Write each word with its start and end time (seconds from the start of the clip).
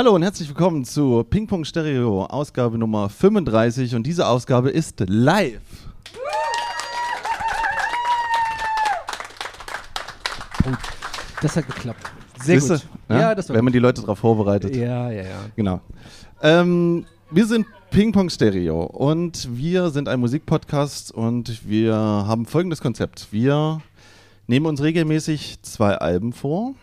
Hallo 0.00 0.14
und 0.14 0.22
herzlich 0.22 0.48
willkommen 0.48 0.86
zu 0.86 1.22
Ping 1.28 1.46
Pong 1.46 1.62
Stereo, 1.62 2.24
Ausgabe 2.24 2.78
Nummer 2.78 3.10
35 3.10 3.94
und 3.94 4.06
diese 4.06 4.26
Ausgabe 4.26 4.70
ist 4.70 5.04
live. 5.06 5.60
Das 11.42 11.54
hat 11.54 11.66
geklappt. 11.66 12.02
Sehr 12.42 12.58
Siehste? 12.58 12.86
gut. 12.86 12.88
Ja, 13.10 13.20
Ja, 13.20 13.34
das 13.34 13.50
war 13.50 13.56
Wenn 13.56 13.64
man 13.64 13.74
die 13.74 13.78
Leute 13.78 14.00
darauf 14.00 14.20
vorbereitet. 14.20 14.74
Ja, 14.74 15.10
ja, 15.10 15.22
ja. 15.22 15.40
Genau. 15.54 15.82
Ähm, 16.40 17.04
wir 17.30 17.44
sind 17.44 17.66
Ping 17.90 18.12
Pong 18.12 18.30
Stereo 18.30 18.84
und 18.84 19.50
wir 19.54 19.90
sind 19.90 20.08
ein 20.08 20.18
Musikpodcast 20.20 21.12
und 21.12 21.68
wir 21.68 21.94
haben 21.94 22.46
folgendes 22.46 22.80
Konzept. 22.80 23.28
Wir 23.32 23.82
nehmen 24.46 24.64
uns 24.64 24.82
regelmäßig 24.82 25.60
zwei 25.60 25.94
Alben 25.96 26.32
vor. 26.32 26.74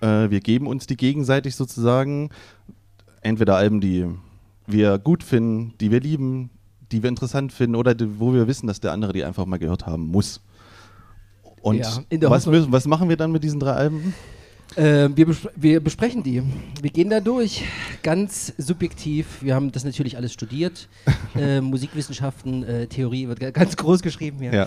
Äh, 0.00 0.30
wir 0.30 0.40
geben 0.40 0.66
uns 0.66 0.86
die 0.86 0.96
gegenseitig 0.96 1.56
sozusagen. 1.56 2.30
Entweder 3.20 3.56
Alben, 3.56 3.80
die 3.80 4.06
wir 4.66 4.98
gut 4.98 5.22
finden, 5.22 5.74
die 5.80 5.90
wir 5.90 6.00
lieben, 6.00 6.50
die 6.92 7.02
wir 7.02 7.08
interessant 7.08 7.52
finden 7.52 7.76
oder 7.76 7.94
die, 7.94 8.18
wo 8.18 8.32
wir 8.32 8.46
wissen, 8.46 8.66
dass 8.66 8.80
der 8.80 8.92
andere 8.92 9.12
die 9.12 9.24
einfach 9.24 9.46
mal 9.46 9.58
gehört 9.58 9.86
haben 9.86 10.06
muss. 10.06 10.40
Und 11.62 11.78
Ja, 11.78 12.00
in 12.10 12.20
der 12.20 12.30
was, 12.30 12.46
müssen, 12.46 12.70
was 12.72 12.86
machen 12.86 13.08
wir 13.08 13.16
dann 13.16 13.32
mit 13.32 13.42
diesen 13.42 13.58
drei 13.58 13.72
Alben? 13.72 14.14
Äh, 14.76 15.08
wir, 15.14 15.26
bes 15.26 15.36
wir 15.54 15.80
besprechen 15.80 16.22
die. 16.24 16.42
Wir 16.82 16.90
gehen 16.90 17.08
da 17.10 17.20
durch. 17.20 17.62
Ganz 18.02 18.52
subjektiv. 18.58 19.40
Wir 19.40 19.54
haben 19.54 19.70
das 19.70 19.84
natürlich 19.84 20.16
alles 20.16 20.32
studiert. 20.32 20.88
äh, 21.36 21.60
Musikwissenschaften, 21.60 22.64
äh, 22.64 22.86
Theorie 22.88 23.28
wird 23.28 23.38
ga- 23.40 23.50
ganz 23.50 23.76
groß 23.76 24.02
geschrieben 24.02 24.38
hier. 24.40 24.52
Ja. 24.52 24.66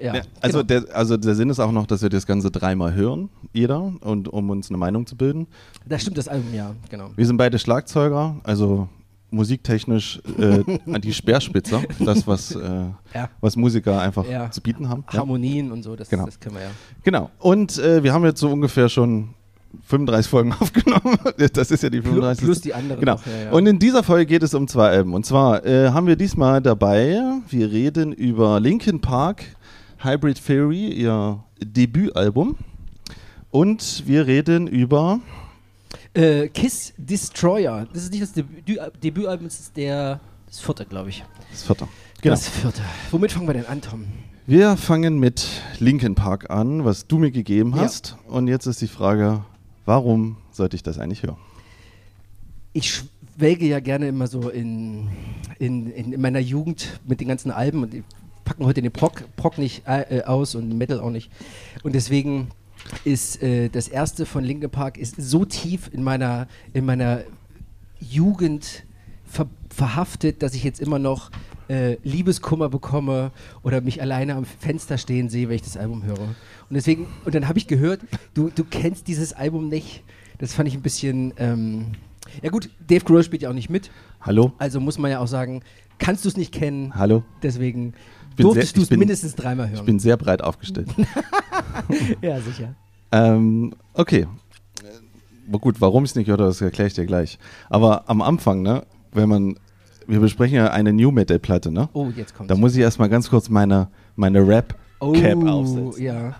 Ja, 0.00 0.14
Ja, 0.16 0.22
also, 0.40 0.64
genau. 0.64 0.80
der, 0.86 0.96
also 0.96 1.16
der 1.16 1.34
Sinn 1.34 1.50
ist 1.50 1.60
auch 1.60 1.70
noch, 1.70 1.86
dass 1.86 2.02
wir 2.02 2.08
das 2.08 2.26
Ganze 2.26 2.50
dreimal 2.50 2.94
hören, 2.94 3.28
jeder, 3.52 3.92
und 4.00 4.26
um 4.28 4.48
uns 4.50 4.68
eine 4.70 4.78
Meinung 4.78 5.06
zu 5.06 5.16
bilden. 5.16 5.46
Da 5.86 5.98
stimmt 5.98 6.16
das 6.18 6.26
Album, 6.28 6.52
ja, 6.54 6.74
genau. 6.90 7.10
Wir 7.14 7.26
sind 7.26 7.36
beide 7.36 7.58
Schlagzeuger, 7.58 8.36
also 8.42 8.88
musiktechnisch 9.30 10.20
äh, 10.38 10.62
an 10.92 11.00
die 11.00 11.12
Speerspitze, 11.12 11.82
das, 11.98 12.26
was, 12.26 12.54
äh, 12.54 12.60
Ja. 13.14 13.28
was 13.40 13.56
Musiker 13.56 14.00
einfach 14.00 14.26
Ja. 14.28 14.50
zu 14.50 14.60
bieten 14.60 14.88
haben. 14.88 15.04
Ja. 15.12 15.18
Harmonien 15.20 15.72
und 15.72 15.82
so, 15.82 15.96
das, 15.96 16.08
Genau. 16.08 16.26
das 16.26 16.38
können 16.40 16.54
wir 16.56 16.62
ja. 16.62 16.70
Genau. 17.02 17.30
Und 17.38 17.78
äh, 17.78 18.02
wir 18.02 18.12
haben 18.12 18.24
jetzt 18.24 18.40
so 18.40 18.50
ungefähr 18.50 18.88
schon 18.88 19.30
35 19.86 20.30
Folgen 20.30 20.52
aufgenommen. 20.60 21.18
Das 21.52 21.70
ist 21.70 21.82
ja 21.82 21.90
die 21.90 22.00
Plus, 22.00 22.12
35. 22.14 22.44
plus 22.44 22.60
die 22.62 22.72
anderen. 22.72 23.00
Genau. 23.00 23.14
noch, 23.14 23.26
ja, 23.26 23.36
ja. 23.46 23.50
Und 23.52 23.66
in 23.66 23.78
dieser 23.78 24.02
Folge 24.02 24.26
geht 24.26 24.42
es 24.42 24.54
um 24.54 24.68
zwei 24.68 24.88
Alben. 24.90 25.12
Und 25.12 25.26
zwar 25.26 25.64
äh, 25.66 25.90
haben 25.90 26.06
wir 26.06 26.16
diesmal 26.16 26.62
dabei, 26.62 27.20
wir 27.48 27.70
reden 27.70 28.12
über 28.12 28.58
Linkin 28.60 29.00
Park, 29.00 29.42
Hybrid 29.98 30.42
Theory, 30.46 30.88
ihr 30.92 31.42
Debütalbum. 31.62 32.56
Und 33.50 34.04
wir 34.06 34.26
reden 34.26 34.66
über. 34.66 35.20
Äh, 36.16 36.48
Kiss 36.48 36.92
Destroyer. 36.96 37.86
Das 37.92 38.04
ist 38.04 38.10
nicht 38.12 38.22
das 38.22 38.32
Debüt 38.32 38.80
Debütalbum, 39.02 39.46
das 39.46 39.60
ist 39.60 39.76
der, 39.76 40.20
das 40.46 40.60
vierte, 40.60 40.84
glaube 40.86 41.10
ich. 41.10 41.24
Das 41.50 41.62
vierte. 41.62 41.88
Genau. 42.22 42.34
Das 42.34 42.48
vierte. 42.48 42.82
Womit 43.10 43.32
fangen 43.32 43.46
wir 43.46 43.54
denn 43.54 43.66
an, 43.66 43.80
Tom? 43.82 44.06
Wir 44.46 44.76
fangen 44.76 45.18
mit 45.18 45.46
Linkin 45.80 46.14
Park 46.14 46.50
an, 46.50 46.84
was 46.84 47.06
du 47.06 47.18
mir 47.18 47.30
gegeben 47.30 47.72
Ja. 47.76 47.82
hast. 47.82 48.16
Und 48.28 48.48
jetzt 48.48 48.66
ist 48.66 48.80
die 48.80 48.86
Frage, 48.88 49.44
warum 49.84 50.36
sollte 50.52 50.76
ich 50.76 50.82
das 50.82 50.98
eigentlich 50.98 51.22
hören? 51.22 51.36
ich 52.72 52.92
schwelge 53.38 53.66
ja 53.66 53.80
gerne 53.80 54.06
immer 54.08 54.26
so 54.26 54.50
in, 54.50 55.08
in, 55.58 55.90
in, 55.90 56.12
in 56.12 56.20
meiner 56.20 56.40
Jugend 56.40 57.00
mit 57.06 57.20
den 57.20 57.28
ganzen 57.28 57.50
Alben 57.50 57.82
und 57.82 58.04
packen 58.44 58.66
heute 58.66 58.82
den 58.82 58.92
Prog, 58.92 59.24
Prog 59.36 59.56
nicht 59.56 59.84
äh, 59.86 60.22
aus 60.26 60.54
und 60.54 60.76
Metal 60.76 61.00
auch 61.00 61.08
nicht. 61.10 61.30
Und 61.82 61.94
deswegen 61.94 62.48
ist 63.04 63.42
äh, 63.42 63.68
das 63.68 63.88
erste 63.88 64.26
von 64.26 64.44
Linkin 64.44 64.70
Park 64.70 64.98
ist 64.98 65.16
so 65.18 65.44
tief 65.44 65.90
in 65.92 66.02
meiner, 66.02 66.48
in 66.72 66.84
meiner 66.84 67.22
Jugend 68.00 68.84
ver 69.24 69.48
verhaftet, 69.68 70.42
dass 70.42 70.54
ich 70.54 70.64
jetzt 70.64 70.80
immer 70.80 70.98
noch 70.98 71.30
äh, 71.68 71.96
Liebeskummer 72.02 72.70
bekomme 72.70 73.30
oder 73.62 73.82
mich 73.82 74.00
alleine 74.00 74.34
am 74.34 74.44
Fenster 74.44 74.96
stehen 74.96 75.28
sehe, 75.28 75.48
wenn 75.48 75.56
ich 75.56 75.62
das 75.62 75.76
Album 75.76 76.04
höre. 76.04 76.18
Und 76.20 76.36
deswegen, 76.70 77.06
und 77.24 77.34
dann 77.34 77.48
habe 77.48 77.58
ich 77.58 77.66
gehört, 77.66 78.00
du, 78.32 78.48
du 78.48 78.64
kennst 78.64 79.08
dieses 79.08 79.32
Album 79.32 79.68
nicht. 79.68 80.02
Das 80.38 80.54
fand 80.54 80.68
ich 80.68 80.74
ein 80.74 80.82
bisschen. 80.82 81.34
Ähm, 81.38 81.92
ja, 82.42 82.50
gut, 82.50 82.70
Dave 82.86 83.04
Grohl 83.04 83.22
spielt 83.22 83.42
ja 83.42 83.50
auch 83.50 83.54
nicht 83.54 83.70
mit. 83.70 83.90
Hallo? 84.20 84.52
Also 84.58 84.80
muss 84.80 84.98
man 84.98 85.10
ja 85.10 85.20
auch 85.20 85.28
sagen, 85.28 85.62
kannst 85.98 86.24
du 86.24 86.28
es 86.28 86.36
nicht 86.36 86.52
kennen. 86.52 86.94
Hallo? 86.94 87.22
Deswegen 87.42 87.94
durftest 88.44 88.76
du 88.76 88.82
es 88.82 88.90
mindestens 88.90 89.34
dreimal 89.34 89.68
hören. 89.68 89.78
Ich 89.78 89.84
bin 89.84 89.98
sehr 89.98 90.16
breit 90.16 90.42
aufgestellt. 90.42 90.88
ja, 92.22 92.40
sicher. 92.40 92.74
Ähm, 93.12 93.74
okay. 93.94 94.26
Aber 95.48 95.58
gut, 95.58 95.80
warum 95.80 96.04
ich 96.04 96.10
es 96.10 96.16
nicht 96.16 96.26
gehört 96.26 96.40
habe, 96.40 96.50
das 96.50 96.60
erkläre 96.60 96.88
ich 96.88 96.94
dir 96.94 97.06
gleich. 97.06 97.38
Aber 97.70 98.08
am 98.08 98.20
Anfang, 98.20 98.62
ne, 98.62 98.84
wenn 99.12 99.28
man, 99.28 99.58
wir 100.06 100.20
besprechen 100.20 100.56
ja 100.56 100.70
eine 100.70 100.92
New 100.92 101.10
Metal 101.10 101.38
Platte, 101.38 101.70
ne? 101.70 101.88
Oh, 101.92 102.08
jetzt 102.14 102.34
kommt 102.34 102.50
Da 102.50 102.56
muss 102.56 102.74
ich 102.74 102.80
erstmal 102.80 103.08
ganz 103.08 103.30
kurz 103.30 103.48
meine, 103.48 103.88
meine 104.16 104.46
Rap-Cap 104.46 105.46
aufsetzen. 105.46 105.86
Oh, 105.86 105.96
ja. 105.98 106.36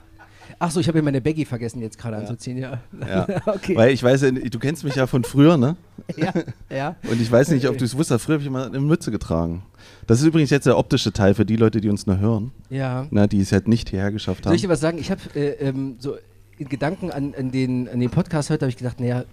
Ach 0.59 0.71
so, 0.71 0.81
ich 0.81 0.89
habe 0.89 0.99
ja 0.99 1.05
meine 1.05 1.21
Baggy 1.21 1.45
vergessen 1.45 1.83
jetzt 1.83 1.99
gerade 1.99 2.17
anzuziehen, 2.17 2.57
ja. 2.57 2.81
Ja. 3.07 3.27
okay. 3.47 3.77
Weil 3.77 3.91
ich 3.93 4.03
weiß, 4.03 4.23
ja, 4.23 4.31
du 4.31 4.59
kennst 4.59 4.85
mich 4.85 4.95
ja 4.95 5.07
von 5.07 5.23
früher, 5.25 5.57
ne? 5.59 5.77
ja, 6.17 6.33
ja. 6.71 6.97
Und 7.11 7.21
ich 7.21 7.31
weiß 7.31 7.49
nicht, 7.51 7.69
ob 7.69 7.77
du 7.77 7.85
es 7.85 7.97
wusstest, 7.97 8.25
früher 8.25 8.35
habe 8.35 8.43
ich 8.43 8.47
immer 8.49 8.67
eine 8.67 8.81
Mütze 8.81 9.11
getragen. 9.11 9.63
Das 10.07 10.21
ist 10.21 10.27
übrigens 10.27 10.51
jetzt 10.51 10.67
der 10.67 10.79
optische 10.79 11.13
Teil 11.13 11.35
für 11.35 11.45
die 11.45 11.57
Leute, 11.57 11.81
die 11.81 11.91
uns 11.91 12.07
nur 12.07 12.19
hören, 12.19 12.53
Ja. 12.71 13.07
ne, 13.11 13.29
die 13.29 13.41
es 13.41 13.53
halt 13.53 13.69
nicht 13.69 13.91
hierher 13.91 14.13
geschafft 14.13 14.45
Soll 14.45 14.55
ich 14.55 14.63
dir 14.63 14.69
haben. 14.69 14.73
was 14.73 14.81
sagen? 14.81 14.99
Ich 14.99 15.11
habe 15.11 15.21
äh, 15.35 15.51
ähm, 15.69 15.97
so 15.99 16.17
in 16.59 16.69
Gedanken 16.69 17.11
an, 17.11 17.35
an, 17.39 17.51
den, 17.51 17.89
an 17.89 18.01
den 18.01 18.09
Podcast 18.11 18.49
heute 18.49 18.63
habe 18.63 18.71
ich 18.71 18.79
gedacht, 18.79 18.99
naja, 18.99 19.25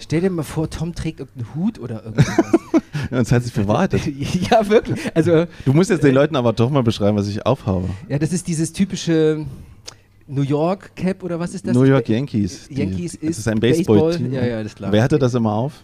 stell 0.00 0.22
dir 0.22 0.30
mal 0.30 0.42
vor, 0.42 0.68
Tom 0.68 0.92
trägt 0.94 1.20
irgendeinen 1.20 1.54
Hut 1.54 1.78
oder 1.78 2.04
irgendwas. 2.04 2.26
Und 3.10 3.18
es 3.18 3.30
hat 3.32 3.44
sich 3.44 3.52
bewahrheitet. 3.54 4.02
ja, 4.50 4.68
wirklich. 4.68 5.00
Also, 5.14 5.46
Du 5.64 5.72
musst 5.72 5.88
jetzt 5.90 6.02
den 6.02 6.14
Leuten 6.14 6.34
aber 6.36 6.52
doch 6.52 6.68
mal 6.68 6.82
beschreiben, 6.82 7.16
was 7.16 7.28
ich 7.28 7.46
aufhabe. 7.46 7.88
ja, 8.08 8.18
das 8.18 8.32
ist 8.32 8.48
dieses 8.48 8.72
typische 8.72 9.46
New 10.28 10.42
York 10.42 10.94
Cap 10.94 11.22
oder 11.22 11.40
was 11.40 11.54
ist 11.54 11.66
das? 11.66 11.74
New 11.74 11.84
York 11.84 12.08
Yankees. 12.08 12.68
Die- 12.68 12.74
Yankees 12.74 13.12
das 13.12 13.22
ist 13.22 13.38
ist 13.38 13.48
ein 13.48 13.58
Baseball. 13.60 13.98
Baseball-Team. 13.98 14.32
Ja, 14.32 14.44
ja, 14.46 14.56
das 14.62 14.72
ist 14.72 14.76
klar. 14.76 14.92
Wer 14.92 15.02
hatte 15.02 15.18
das 15.18 15.34
immer 15.34 15.52
auf? 15.52 15.82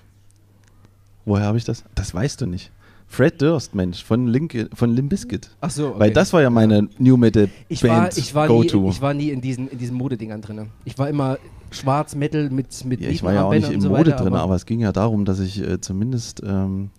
Woher 1.24 1.46
habe 1.46 1.58
ich 1.58 1.64
das? 1.64 1.84
Das 1.94 2.14
weißt 2.14 2.40
du 2.42 2.46
nicht. 2.46 2.70
Fred 3.06 3.40
Durst, 3.40 3.74
Mensch, 3.74 4.02
von, 4.02 4.26
Link, 4.26 4.68
von 4.74 4.90
Limp 4.90 5.10
Bizkit. 5.10 5.48
Ach 5.60 5.70
so, 5.70 5.88
okay. 5.90 6.00
Weil 6.00 6.10
das 6.12 6.32
war 6.32 6.42
ja 6.42 6.50
meine 6.50 6.88
New 6.98 7.16
Metal 7.16 7.48
ich 7.68 7.80
Band 7.80 7.92
war, 7.92 8.18
ich 8.18 8.34
war, 8.34 8.48
nie, 8.48 8.54
Go-To. 8.54 8.88
ich 8.90 9.00
war 9.00 9.14
nie 9.14 9.30
in 9.30 9.40
diesen, 9.40 9.68
in 9.68 9.78
diesen 9.78 9.96
Modedingern 9.96 10.40
drin. 10.40 10.66
Ich 10.84 10.98
war 10.98 11.08
immer 11.08 11.38
schwarz 11.70 12.14
Metal 12.14 12.50
mit 12.50 12.84
mit 12.84 13.00
Ja, 13.00 13.10
ich 13.10 13.22
war 13.22 13.32
ja 13.32 13.44
auch 13.44 13.52
nicht 13.52 13.70
im 13.70 13.80
so 13.80 13.90
Mode 13.90 14.10
weiter, 14.12 14.24
drin, 14.24 14.34
aber, 14.34 14.54
es 14.56 14.66
ging 14.66 14.80
ja 14.80 14.90
darum, 14.90 15.24
dass 15.24 15.38
ich 15.38 15.60
äh, 15.60 15.80
zumindest, 15.80 16.42
ähm, 16.44 16.90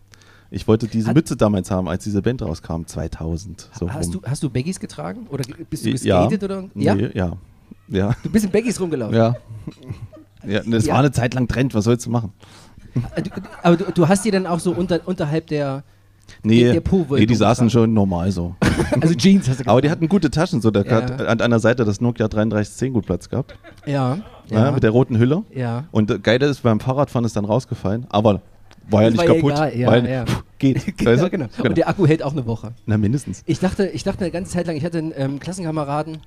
ich 0.51 0.67
wollte 0.67 0.88
diese 0.88 1.07
Hat- 1.09 1.16
Mütze 1.16 1.35
damals 1.35 1.72
haben, 1.72 1.88
als 1.88 2.03
diese 2.03 2.22
Band 2.22 2.41
rauskam, 2.41 2.83
2000. 2.85 3.69
So 3.78 3.89
hast, 3.89 4.06
rum. 4.07 4.22
du, 4.22 4.29
hast 4.29 4.44
du 4.44 4.50
Baggies 4.50 4.79
getragen? 4.79 5.28
Oder 5.29 5.44
bist 5.69 5.85
du 5.85 5.89
Ja. 5.89 5.94
geskatet? 6.28 6.44
Oder? 6.44 6.63
Nee, 6.73 6.83
Ja? 6.85 6.95
ja. 7.13 7.31
Ja. 7.88 8.16
Du 8.23 8.29
bist 8.31 8.45
in 8.45 8.51
Baggies 8.51 8.79
rumgelaufen? 8.79 9.16
Ja. 9.16 9.35
ja 10.47 10.61
das 10.66 10.85
Ja. 10.85 10.94
war 10.94 11.00
eine 11.00 11.11
Zeit 11.11 11.33
lang 11.33 11.47
Trend, 11.47 11.73
was 11.73 11.83
sollst 11.85 12.06
du 12.06 12.09
machen? 12.09 12.31
Äh, 13.16 13.23
Aber 13.63 13.78
du, 13.78 13.91
du 13.91 14.07
hast 14.07 14.23
die 14.25 14.31
dann 14.31 14.45
auch 14.47 14.59
so 14.59 14.72
unter, 14.72 15.01
unterhalb 15.06 15.47
der, 15.47 15.83
Nee, 16.41 16.63
Der- 16.73 16.81
der 16.81 17.06
nee 17.12 17.25
die 17.27 17.35
saßen 17.35 17.69
schon 17.69 17.94
normal 17.94 18.31
so. 18.31 18.56
also 19.01 19.13
Jeans 19.13 19.47
hast 19.47 19.59
du 19.59 19.69
Aber 19.69 19.79
die 19.81 19.91
hatten 19.91 20.07
gute 20.09 20.31
Taschen, 20.31 20.59
so. 20.59 20.72
Da 20.72 20.81
Ja. 20.81 20.95
hat 20.95 21.22
an 21.22 21.39
einer 21.39 21.59
Seite 21.59 21.85
das 21.85 22.01
Nokia 22.01 22.27
3310 22.27 22.94
gut 22.94 23.06
Platz 23.06 23.29
gehabt. 23.29 23.56
Ja, 23.85 24.17
Ja. 24.50 24.66
ja, 24.66 24.72
mit 24.72 24.81
der 24.81 24.89
roten 24.89 25.19
Hülle. 25.19 25.44
ja. 25.53 25.83
Und 25.91 26.23
geil 26.23 26.41
ist, 26.41 26.63
beim 26.63 26.79
Fahrradfahren 26.79 27.25
ist 27.25 27.35
dann 27.35 27.45
rausgefallen, 27.45 28.07
aber 28.09 28.41
war 28.90 29.03
ja 29.03 29.09
nicht 29.09 29.18
war 29.18 29.25
ja 29.25 29.34
kaputt. 29.34 29.53
egal, 29.53 29.78
ja, 29.78 29.88
weil, 29.88 30.09
ja. 30.09 30.25
pff, 30.25 30.44
geht. 30.59 30.85
Genau, 30.97 31.12
weißt 31.12 31.23
du? 31.23 31.29
genau. 31.29 31.47
Und 31.63 31.78
der 31.78 31.88
Akku 31.90 32.07
hält 32.07 32.23
auch 32.23 32.31
eine 32.31 32.46
Woche. 32.46 32.73
Na, 32.85 32.97
mindestens. 32.97 33.44
Ich 33.46 33.59
dachte, 33.59 33.88
ich 33.88 34.03
dachte 34.03 34.22
eine 34.22 34.31
ganze 34.31 34.51
Zeit 34.51 34.68
lang, 34.68 34.75
ich 34.75 34.85
hatte 34.85 35.00
einen 35.00 35.13
ähm, 35.16 35.40
Klassenkameraden, 35.40 36.19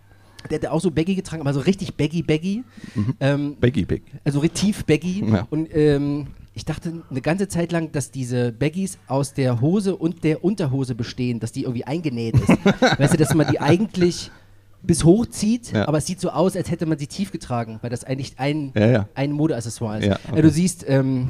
der 0.51 0.59
hatte 0.59 0.73
auch 0.73 0.81
so 0.81 0.91
Baggy 0.91 1.15
getragen, 1.15 1.43
aber 1.43 1.53
so 1.53 1.61
richtig 1.61 1.95
Baggy, 1.95 2.23
Baggy. 2.23 2.65
Ähm, 3.21 3.57
Baggy 3.61 3.85
Big. 3.85 4.03
also 4.25 4.41
tief 4.41 4.85
Baggy. 4.85 5.25
Ja. 5.27 5.47
Und 5.51 5.69
ähm, 5.75 6.29
ich 6.55 6.65
dachte 6.65 7.05
eine 7.09 7.21
ganze 7.21 7.49
Zeit 7.49 7.71
lang, 7.71 7.93
dass 7.93 8.11
diese 8.11 8.53
Baggies 8.53 8.99
aus 9.07 9.33
der 9.33 9.61
Hose 9.61 9.95
und 9.95 10.25
der 10.25 10.43
Unterhose 10.43 10.95
bestehen, 10.95 11.39
dass 11.41 11.53
die 11.53 11.63
irgendwie 11.63 11.85
eingenäht 11.85 12.35
ist. 12.35 12.49
weißt 12.99 13.15
du, 13.15 13.17
dass 13.17 13.35
man 13.35 13.49
die 13.49 13.61
eigentlich 13.61 14.31
bis 14.83 15.05
hoch 15.05 15.27
zieht, 15.27 15.73
Ja. 15.73 15.89
aber 15.89 15.99
es 15.99 16.07
sieht 16.07 16.21
so 16.21 16.31
aus, 16.31 16.57
als 16.57 16.71
hätte 16.71 16.87
man 16.87 16.99
sie 16.99 17.07
tief 17.07 17.31
getragen, 17.33 17.79
weil 17.83 17.91
das 17.91 18.05
eigentlich 18.05 18.35
ein, 18.39 18.73
Ja, 18.75 18.87
ja. 18.87 19.09
ein 19.15 19.33
Modeaccessoire 19.33 19.99
ist. 19.99 20.05
Ja, 20.05 20.13
Ja, 20.13 20.19
okay. 20.33 20.43
du 20.43 20.51
siehst, 20.51 20.85
ähm, 20.89 21.29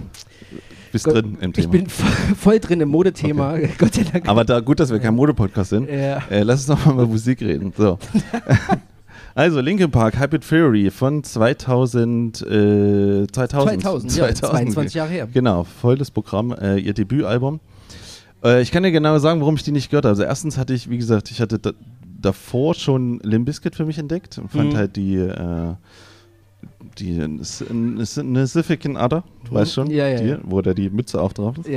Bist 0.92 1.04
Gott, 1.04 1.14
drin 1.16 1.36
im 1.40 1.50
ich 1.50 1.56
Thema. 1.56 1.70
bin 1.72 1.86
vo- 1.86 2.34
voll 2.36 2.60
drin 2.60 2.80
im 2.80 2.88
Modethema, 2.90 3.56
Gott 3.78 3.94
sei 3.94 4.04
Dank. 4.04 4.28
Aber 4.28 4.44
da 4.44 4.60
gut, 4.60 4.80
dass 4.80 4.90
wir 4.90 4.98
kein 4.98 5.14
Modepodcast 5.14 5.70
sind. 5.70 5.88
Ja. 5.90 6.22
Äh, 6.30 6.42
lass 6.42 6.60
uns 6.60 6.68
noch 6.68 6.86
mal 6.86 6.92
über 6.94 7.06
Musik 7.06 7.40
reden. 7.42 7.72
So. 7.76 7.98
also, 9.34 9.60
Linkin 9.60 9.90
Park, 9.90 10.18
Hybrid 10.18 10.46
Theory 10.48 10.90
von 10.90 11.22
2000, 11.24 12.42
äh, 12.42 13.26
2000. 13.30 13.82
2000, 13.82 14.16
ja, 14.16 14.34
22 14.34 14.94
Jahre 14.94 15.10
her. 15.10 15.28
Genau, 15.32 15.64
volles 15.64 16.10
Programm, 16.10 16.52
äh, 16.52 16.76
ihr 16.78 16.94
Debütalbum. 16.94 17.60
Äh, 18.44 18.62
ich 18.62 18.70
kann 18.70 18.82
dir 18.82 18.92
genau 18.92 19.18
sagen, 19.18 19.40
warum 19.40 19.56
ich 19.56 19.62
die 19.64 19.72
nicht 19.72 19.90
gehört 19.90 20.04
habe. 20.04 20.10
Also 20.10 20.22
erstens 20.22 20.58
hatte 20.58 20.72
ich, 20.74 20.88
wie 20.90 20.98
gesagt, 20.98 21.30
ich 21.30 21.40
hatte 21.40 21.58
davor 22.18 22.74
schon 22.74 23.20
Limp 23.20 23.46
Bizkit 23.46 23.74
für 23.76 23.86
mich 23.86 23.98
entdeckt 23.98 24.38
und 24.38 24.50
fand 24.50 24.72
Mhm. 24.72 24.76
halt 24.76 24.96
die, 24.96 25.16
äh, 25.16 25.74
die 26.98 27.20
eine 27.22 27.44
Significant 27.44 28.96
Other, 28.98 29.22
du 29.44 29.52
weißt 29.54 29.72
schon, 29.74 29.88
Ja, 29.90 30.08
ja, 30.08 30.20
die, 30.20 30.28
ja. 30.30 30.38
wo 30.42 30.60
da 30.60 30.74
die 30.74 30.90
Mütze 30.90 31.20
auch 31.22 31.32
drauf 31.32 31.56
ist. 31.58 31.68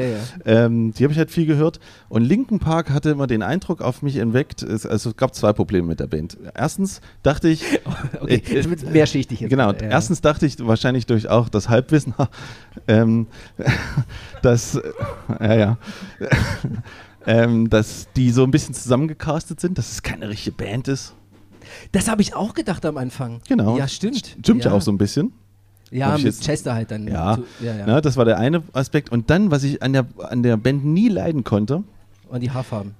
Ähm, 0.45 0.93
die 0.93 1.03
habe 1.03 1.13
ich 1.13 1.19
halt 1.19 1.29
viel 1.29 1.45
gehört. 1.45 1.79
Und 2.09 2.23
Linken 2.23 2.57
Park 2.59 2.89
hatte 2.89 3.11
immer 3.11 3.27
den 3.27 3.43
Eindruck 3.43 3.81
auf 3.81 4.01
mich 4.01 4.15
entweckt, 4.17 4.63
es, 4.63 4.87
also 4.87 5.11
es 5.11 5.17
gab 5.17 5.35
zwei 5.35 5.53
Probleme 5.53 5.87
mit 5.87 5.99
der 5.99 6.07
Band. 6.07 6.37
Erstens 6.55 7.01
dachte 7.21 7.49
ich, 7.49 7.63
Okay, 8.19 8.41
Äh, 8.49 8.59
äh, 8.59 8.91
mehrschichtig 8.91 9.41
jetzt. 9.41 9.49
genau, 9.51 9.71
erstens 9.73 10.21
dachte 10.21 10.47
ich 10.47 10.57
wahrscheinlich 10.65 11.05
durch 11.05 11.29
auch 11.29 11.49
das 11.49 11.69
Halbwissen, 11.69 12.15
ähm, 12.87 13.27
dass, 14.41 14.75
äh, 14.75 14.81
ja, 15.39 15.53
ja, 15.55 15.77
ähm, 17.25 17.69
dass 17.69 18.07
die 18.15 18.31
so 18.31 18.43
ein 18.43 18.51
bisschen 18.51 18.73
zusammengecastet 18.73 19.59
sind, 19.59 19.77
dass 19.77 19.91
es 19.91 20.01
keine 20.03 20.29
richtige 20.29 20.55
Band 20.55 20.87
ist. 20.87 21.13
Das 21.91 22.09
habe 22.09 22.21
ich 22.21 22.35
auch 22.35 22.53
gedacht 22.53 22.85
am 22.85 22.97
Anfang. 22.97 23.41
Genau. 23.47 23.77
Ja, 23.77 23.87
stimmt. 23.87 24.35
Stimmt 24.41 24.65
ja, 24.65 24.71
auch 24.71 24.81
so 24.81 24.91
ein 24.91 24.97
bisschen. 24.97 25.31
Ja, 25.91 26.13
mit 26.13 26.21
jetzt- 26.23 26.43
Chester 26.43 26.73
halt 26.73 26.91
dann. 26.91 27.07
Ja, 27.07 27.35
Zu, 27.35 27.43
ja, 27.65 27.75
ja. 27.75 27.85
Ne, 27.85 28.01
das 28.01 28.15
war 28.17 28.25
der 28.25 28.37
eine 28.37 28.63
Aspekt. 28.73 29.11
Und 29.11 29.29
dann, 29.29 29.51
was 29.51 29.63
ich 29.63 29.81
an 29.83 29.93
der, 29.93 30.05
an 30.19 30.41
der 30.43 30.57
Band 30.57 30.85
nie 30.85 31.09
leiden 31.09 31.43
konnte, 31.43 31.83
Und 32.29 32.41
die 32.41 32.51
Haarfarben. 32.51 32.95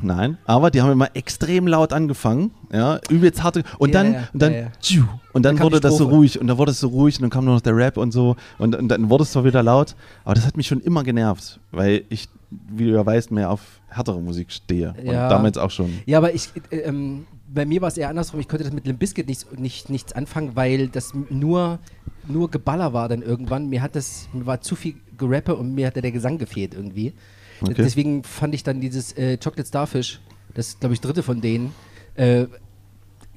Nein, 0.00 0.38
aber 0.46 0.70
die 0.70 0.80
haben 0.80 0.90
immer 0.92 1.14
extrem 1.14 1.66
laut 1.66 1.92
angefangen, 1.92 2.52
ja, 2.72 2.98
übelst 3.10 3.42
harte 3.42 3.64
und 3.78 3.90
Ja, 3.92 4.02
dann 4.02 4.12
ja, 4.14 4.28
und 4.32 4.42
dann 4.42 4.52
ja, 4.52 4.58
ja. 4.60 4.66
tschiu, 4.80 5.02
und 5.34 5.42
dann 5.44 5.56
Dann 5.56 5.64
wurde 5.64 5.78
das 5.80 5.98
so 5.98 6.08
ruhig 6.08 6.40
und 6.40 6.46
dann 6.46 6.56
wurde 6.56 6.70
es 6.72 6.80
so 6.80 6.88
ruhig 6.88 7.16
und 7.16 7.22
dann 7.22 7.30
kam 7.30 7.44
nur 7.44 7.54
noch 7.54 7.60
der 7.60 7.76
Rap 7.76 7.98
und 7.98 8.12
so 8.12 8.36
und, 8.56 8.74
und 8.74 8.88
dann 8.88 9.10
wurde 9.10 9.24
es 9.24 9.32
zwar 9.32 9.44
wieder 9.44 9.62
laut, 9.62 9.94
aber 10.24 10.34
das 10.34 10.46
hat 10.46 10.56
mich 10.56 10.66
schon 10.66 10.80
immer 10.80 11.04
genervt, 11.04 11.60
weil 11.70 12.04
ich, 12.08 12.28
wie 12.50 12.84
du 12.86 12.92
ja 12.92 13.04
weißt, 13.04 13.30
mehr 13.30 13.50
auf 13.50 13.80
härtere 13.88 14.20
Musik 14.20 14.52
stehe 14.52 14.94
Ja. 15.02 15.24
und 15.24 15.30
damals 15.30 15.58
auch 15.58 15.70
schon. 15.70 15.90
Ja, 16.06 16.18
aber 16.18 16.34
ich, 16.34 16.50
äh, 16.70 16.78
ähm, 16.78 17.26
bei 17.52 17.64
mir 17.64 17.80
war 17.80 17.88
es 17.88 17.96
eher 17.96 18.08
andersrum. 18.08 18.40
Ich 18.40 18.48
konnte 18.48 18.64
das 18.64 18.72
mit 18.72 18.86
Limp 18.86 18.98
Bizkit 18.98 19.26
nichts, 19.28 19.46
nicht, 19.56 19.90
nichts 19.90 20.12
anfangen, 20.12 20.52
weil 20.54 20.88
das 20.88 21.12
nur, 21.30 21.78
nur 22.26 22.50
Geballer 22.50 22.92
war 22.92 23.08
dann 23.08 23.22
irgendwann. 23.22 23.68
Mir 23.68 23.82
hat 23.82 23.96
das, 23.96 24.28
mir 24.32 24.46
war 24.46 24.60
zu 24.60 24.74
viel 24.76 24.94
Gerappe 25.18 25.54
und 25.56 25.74
mir 25.74 25.88
hat 25.88 25.96
der 25.96 26.12
Gesang 26.12 26.38
gefehlt 26.38 26.74
irgendwie. 26.74 27.14
Okay. 27.60 27.74
Deswegen 27.78 28.22
fand 28.22 28.54
ich 28.54 28.62
dann 28.64 28.80
dieses 28.80 29.16
äh, 29.16 29.38
Chocolate 29.38 29.66
Starfish, 29.68 30.20
das 30.54 30.78
glaube 30.78 30.94
ich 30.94 31.00
dritte 31.00 31.22
von 31.22 31.40
denen, 31.40 31.72
äh, 32.14 32.46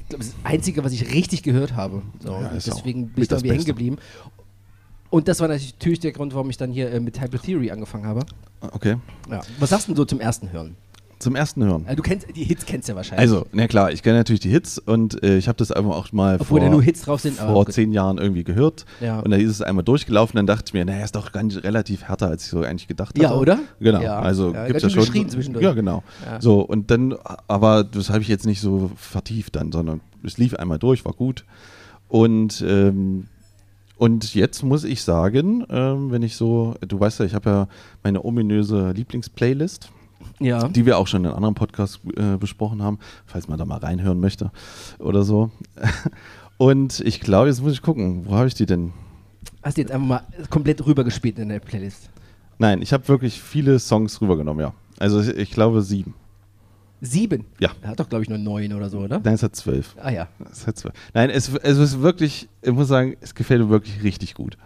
glaub, 0.10 0.20
das 0.22 0.36
einzige, 0.44 0.84
was 0.84 0.92
ich 0.92 1.14
richtig 1.14 1.44
gehört 1.44 1.76
habe. 1.76 2.02
So, 2.20 2.32
Ja, 2.34 2.52
deswegen 2.54 3.10
bin 3.10 3.22
ich 3.24 3.30
da 3.30 3.38
irgendwie 3.38 3.52
hängen 3.54 3.66
geblieben. 3.66 3.98
Und 5.10 5.28
das 5.28 5.40
war 5.40 5.48
natürlich 5.48 6.00
der 6.00 6.12
Grund, 6.12 6.34
warum 6.34 6.50
ich 6.50 6.58
dann 6.58 6.72
hier 6.72 6.92
äh, 6.92 7.00
mit 7.00 7.20
Hyper 7.20 7.40
Theory 7.42 7.72
angefangen 7.72 8.06
habe. 8.06 8.22
Okay, 8.62 8.98
Ja. 9.30 9.42
Was 9.60 9.70
sagst 9.72 9.88
du 9.88 9.92
denn 9.94 9.98
so 9.98 10.06
zum 10.06 10.20
ersten 10.20 10.52
Hören? 10.52 10.76
zum 11.22 11.36
ersten 11.36 11.62
Hören. 11.66 11.86
Äh, 11.86 11.98
du 11.98 12.02
kennst 12.02 12.28
die 12.34 12.46
Hits 12.46 12.66
kennst 12.66 12.88
du 12.88 12.94
ja 12.94 12.96
wahrscheinlich. 12.96 13.20
Also, 13.30 13.46
na 13.52 13.68
klar, 13.68 13.92
ich 13.92 14.04
kenne 14.04 14.20
natürlich 14.20 14.40
die 14.40 14.48
Hits 14.50 14.80
und 14.80 15.22
äh, 15.22 15.38
ich 15.38 15.50
habe 15.50 15.58
das 15.58 15.70
Album 15.70 15.92
auch 15.92 16.10
mal 16.14 16.38
Obwohl 16.40 16.62
vor, 16.62 16.70
nur 16.70 16.82
Hits 16.82 17.02
drauf 17.02 17.20
sind, 17.20 17.36
vor 17.36 17.66
gut. 17.66 17.74
zehn 17.74 17.92
Jahren 17.92 18.18
irgendwie 18.20 18.46
gehört. 18.46 18.86
Ja. 19.02 19.20
Und 19.20 19.32
da 19.32 19.36
ist 19.36 19.50
es 19.50 19.62
einmal 19.62 19.84
durchgelaufen, 19.84 20.38
dann 20.38 20.48
dachte 20.48 20.64
ich 20.68 20.74
mir, 20.74 20.86
naja, 20.86 21.04
ist 21.04 21.18
doch 21.18 21.34
ganz 21.34 21.58
relativ 21.58 22.04
härter, 22.04 22.28
als 22.30 22.46
ich 22.46 22.50
so 22.52 22.62
eigentlich 22.62 22.88
gedacht 22.88 23.10
hatte. 23.16 23.22
Ja, 23.22 23.34
oder? 23.34 23.60
Genau, 23.82 24.02
Ja. 24.02 24.20
also 24.20 24.54
Ja, 24.54 24.68
gibt's 24.68 24.84
ganz 24.84 24.96
ja 24.96 25.02
schon. 25.14 25.30
zwischendurch. 25.30 25.62
Ja, 25.66 25.74
genau. 25.74 26.04
Ja. 26.26 26.40
So, 26.40 26.62
und 26.62 26.90
dann, 26.90 27.14
aber 27.50 27.84
das 27.84 28.10
habe 28.12 28.22
ich 28.22 28.30
jetzt 28.30 28.46
nicht 28.46 28.62
so 28.62 28.90
vertieft 28.96 29.58
dann, 29.58 29.74
sondern 29.74 30.00
es 30.24 30.38
lief 30.38 30.54
einmal 30.54 30.80
durch, 30.80 31.04
war 31.04 31.12
gut. 31.12 31.44
Und, 32.08 32.64
ähm, 32.66 33.28
und 34.00 34.34
jetzt 34.34 34.63
muss 34.63 34.84
ich 34.84 35.04
sagen, 35.04 35.63
ähm, 35.69 36.10
wenn 36.10 36.24
ich 36.24 36.36
so, 36.36 36.74
du 36.81 37.00
weißt 37.00 37.19
ja, 37.19 37.25
ich 37.25 37.36
habe 37.36 37.50
ja 37.50 37.68
meine 38.01 38.25
ominöse 38.25 38.92
Lieblingsplaylist 38.92 39.92
ja. 40.40 40.68
die 40.68 40.86
wir 40.86 40.98
auch 40.98 41.07
schon 41.07 41.25
in 41.25 41.31
anderen 41.31 41.56
Podcasts 41.56 42.00
äh, 42.16 42.38
besprochen 42.38 42.81
haben, 42.81 43.00
falls 43.25 43.48
man 43.48 43.57
da 43.57 43.66
mal 43.66 43.80
reinhören 43.80 44.19
möchte 44.19 44.51
oder 45.00 45.24
so. 45.24 45.51
Und 46.57 47.00
ich 47.01 47.22
glaube, 47.22 47.48
jetzt 47.48 47.62
muss 47.62 47.74
ich 47.74 47.81
gucken, 47.81 48.25
wo 48.25 48.36
habe 48.36 48.48
ich 48.48 48.54
die 48.54 48.66
denn? 48.66 48.92
Hast 49.63 49.78
du 49.78 49.81
jetzt 49.81 49.92
einfach 49.92 50.07
mal 50.07 50.24
komplett 50.50 50.86
rübergespielt 50.86 51.40
in 51.40 51.50
der 51.50 51.60
Playlist? 51.60 52.10
Nein, 52.57 52.81
ich 52.81 52.92
habe 52.92 53.07
wirklich 53.07 53.42
viele 53.42 53.80
Songs 53.80 54.19
rübergenommen, 54.22 54.62
ja. 54.62 54.74
Also 54.98 55.22
ich, 55.22 55.30
ich 55.30 55.51
glaube 55.51 55.81
sieben. 55.81 56.13
Sieben? 57.01 57.46
Ja. 57.60 57.69
Er 57.81 57.90
hat 57.92 58.00
doch, 58.00 58.10
glaube 58.10 58.24
ich, 58.24 58.30
nur 58.30 58.38
neun 58.38 58.74
oder 58.74 58.90
so, 58.90 59.00
oder? 59.00 59.22
Nein, 59.24 59.34
es 59.36 59.44
hat 59.44 59.56
zwölf. 59.56 59.96
Ah 60.01 60.12
ja. 60.12 60.28
Es 60.51 60.68
hat 60.68 60.78
zwölf. 60.78 60.94
Nein, 61.13 61.30
es, 61.30 61.50
es 61.50 61.78
ist 61.78 62.01
wirklich, 62.01 62.50
ich 62.62 62.72
muss 62.72 62.88
sagen, 62.88 63.16
es 63.22 63.34
gefällt 63.36 63.62
mir 63.62 63.69
wirklich 63.69 64.04
richtig 64.04 64.34
gut. 64.36 64.57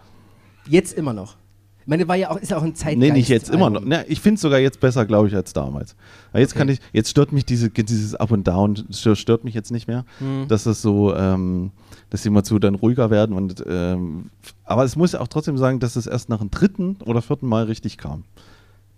Jetzt 0.68 0.94
immer 0.97 1.13
noch. 1.13 1.35
Ich 1.81 1.88
meine, 1.88 2.07
war 2.07 2.15
ja 2.15 2.30
auch, 2.31 2.38
ist 2.38 2.50
ja 2.50 2.57
auch 2.57 2.63
ein 2.63 2.75
Zeitgeist. 2.75 2.97
Nee, 3.00 3.12
nicht 3.12 3.27
jetzt 3.27 3.50
immer 3.50 3.69
noch. 3.69 3.83
Ne, 3.83 4.06
ich 4.07 4.21
finde 4.21 4.35
es 4.35 4.41
sogar 4.41 4.57
jetzt 4.57 4.80
besser, 4.80 5.06
glaube 5.06 5.27
ich, 5.27 5.35
als 5.35 5.51
damals. 5.51 5.97
Weil 6.31 6.39
jetzt 6.41 6.51
Okay. 6.51 6.59
kann 6.59 6.69
ich, 6.69 6.80
jetzt 6.94 7.09
stört 7.09 7.33
mich 7.33 7.44
diese, 7.45 7.69
dieses 7.69 8.15
Up 8.15 8.31
und 8.31 8.47
Down, 8.47 8.85
stört, 8.89 9.18
stört 9.18 9.44
mich 9.44 9.53
jetzt 9.53 9.69
nicht 9.69 9.88
mehr, 9.89 10.06
Hm. 10.19 10.47
dass 10.47 10.63
das 10.63 10.81
so, 10.81 11.13
ähm, 11.13 11.71
dass 12.09 12.21
die 12.21 12.30
immer 12.30 12.45
zu 12.45 12.57
dann 12.57 12.75
ruhiger 12.75 13.12
werden 13.12 13.35
und 13.35 13.63
ähm, 13.68 14.30
aber 14.63 14.85
es 14.85 14.95
muss 14.95 15.12
ja 15.12 15.19
auch 15.19 15.27
trotzdem 15.27 15.57
sagen, 15.57 15.81
dass 15.81 15.97
es 15.97 16.07
erst 16.07 16.30
nach 16.30 16.39
dem 16.39 16.50
dritten 16.51 16.95
oder 17.06 17.21
vierten 17.21 17.47
Mal 17.47 17.65
richtig 17.65 17.97
kam. 17.97 18.24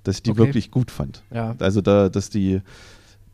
Dass 0.03 0.17
ich 0.17 0.21
die 0.23 0.29
Okay. 0.31 0.39
wirklich 0.41 0.69
gut 0.69 0.91
fand. 0.91 1.23
Ja. 1.33 1.55
Also 1.57 1.81
da, 1.81 2.09
dass 2.09 2.29
die, 2.29 2.61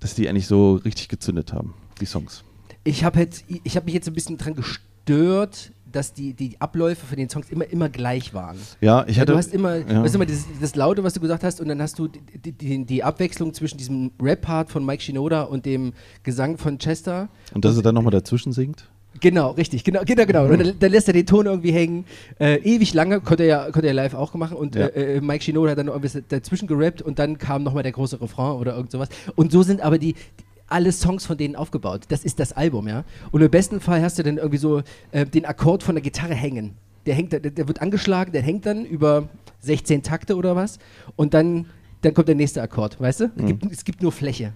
dass 0.02 0.16
die 0.16 0.28
eigentlich 0.28 0.48
so 0.48 0.74
richtig 0.74 1.08
gezündet 1.08 1.54
haben, 1.54 1.74
die 2.02 2.06
Songs. 2.06 2.44
Ich 2.84 3.06
habe 3.06 3.26
ich 3.64 3.76
habe 3.78 3.86
mich 3.86 3.94
jetzt 3.94 4.08
ein 4.08 4.14
bisschen 4.14 4.38
dran 4.38 4.56
gestört, 4.56 5.72
dass 5.92 6.14
die, 6.14 6.34
die 6.34 6.60
Abläufe 6.60 7.06
von 7.06 7.18
den 7.18 7.30
Songs 7.30 7.50
immer, 7.50 7.66
immer 7.66 7.90
gleich 7.90 8.34
waren. 8.34 8.58
Ja, 8.80 9.06
ich 9.08 9.20
hatte. 9.20 9.34
du 9.34 9.38
hast 9.38 9.54
immer, 9.54 9.76
ja. 9.76 9.84
du 9.84 10.04
hast 10.04 10.16
immer 10.16 10.26
das, 10.26 10.46
das 10.60 10.76
Laute, 10.76 11.04
was 11.04 11.14
du 11.14 11.20
gesagt 11.20 11.44
hast, 11.44 11.62
und 11.62 11.68
dann 11.68 11.82
hast 11.82 12.00
du 12.00 12.08
die, 12.08 12.52
die, 12.52 12.86
die 12.86 13.04
Abwechslung 13.04 13.54
zwischen 13.54 13.78
diesem 13.78 14.12
Rap-Part 14.22 14.72
von 14.72 14.86
Mike 14.86 15.04
Shinoda 15.04 15.44
und 15.44 15.66
dem 15.66 15.94
Gesang 16.24 16.58
von 16.58 16.78
Chester. 16.78 17.30
und 17.54 17.66
dass 17.66 17.76
er 17.76 17.84
dann 17.84 17.96
nochmal 17.96 18.12
dazwischen 18.12 18.54
singt. 18.54 18.90
Genau, 19.20 19.52
richtig, 19.52 19.84
genau, 19.84 20.02
genau, 20.06 20.26
genau. 20.26 20.46
Und 20.46 20.60
dann, 20.60 20.80
dann 20.80 20.92
lässt 20.92 21.08
er 21.08 21.14
den 21.14 21.26
Ton 21.26 21.46
irgendwie 21.46 21.72
hängen. 21.72 22.06
Äh, 22.40 22.56
ewig 22.64 22.94
lange, 22.94 23.20
konnte 23.20 23.44
er 23.44 23.50
ja 23.50 23.72
konnte 23.72 23.88
er 23.88 23.94
live 23.94 24.14
auch 24.14 24.34
machen. 24.36 24.56
Und 24.58 24.76
Ja. 24.76 24.88
äh, 24.88 25.18
äh, 25.18 25.22
Mike 25.22 25.44
Shinoda 25.44 25.72
hat 25.72 25.78
dann 25.78 25.88
noch 25.88 25.96
irgendwie 25.96 26.24
dazwischen 26.30 26.68
gerappt 26.68 27.02
und 27.02 27.20
dann 27.20 27.38
kam 27.38 27.64
nochmal 27.64 27.84
der 27.84 27.92
große 27.92 28.20
Refrain 28.22 28.56
oder 28.56 28.76
irgend 28.76 28.92
sowas. 28.92 29.10
Und 29.36 29.52
so 29.52 29.64
sind 29.64 29.82
aber 29.82 29.98
die, 29.98 30.14
die 30.14 30.46
alle 30.68 30.92
Songs 30.94 31.26
von 31.26 31.38
denen 31.38 31.56
aufgebaut. 31.58 32.04
Das 32.08 32.24
ist 32.24 32.40
das 32.40 32.54
Album, 32.54 32.88
ja. 32.88 33.04
Und 33.32 33.42
im 33.42 33.52
besten 33.52 33.82
Fall 33.82 34.02
hast 34.02 34.18
du 34.18 34.24
dann 34.24 34.38
irgendwie 34.38 34.58
so 34.58 34.82
äh, 35.12 35.26
den 35.26 35.46
Akkord 35.46 35.84
von 35.84 35.96
der 35.96 36.02
Gitarre 36.02 36.34
hängen. 36.34 36.76
Der 37.06 37.14
hängt, 37.14 37.34
der, 37.34 37.42
der 37.42 37.68
wird 37.68 37.82
angeschlagen, 37.82 38.32
der 38.32 38.42
hängt 38.42 38.66
dann 38.66 38.86
über 38.86 39.28
16 39.60 40.02
Takte 40.04 40.36
oder 40.38 40.56
was. 40.56 40.80
Und 41.18 41.34
dann, 41.34 41.66
dann 42.02 42.14
kommt 42.14 42.30
der 42.30 42.36
nächste 42.36 42.62
Akkord, 42.62 43.00
weißt 43.02 43.20
du? 43.20 43.32
Es, 43.36 43.46
gibt, 43.46 43.72
es 43.72 43.84
gibt 43.84 44.02
nur 44.02 44.12
Fläche. 44.14 44.54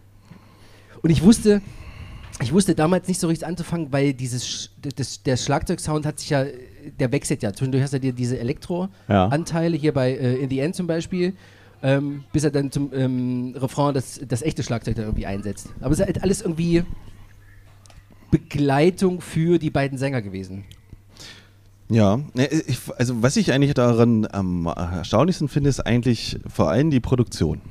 Und 1.01 1.09
ich 1.09 1.21
wusste, 1.23 1.61
ich 2.41 2.51
wusste 2.51 2.75
damals 2.75 3.07
nicht 3.07 3.19
so 3.19 3.27
richtig 3.27 3.47
anzufangen, 3.47 3.91
weil 3.91 4.13
dieses 4.13 4.71
das, 4.81 5.23
der 5.23 5.37
Schlagzeugsound 5.37 6.05
hat 6.05 6.19
sich 6.19 6.31
ja, 6.31 6.45
der 6.99 7.11
wechselt 7.11 7.43
ja. 7.43 7.53
Zwischendurch 7.53 7.83
hast 7.83 7.93
du 7.93 7.99
dir 7.99 8.13
diese. 8.13 8.35
Elektro-Anteile 8.39 9.77
hier 9.77 9.93
bei 9.93 10.11
äh, 10.11 10.35
In 10.35 10.49
the 10.49 10.59
End 10.59 10.75
zum 10.75 10.87
Beispiel, 10.87 11.33
ähm, 11.81 12.25
bis 12.33 12.43
er 12.43 12.51
dann 12.51 12.71
zum 12.71 12.91
ähm, 12.93 13.55
Refrain 13.55 13.93
das, 13.93 14.19
das 14.27 14.41
echte 14.41 14.63
Schlagzeug 14.63 14.95
dann 14.95 15.05
irgendwie 15.05 15.25
einsetzt. 15.25 15.69
Aber 15.79 15.91
es 15.91 15.99
ist 15.99 16.05
halt 16.05 16.21
alles 16.21 16.41
irgendwie 16.41 16.83
Begleitung 18.31 19.21
für 19.21 19.57
die 19.57 19.69
beiden 19.69 19.97
Sänger 19.97 20.21
gewesen. 20.21 20.65
Ja, 21.89 22.19
ne, 22.33 22.49
also 22.97 23.21
was 23.21 23.37
ich 23.37 23.53
eigentlich 23.53 23.73
daran 23.75 24.27
am 24.31 24.65
erstaunlichsten 24.65 25.47
finde, 25.47 25.69
ist 25.69 25.79
eigentlich 25.79 26.39
vor 26.47 26.69
allem 26.69 26.89
die 26.89 26.99
Produktion. 26.99 27.61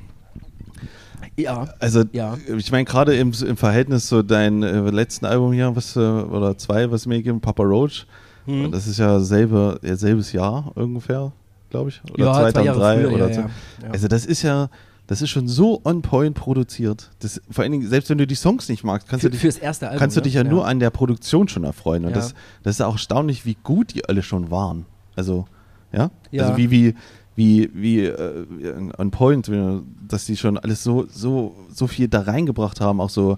Ja. 1.37 1.67
Also 1.79 2.03
Ja. 2.11 2.37
ich 2.57 2.71
meine 2.71 2.85
gerade 2.85 3.15
im, 3.15 3.31
im 3.47 3.57
Verhältnis 3.57 4.07
zu 4.07 4.23
deinem 4.23 4.63
äh, 4.63 4.89
letzten 4.91 5.25
Album 5.25 5.51
hier, 5.53 5.75
was 5.75 5.95
äh, 5.95 5.99
oder 5.99 6.57
zwei, 6.57 6.91
was 6.91 7.05
mir 7.05 7.17
gegeben, 7.17 7.41
Papa 7.41 7.63
Roach, 7.63 8.05
Hm. 8.45 8.71
das 8.71 8.85
ist 8.87 8.99
ja 8.99 9.19
selbe, 9.21 9.79
ja, 9.81 9.95
selbes 9.95 10.31
Jahr 10.31 10.71
ungefähr, 10.75 11.31
glaube 11.71 11.89
ich, 11.89 12.01
oder 12.13 12.25
Ja, 12.25 12.33
zwei 12.33 12.51
2003 12.51 12.63
Jahre 12.65 13.01
früher, 13.07 13.13
oder 13.15 13.27
ja, 13.29 13.33
so. 13.33 13.41
ja. 13.41 13.49
Also 13.91 14.07
das 14.07 14.25
ist 14.27 14.41
ja, 14.43 14.69
das 15.07 15.21
ist 15.23 15.29
schon 15.31 15.47
so 15.47 15.81
on 15.83 16.01
point 16.03 16.35
produziert. 16.35 17.09
Das, 17.19 17.41
vor 17.49 17.63
allen 17.63 17.71
Dingen, 17.71 17.87
selbst 17.89 18.09
wenn 18.11 18.17
du 18.19 18.27
die 18.27 18.35
Songs 18.35 18.69
nicht 18.69 18.83
magst, 18.83 19.07
kannst 19.07 19.21
Für, 19.21 19.29
du 19.29 19.31
dich 19.31 19.41
fürs 19.41 19.57
erste 19.57 19.87
Album. 19.87 19.99
kannst 19.99 20.15
du 20.17 20.21
dich 20.21 20.35
ja, 20.35 20.43
nur 20.43 20.67
an 20.67 20.79
der 20.79 20.89
Produktion 20.91 21.47
schon 21.47 21.63
erfreuen. 21.63 22.05
Und 22.05 22.15
das, 22.15 22.33
das 22.63 22.75
ist 22.75 22.81
auch 22.81 22.93
erstaunlich, 22.93 23.45
wie 23.45 23.57
gut 23.63 23.93
die 23.95 24.05
alle 24.07 24.21
schon 24.23 24.51
waren. 24.51 24.85
Also, 25.15 25.45
ja? 25.91 26.11
Ja. 26.31 26.43
Also 26.45 26.57
wie, 26.57 26.69
wie, 26.71 26.95
wie, 27.35 27.69
wie 27.73 28.05
äh, 28.05 28.45
on 28.97 29.11
point, 29.11 29.51
dass 30.07 30.25
die 30.25 30.37
schon 30.37 30.57
alles 30.57 30.83
so, 30.83 31.05
so, 31.09 31.55
so 31.73 31.87
viel 31.87 32.07
da 32.07 32.21
reingebracht 32.21 32.79
haben, 32.81 33.01
auch 33.01 33.09
so, 33.09 33.37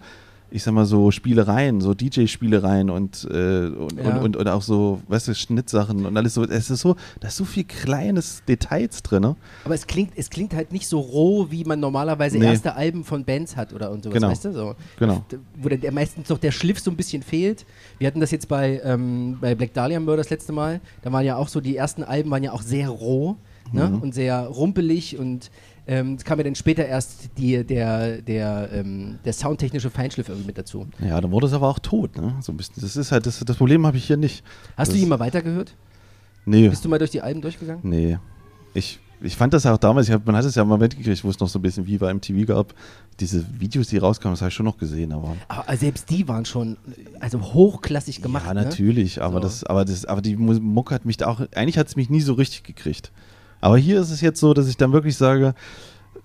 ich 0.50 0.64
sag 0.64 0.74
mal, 0.74 0.86
so 0.86 1.12
Spielereien, 1.12 1.82
so 1.82 1.94
DJ-Spielereien 1.94 2.90
und, 2.90 3.28
äh, 3.30 3.66
und, 3.68 3.98
Ja. 3.98 4.12
und, 4.16 4.24
und, 4.24 4.38
oder 4.38 4.56
auch 4.56 4.62
so, 4.62 5.02
weißt 5.10 5.28
du, 5.28 5.36
Schnittsachen 5.36 6.06
und 6.06 6.16
alles 6.16 6.36
so. 6.36 6.44
Es 6.46 6.70
ist 6.70 6.80
so, 6.80 6.96
da 7.20 7.28
ist 7.28 7.36
so 7.36 7.44
viel 7.44 7.66
kleines 7.66 8.44
Details 8.48 9.04
drin. 9.04 9.24
Ne? 9.24 9.36
Aber 9.66 9.74
es 9.76 9.88
klingt, 9.88 10.14
es 10.16 10.30
klingt 10.30 10.54
halt 10.54 10.72
nicht 10.72 10.88
so 10.88 11.00
roh, 11.00 11.48
wie 11.50 11.66
man 11.66 11.82
normalerweise 11.82 12.38
Nee. 12.38 12.46
erste 12.46 12.76
Alben 12.76 13.04
von 13.04 13.26
Bands 13.26 13.58
hat 13.58 13.74
oder 13.74 13.92
und 13.92 14.04
sowas, 14.04 14.14
Genau. 14.14 14.30
weißt 14.30 14.46
du? 14.46 14.54
So. 14.54 14.76
Genau. 15.00 15.26
Wo 15.58 15.68
der, 15.68 15.80
der 15.80 15.92
meistens 15.92 16.30
noch 16.30 16.38
der 16.38 16.52
Schliff 16.52 16.80
so 16.80 16.92
ein 16.92 16.96
bisschen 16.98 17.24
fehlt. 17.24 17.66
Wir 17.98 18.08
hatten 18.08 18.22
das 18.22 18.32
jetzt 18.32 18.48
bei, 18.48 18.80
ähm, 18.86 19.38
bei 19.42 19.54
Black 19.54 19.74
Dahlia 19.74 20.00
Murder 20.00 20.18
das 20.18 20.30
letzte 20.30 20.54
Mal. 20.54 20.80
Da 21.02 21.12
waren 21.12 21.26
ja 21.26 21.36
auch 21.36 21.50
so, 21.50 21.60
die 21.60 21.76
ersten 21.76 22.04
Alben 22.04 22.30
waren 22.32 22.44
ja 22.44 22.54
auch 22.54 22.62
sehr 22.62 22.88
roh 22.90 23.36
ne? 23.74 23.88
Mhm. 23.90 24.02
und 24.02 24.14
sehr 24.14 24.42
rumpelig 24.48 25.18
und 25.18 25.50
Ähm, 25.90 26.16
es 26.16 26.26
kam 26.26 26.38
ja 26.38 26.44
dann 26.44 26.54
später 26.56 26.86
erst 26.86 27.30
die, 27.38 27.64
der, 27.64 28.22
der, 28.22 28.70
ähm, 28.74 29.20
der 29.24 29.32
soundtechnische 29.32 29.90
Feinschliff 29.90 30.28
irgendwie 30.28 30.48
mit 30.48 30.58
dazu. 30.58 30.86
Ja, 31.00 31.22
dann 31.22 31.32
wurde 31.32 31.48
es 31.48 31.54
aber 31.54 31.70
auch 31.70 31.80
tot, 31.80 32.18
ne? 32.18 32.36
So 32.42 32.52
ein 32.52 32.58
bisschen. 32.58 32.76
Das 32.82 32.98
ist 32.98 33.14
halt, 33.14 33.26
das, 33.26 33.40
das 33.40 33.56
Problem 33.56 33.86
habe 33.88 33.96
ich 33.96 34.04
hier 34.04 34.18
nicht. 34.18 34.44
Hast 34.76 34.90
das 34.92 34.98
du 34.98 35.02
ihn 35.02 35.08
mal 35.08 35.20
weitergehört? 35.22 35.76
Nee. 36.46 36.68
Bist 36.68 36.84
du 36.84 36.90
mal 36.90 37.00
durch 37.00 37.12
die 37.12 37.22
Alben 37.22 37.40
durchgegangen? 37.42 37.80
Nee. 37.90 38.18
Ich, 38.74 39.00
ich 39.22 39.38
fand 39.38 39.54
das 39.54 39.66
auch 39.66 39.78
damals, 39.78 40.10
ich 40.10 40.14
hab, 40.14 40.26
man 40.26 40.36
hat 40.36 40.44
es 40.44 40.56
ja 40.56 40.66
mal 40.66 40.78
mitgekriegt, 40.78 41.24
wo 41.24 41.30
es 41.30 41.40
noch 41.40 41.48
so 41.48 41.58
ein 41.58 41.62
bisschen 41.62 41.88
wie 41.88 41.98
bei 41.98 42.14
MTV 42.14 42.46
gab. 42.46 42.74
Diese 43.22 43.46
Videos, 43.58 43.88
die 43.88 43.98
rauskamen, 43.98 44.34
das 44.34 44.42
habe 44.42 44.50
ich 44.50 44.56
schon 44.56 44.66
noch 44.66 44.78
gesehen, 44.78 45.14
aber. 45.14 45.38
Aber 45.48 45.78
selbst 45.78 46.10
die 46.10 46.28
waren 46.28 46.44
schon 46.44 46.76
also 47.22 47.40
hochklassig 47.42 48.22
gemacht. 48.22 48.46
ja, 48.46 48.54
ne? 48.54 48.64
natürlich, 48.66 49.22
aber, 49.22 49.36
So. 49.36 49.40
das, 49.40 49.64
aber, 49.64 49.86
das, 49.86 50.04
aber 50.04 50.22
die 50.22 50.36
Mu- 50.36 50.60
Mucke 50.60 50.94
hat 50.94 51.06
mich 51.06 51.16
da 51.16 51.28
auch, 51.28 51.40
eigentlich 51.56 51.78
hat 51.78 51.88
es 51.88 51.96
mich 51.96 52.10
nie 52.10 52.20
so 52.20 52.34
richtig 52.34 52.64
gekriegt. 52.64 53.14
Aber 53.62 53.78
hier 53.78 54.00
ist 54.00 54.12
es 54.12 54.22
jetzt 54.22 54.40
so, 54.40 54.54
dass 54.54 54.68
ich 54.68 54.78
dann 54.78 54.94
wirklich 54.94 55.18
sage, 55.18 55.54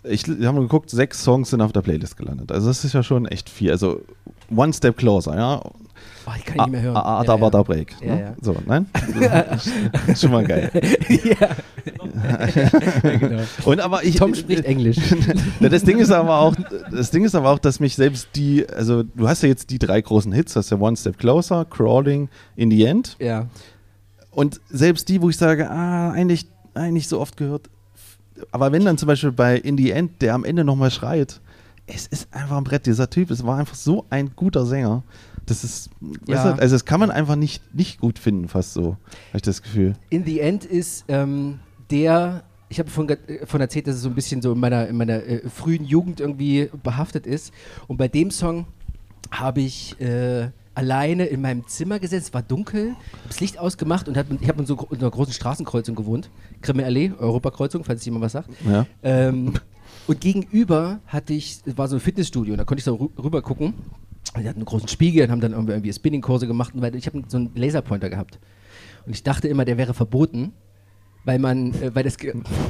ich, 0.05 0.27
wir 0.27 0.49
haben 0.49 0.61
geguckt, 0.61 0.91
sechs 0.91 1.23
Songs 1.23 1.51
sind 1.51 1.61
auf 1.61 1.73
der 1.73 1.83
Playlist 1.83 2.17
gelandet. 2.17 2.51
Also 2.51 2.69
das 2.69 2.85
ist 2.85 2.93
ja 2.93 3.03
schon 3.03 3.27
echt 3.27 3.49
viel. 3.49 3.71
Also 3.71 4.01
One 4.55 4.73
Step 4.73 4.97
Closer, 4.97 5.37
ja. 5.37 5.63
Oh, 6.27 6.31
ich 6.37 6.45
kann 6.45 6.57
nicht 6.57 6.71
mehr 6.71 6.83
hören. 6.83 6.97
Ah, 6.97 7.23
da 7.25 7.41
war 7.41 7.51
da 7.51 7.63
Break. 7.63 7.95
Ja, 8.01 8.15
ne? 8.15 8.21
ja. 8.21 8.35
So, 8.41 8.57
nein? 8.67 8.87
schon 10.17 10.31
mal 10.33 10.45
geil. 10.45 10.71
ja. 11.25 11.49
genau. 13.19 13.43
Und 13.65 13.81
aber 13.81 14.05
ich, 14.05 14.17
Tom 14.17 14.35
spricht 14.35 14.65
Englisch. 14.65 14.99
Das 15.61 15.85
Ding 15.85 15.99
ist 15.99 16.11
aber 16.11 16.39
auch, 16.39 16.55
das 16.91 17.11
Ding 17.11 17.25
ist 17.25 17.35
aber 17.35 17.51
auch, 17.51 17.59
dass 17.59 17.81
mich 17.81 17.95
selbst 17.97 18.29
die, 18.35 18.69
also 18.69 19.03
du 19.03 19.29
hast 19.29 19.43
ja 19.43 19.49
jetzt 19.49 19.71
die 19.71 19.79
drei 19.79 20.01
großen 20.01 20.33
Hits, 20.33 20.55
das 20.55 20.67
ist 20.67 20.71
ja 20.71 20.79
One 20.79 20.97
Step 20.97 21.19
Closer, 21.19 21.65
Crawling, 21.65 22.29
In 22.57 22.71
the 22.71 22.85
End. 22.85 23.17
ja. 23.19 23.47
Und 24.35 24.63
selbst 24.71 25.11
die, 25.11 25.21
wo 25.21 25.29
ich 25.29 25.37
sage, 25.37 25.71
ah, 25.71 26.11
eigentlich, 26.11 26.47
eigentlich 26.75 27.09
so 27.09 27.21
oft 27.21 27.37
gehört. 27.37 27.69
Aber 28.51 28.73
wenn 28.73 28.85
dann 28.85 28.99
zum 28.99 29.07
Beispiel 29.07 29.33
bei 29.33 29.57
In 29.57 29.77
the 29.77 29.91
End, 29.91 30.23
der 30.23 30.35
am 30.35 30.45
Ende 30.45 30.65
nochmal 30.65 30.91
schreit, 30.91 31.41
es 31.87 32.07
ist 32.07 32.29
einfach 32.33 32.57
ein 32.57 32.65
Brett, 32.65 32.87
dieser 32.87 33.11
Typ, 33.11 33.31
es 33.31 33.45
war 33.45 33.59
einfach 33.59 33.75
so 33.75 34.05
ein 34.11 34.31
guter 34.37 34.65
Sänger. 34.67 35.03
Das 35.47 35.65
ist, 35.65 35.91
Ja. 36.27 36.37
weißt 36.37 36.45
du, 36.59 36.63
also 36.63 36.75
das 36.77 36.85
kann 36.85 37.01
man 37.01 37.11
einfach 37.11 37.37
nicht, 37.37 37.75
nicht 37.75 38.01
gut 38.01 38.19
finden, 38.19 38.49
fast 38.49 38.73
so, 38.75 38.97
habe 39.29 39.37
ich 39.37 39.43
das 39.43 39.63
Gefühl. 39.63 39.95
In 40.09 40.25
the 40.25 40.41
End 40.41 40.65
ist 40.65 41.05
ähm, 41.09 41.59
der, 41.91 42.45
ich 42.69 42.79
habe 42.79 42.89
von, 42.89 43.09
von 43.45 43.61
erzählt, 43.61 43.87
dass 43.89 43.97
es 43.97 44.03
so 44.03 44.09
ein 44.09 44.15
bisschen 44.15 44.41
so 44.41 44.53
in 44.53 44.61
meiner, 44.61 44.87
in 44.89 44.97
meiner 44.97 45.23
äh, 45.25 45.49
frühen 45.49 45.85
Jugend 45.85 46.21
irgendwie 46.21 46.71
behaftet 46.83 47.27
ist. 47.27 47.53
Und 47.89 47.97
bei 47.97 48.09
dem 48.09 48.31
Song 48.31 48.67
habe 49.31 49.61
ich 49.61 50.01
äh, 50.01 50.51
alleine 50.75 51.27
in 51.27 51.41
meinem 51.41 51.67
Zimmer 51.67 51.99
gesetzt, 51.99 52.29
es 52.29 52.35
war 52.35 52.43
dunkel, 52.43 52.91
habe 52.91 53.29
das 53.29 53.41
Licht 53.41 53.59
ausgemacht 53.59 54.09
und 54.09 54.17
hab, 54.17 54.27
ich 54.31 54.49
habe 54.49 54.61
in 54.61 54.67
so 54.67 54.89
einer 54.91 55.11
großen 55.11 55.33
Straßenkreuzung 55.33 55.95
gewohnt. 55.95 56.31
Krimme 56.61 56.85
Allee, 56.85 57.13
Europakreuzung, 57.19 57.85
falls 57.85 58.05
jemand 58.05 58.25
was 58.25 58.33
sagt. 58.33 58.51
Ja. 58.67 58.87
Ähm, 59.03 59.55
und 60.07 60.21
gegenüber 60.21 61.01
hatte 61.07 61.33
ich, 61.33 61.61
es 61.65 61.79
war 61.79 61.89
so 61.89 61.97
ein 61.97 62.01
Fitnessstudio, 62.01 62.55
und 62.55 62.59
da 62.59 62.65
konnte 62.65 62.81
ich 62.81 62.85
so 62.85 62.95
rü 62.95 63.09
rüber 63.23 63.43
gucken. 63.43 63.75
Die 64.37 64.49
hatten 64.49 64.61
einen 64.61 64.65
großen 64.65 64.89
Spiegel 64.89 65.25
und 65.25 65.31
haben 65.31 65.41
dann 65.41 65.53
irgendwie, 65.53 65.73
irgendwie 65.73 65.93
Spinning-Kurse 65.93 66.47
gemacht. 66.47 66.73
Weil 66.75 66.95
ich 66.95 67.07
habe 67.07 67.23
so 67.29 67.37
einen 67.37 67.51
Laserpointer 67.55 68.09
gehabt. 68.09 68.39
Und 69.05 69.13
ich 69.13 69.23
dachte 69.23 69.49
immer, 69.49 69.65
der 69.65 69.77
wäre 69.77 69.95
verboten, 69.95 70.53
weil 71.25 71.39
man, 71.39 71.73
äh, 71.81 71.95
weil 71.95 72.05
das, 72.05 72.17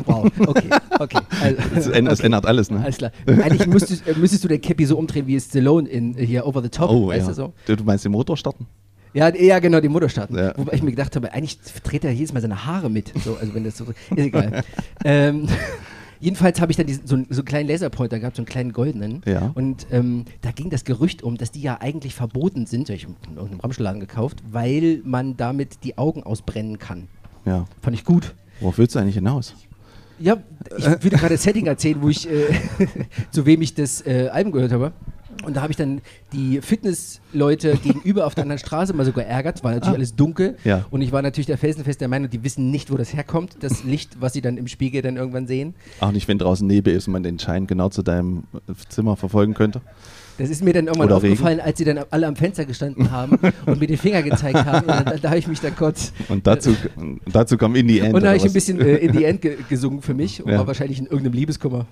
wow, 0.04 0.25
okay, 0.47 0.68
okay. 0.99 1.18
Also, 1.40 1.56
Das, 1.75 1.88
änd- 1.88 2.06
das 2.09 2.18
okay. 2.18 2.26
ändert 2.26 2.47
alles, 2.47 2.71
ne? 2.71 2.80
Alles 2.82 2.99
klar. 2.99 3.12
Eigentlich 3.26 3.66
müsstest, 3.66 4.06
äh, 4.06 4.14
müsstest 4.14 4.44
du 4.44 4.49
den 4.49 4.61
Cappy 4.61 4.85
so 4.85 4.97
umdrehen 4.99 5.26
wie 5.26 5.40
Stallone 5.40 5.88
in 5.88 6.16
äh, 6.16 6.26
hier 6.26 6.47
Over 6.47 6.62
the 6.62 6.68
Top, 6.68 6.90
Oh, 6.90 7.09
weißt 7.09 7.23
ja. 7.23 7.28
du 7.28 7.35
so? 7.35 7.52
Du, 7.76 7.85
meinst 7.85 8.04
den 8.04 8.12
Motor 8.12 8.37
starten? 8.37 8.66
Ja, 9.14 9.35
ja, 9.35 9.59
genau, 9.59 9.80
die 9.80 9.90
Mutter 9.90 10.09
starten. 10.09 10.37
Ja. 10.38 10.54
Wobei 10.56 10.73
ich 10.73 10.82
mir 10.82 10.90
gedacht 10.90 11.14
habe, 11.16 11.32
eigentlich 11.35 11.59
dreht 11.85 12.02
er 12.04 12.12
jedes 12.12 12.32
Mal 12.32 12.40
seine 12.40 12.64
Haare 12.64 12.88
mit. 12.88 13.12
So, 13.23 13.37
also 13.37 13.54
wenn 13.54 13.64
das 13.64 13.76
so, 13.76 13.85
ist 13.85 13.94
egal. 14.16 14.62
ähm, 15.04 15.49
jedenfalls 16.21 16.61
habe 16.62 16.73
ich 16.73 16.76
dann 16.78 16.87
diesen, 16.87 17.06
so, 17.06 17.16
einen, 17.16 17.26
so 17.28 17.40
einen 17.40 17.44
kleinen 17.44 17.68
Laserpointer 17.68 18.18
gehabt, 18.21 18.37
so 18.37 18.40
einen 18.40 18.47
kleinen 18.47 18.73
goldenen. 18.73 19.21
Ja. 19.26 19.50
Und 19.54 19.87
ähm, 19.90 20.25
da 20.40 20.50
ging 20.50 20.71
das 20.71 20.85
Gerücht 20.85 21.23
um, 21.23 21.37
dass 21.37 21.50
die 21.50 21.61
ja 21.61 21.78
eigentlich 21.80 22.14
verboten 22.14 22.64
sind. 22.64 22.88
Ich 22.88 23.04
habe 23.04 23.14
in 23.28 23.35
irgendeinem 23.37 23.61
Ramschladen 23.61 24.00
gekauft, 24.00 24.42
weil 24.50 25.02
man 25.04 25.37
damit 25.37 25.85
die 25.85 25.99
Augen 25.99 26.23
ausbrennen 26.23 26.78
kann. 26.78 27.09
Ja. 27.44 27.66
Fand 27.82 27.94
ich 27.94 28.04
gut. 28.04 28.35
Worauf 28.62 28.78
willst 28.78 28.95
du 28.95 29.00
eigentlich 29.00 29.16
hinaus? 29.16 29.54
Ja, 30.21 30.37
ich 30.76 30.85
würde 30.87 31.16
gerade 31.16 31.35
das 31.35 31.42
Setting 31.42 31.66
erzählen, 31.66 32.00
wo 32.00 32.09
ich, 32.09 32.31
äh, 32.31 32.47
zu 33.33 33.45
wem 33.45 33.61
ich 33.61 33.75
das 33.75 34.07
äh, 34.07 34.28
Album 34.28 34.52
gehört 34.52 34.71
habe. 34.71 34.92
Und 35.44 35.56
da 35.56 35.62
habe 35.62 35.70
ich 35.72 35.76
dann 35.76 36.00
die 36.32 36.61
Fitnessleute 36.61 37.76
gegenüber 37.82 38.26
auf 38.26 38.34
der 38.34 38.42
anderen 38.44 38.58
Straße 38.58 38.92
mal 38.94 39.04
so 39.04 39.12
geärgert, 39.12 39.62
war 39.64 39.72
natürlich 39.72 39.92
Ah. 39.92 39.96
alles 39.96 40.14
dunkel. 40.16 40.56
Ja. 40.64 40.84
Und 40.90 41.02
ich 41.02 41.12
war 41.12 41.22
natürlich 41.22 41.46
der 41.46 41.58
felsenfest 41.58 42.00
der 42.00 42.08
Meinung, 42.08 42.30
die 42.30 42.42
wissen 42.44 42.70
nicht, 42.70 42.90
wo 42.90 42.96
das 42.96 43.14
herkommt, 43.14 43.56
das 43.61 43.84
Licht, 43.84 44.20
was 44.20 44.32
sie 44.32 44.40
dann 44.40 44.56
im 44.56 44.68
Spiegel 44.68 45.02
dann 45.02 45.16
irgendwann 45.16 45.46
sehen. 45.46 45.75
Auch 46.00 46.12
nicht, 46.12 46.28
wenn 46.28 46.38
draußen 46.38 46.66
Nebel 46.66 46.94
ist 46.94 47.06
und 47.06 47.12
man 47.12 47.22
den 47.22 47.38
Schein 47.38 47.66
genau 47.66 47.88
zu 47.88 48.02
deinem 48.02 48.44
Zimmer 48.88 49.16
verfolgen 49.16 49.54
könnte. 49.54 49.80
Das 50.38 50.49
ist 50.49 50.64
mir 50.64 50.72
dann 50.72 50.87
irgendwann 50.87 51.08
Oder 51.08 51.16
aufgefallen, 51.16 51.61
als 51.61 51.76
sie 51.78 51.84
dann 51.84 52.00
alle 52.11 52.26
am 52.26 52.37
Fenster 52.37 52.64
gestanden 52.64 53.11
haben 53.11 53.38
und 53.66 53.78
mir 53.80 53.87
den 53.87 53.99
Finger 53.99 54.22
gezeigt 54.22 54.64
haben. 54.64 54.87
Und 54.88 55.06
dann, 55.06 55.20
da 55.20 55.28
habe 55.28 55.38
ich 55.38 55.46
mich 55.46 55.61
dann 55.61 55.76
kurz. 55.76 56.12
Und 56.30 56.46
dazu, 56.46 56.75
und 56.96 57.20
dazu 57.30 57.58
kam 57.58 57.76
in 57.76 57.87
die 57.87 58.00
End. 58.00 58.14
Und 58.14 58.22
da 58.22 58.28
habe 58.28 58.38
ich 58.38 58.42
ein 58.42 58.46
was? 58.46 58.52
bisschen 58.54 58.80
äh, 58.80 58.96
in 58.96 59.12
die 59.12 59.25
End 59.25 59.42
ge 59.42 59.58
gesungen 59.68 60.00
für 60.00 60.14
mich 60.14 60.42
und 60.42 60.50
Ja. 60.50 60.58
war 60.58 60.66
wahrscheinlich 60.66 60.99
in 60.99 61.04
irgendeinem 61.04 61.34
Liebeskummer, 61.34 61.87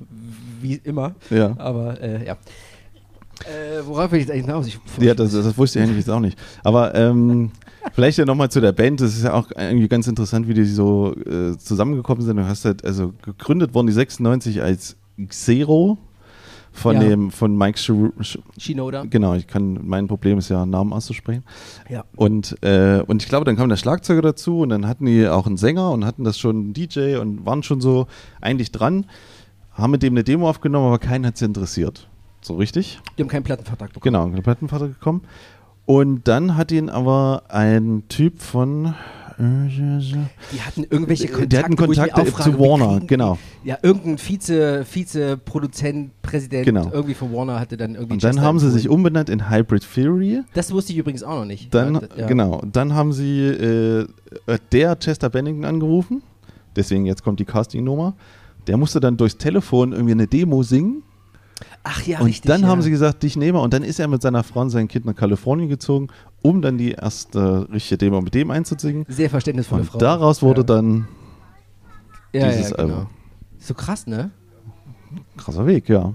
wie 0.63 0.81
immer. 0.83 1.15
Ja. 1.29 1.55
Aber 1.59 2.01
äh, 2.01 2.27
ja. 2.27 2.39
Äh, 3.47 3.87
worauf 3.87 4.13
will 4.13 4.21
ich 4.21 4.31
eigentlich 4.31 4.47
hinaus? 4.47 4.67
Ich, 4.67 4.79
Ja, 5.01 5.15
das, 5.15 5.33
das 5.33 5.57
wusste 5.57 5.79
ich 5.79 5.85
eigentlich 5.85 5.99
jetzt 5.99 6.11
auch 6.11 6.21
nicht. 6.21 6.39
Aber 6.63 6.95
ähm, 6.95 7.51
vielleicht 7.93 8.19
ja 8.19 8.25
nochmal 8.25 8.51
zu 8.51 8.61
der 8.61 8.73
Band. 8.73 9.01
Das 9.01 9.15
ist 9.17 9.25
ja 9.25 9.33
auch 9.33 9.49
irgendwie 9.57 9.89
ganz 9.89 10.07
interessant, 10.07 10.47
wie 10.49 10.55
die 10.55 10.65
so 10.65 11.15
äh, 11.15 11.57
zusammengekommen 11.57 12.23
sind. 12.25 12.37
Du 12.37 12.47
hast 12.47 12.65
halt, 12.65 12.85
also 12.85 13.13
gegründet 13.23 13.75
worden 13.75 13.87
die 13.87 13.93
96 13.95 14.63
als 14.63 14.97
Xero 15.29 15.99
von 16.73 16.95
Ja. 16.97 17.01
dem, 17.09 17.31
von 17.31 17.57
Mike 17.57 17.79
Shiro, 17.79 18.13
Sh 18.21 18.39
Shinoda. 18.59 19.05
Genau, 19.09 19.35
ich 19.35 19.47
kann, 19.47 19.81
mein 19.83 20.07
Problem 20.07 20.39
ist 20.39 20.51
ja, 20.51 20.65
Namen 20.67 20.93
auszusprechen. 20.93 21.43
Ja. 21.89 22.05
Und, 22.17 22.57
äh, 22.63 23.03
und 23.07 23.23
ich 23.23 23.29
glaube, 23.29 23.45
dann 23.45 23.57
kam 23.57 23.69
der 23.69 23.77
Schlagzeuger 23.77 24.23
dazu 24.23 24.61
und 24.61 24.69
dann 24.69 24.87
hatten 24.87 25.07
die 25.07 25.27
auch 25.27 25.47
einen 25.47 25.57
Sänger 25.57 25.91
und 25.91 26.05
hatten 26.05 26.23
das 26.25 26.39
schon 26.39 26.57
einen 26.57 26.73
DJ 26.73 27.17
und 27.17 27.45
waren 27.45 27.63
schon 27.63 27.81
so 27.81 28.07
eigentlich 28.41 28.71
dran, 28.71 29.07
haben 29.73 29.91
mit 29.91 30.03
dem 30.03 30.13
eine 30.13 30.23
Demo 30.25 30.49
aufgenommen, 30.49 30.87
aber 30.87 30.99
keinen 30.99 31.27
hat 31.27 31.37
es 31.37 31.43
interessiert. 31.43 32.09
So 32.43 32.55
richtig? 32.57 33.01
Die 33.19 33.23
haben 33.23 33.29
keinen 33.29 33.43
Plattenvertrag 33.45 33.93
bekommen. 33.93 34.03
Genau, 34.15 34.25
ein 34.27 34.43
Plattenvater 34.43 34.89
gekommen. 34.89 35.23
Und 35.87 36.29
dann 36.29 36.57
hat 36.57 36.71
ihn 36.73 36.89
aber 36.89 37.43
ein 37.49 38.05
Typ 38.09 38.41
von. 38.41 38.95
Die 39.39 40.61
hatten 40.61 40.85
irgendwelche 40.85 41.27
Die 41.27 41.33
Kontakte, 41.33 41.59
hatten 41.63 41.73
ich 41.73 41.79
mir 41.79 41.87
Kontakte 41.87 42.21
auch 42.23 42.27
frage, 42.27 42.53
zu 42.53 42.59
Warner, 42.59 42.95
kriegen- 42.97 43.07
genau. 43.07 43.39
Ja, 43.65 43.79
irgendein 43.83 44.19
Vize, 44.19 44.85
Vize-Produzent, 44.85 46.11
Präsident 46.21 46.67
Genau. 46.67 46.91
irgendwie 46.93 47.15
von 47.15 47.33
Warner 47.33 47.59
hatte 47.59 47.79
dann 47.79 47.95
irgendwie. 47.95 48.15
Und 48.15 48.25
dann 48.25 48.33
Chester 48.33 48.47
haben 48.47 48.59
sie 48.59 48.71
sich 48.71 48.89
umbenannt 48.91 49.31
in 49.31 49.49
Hybrid 49.51 49.83
Theory. 49.95 50.43
Das 50.53 50.71
wusste 50.73 50.93
ich 50.93 50.99
übrigens 50.99 51.23
auch 51.23 51.39
noch 51.41 51.45
nicht. 51.47 51.73
Dann, 51.75 52.01
ja. 52.17 52.27
genau, 52.27 52.61
dann 52.71 52.93
haben 52.95 53.15
sie 53.15 53.41
äh, 53.47 54.07
der 54.73 54.97
Chester 54.99 55.31
Bennington 55.31 55.65
angerufen. 55.65 56.23
Deswegen 56.77 57.07
jetzt 57.07 57.25
kommt 57.25 57.41
die 57.41 57.47
Casting-Nummer. 57.47 58.15
Der 58.67 58.77
musste 58.77 59.01
dann 59.01 59.17
durchs 59.17 59.39
Telefon 59.39 59.93
irgendwie 59.93 60.13
eine 60.13 60.27
Demo 60.27 60.63
singen. 60.63 61.03
Ach 61.83 62.03
ja, 62.07 62.19
und 62.21 62.27
richtig. 62.27 62.49
dann 62.49 62.63
ja. 62.63 62.69
haben 62.69 62.83
sie 62.83 62.91
gesagt, 62.91 63.23
dich 63.23 63.37
nehme. 63.37 63.61
Und 63.61 63.73
dann 63.73 63.83
ist 63.83 63.99
er 64.01 64.09
mit 64.09 64.23
seiner 64.23 64.43
Frau 64.43 64.61
und 64.61 64.71
seinem 64.71 64.89
Kind 64.89 65.05
nach 65.07 65.15
Kalifornien 65.15 65.69
gezogen, 65.69 66.09
um 66.43 66.63
dann 66.63 66.79
die 66.79 66.93
erste 66.93 67.67
richtige 67.73 67.99
Demo 67.99 68.21
mit 68.21 68.35
dem 68.35 68.51
einzusingen. 68.51 69.05
Sehr 69.09 69.31
verständnisvolle 69.31 69.83
Und 69.83 69.89
Frau. 69.89 69.99
daraus 69.99 70.43
wurde 70.43 70.61
ja. 70.61 70.67
dann 70.67 71.09
ja, 72.33 72.49
dieses 72.51 72.71
ja, 72.71 72.77
genau. 72.77 72.95
Album. 72.95 73.07
So 73.59 73.75
krass, 73.75 74.07
ne? 74.07 74.31
Krasser 75.37 75.67
Weg, 75.67 75.89
ja. 75.89 76.13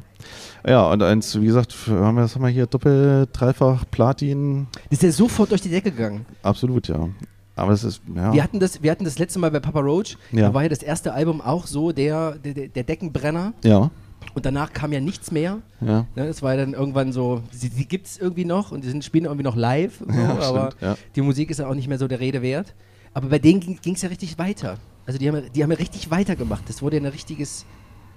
Ja, 0.67 0.89
und 0.89 1.03
eins, 1.03 1.39
wie 1.39 1.45
gesagt, 1.45 1.75
haben 1.89 2.15
wir, 2.15 2.23
was 2.23 2.35
haben 2.35 2.41
wir 2.43 2.49
hier? 2.49 2.65
Doppel, 2.65 3.27
Dreifach, 3.31 3.83
Platin. 3.91 4.67
Das 4.89 4.99
ist 4.99 5.03
ja 5.03 5.11
sofort 5.11 5.51
durch 5.51 5.61
die 5.61 5.69
Decke 5.69 5.91
gegangen. 5.91 6.25
Absolut, 6.41 6.87
ja. 6.87 7.09
Aber 7.57 7.71
es 7.73 7.83
ist, 7.83 8.01
ja. 8.15 8.33
Wir, 8.33 8.43
hatten 8.43 8.59
das, 8.59 8.81
wir 8.81 8.91
hatten 8.91 9.03
das 9.03 9.19
letzte 9.19 9.39
Mal 9.39 9.51
bei 9.51 9.59
Papa 9.59 9.79
Roach. 9.79 10.17
Ja. 10.31 10.47
Da 10.47 10.53
war 10.53 10.63
ja 10.63 10.69
das 10.69 10.81
erste 10.81 11.13
Album 11.13 11.39
auch 11.41 11.67
so 11.67 11.91
der, 11.91 12.31
der- 12.35 12.67
der 12.69 12.83
Deckenbrenner. 12.83 13.53
ja, 13.63 13.91
Und 14.33 14.45
danach 14.45 14.73
kam 14.73 14.91
ja 14.91 14.99
nichts 14.99 15.31
mehr. 15.31 15.61
ja. 15.81 16.05
Ne, 16.15 16.27
das 16.27 16.41
war 16.41 16.55
ja 16.55 16.61
dann 16.65 16.73
irgendwann 16.73 17.11
so, 17.13 17.41
die, 17.61 17.69
die 17.69 17.87
gibt 17.87 18.07
es 18.07 18.17
irgendwie 18.17 18.45
noch 18.45 18.71
und 18.71 18.83
die 18.83 18.89
sind, 18.89 19.03
spielen 19.05 19.25
irgendwie 19.25 19.43
noch 19.43 19.55
live. 19.55 19.99
So, 19.99 20.13
Ja, 20.13 20.39
aber 20.39 20.67
stimmt, 20.71 20.81
ja. 20.81 20.97
die 21.15 21.21
Musik 21.21 21.49
ist 21.49 21.59
ja 21.59 21.67
auch 21.67 21.75
nicht 21.75 21.87
mehr 21.87 21.97
so 21.97 22.07
der 22.07 22.19
Rede 22.19 22.41
wert. 22.41 22.73
Aber 23.13 23.29
bei 23.29 23.39
denen 23.39 23.59
ging 23.61 23.93
es 23.95 24.01
ja 24.01 24.09
richtig 24.09 24.37
weiter. 24.37 24.77
Also 25.05 25.19
die 25.19 25.27
haben, 25.29 25.35
ja- 25.35 25.49
die 25.53 25.63
haben 25.63 25.71
ja 25.71 25.77
richtig 25.77 26.09
weitergemacht. 26.11 26.67
Das 26.67 26.81
wurde 26.81 26.97
ja 26.97 27.03
ein 27.03 27.07
richtiges 27.11 27.65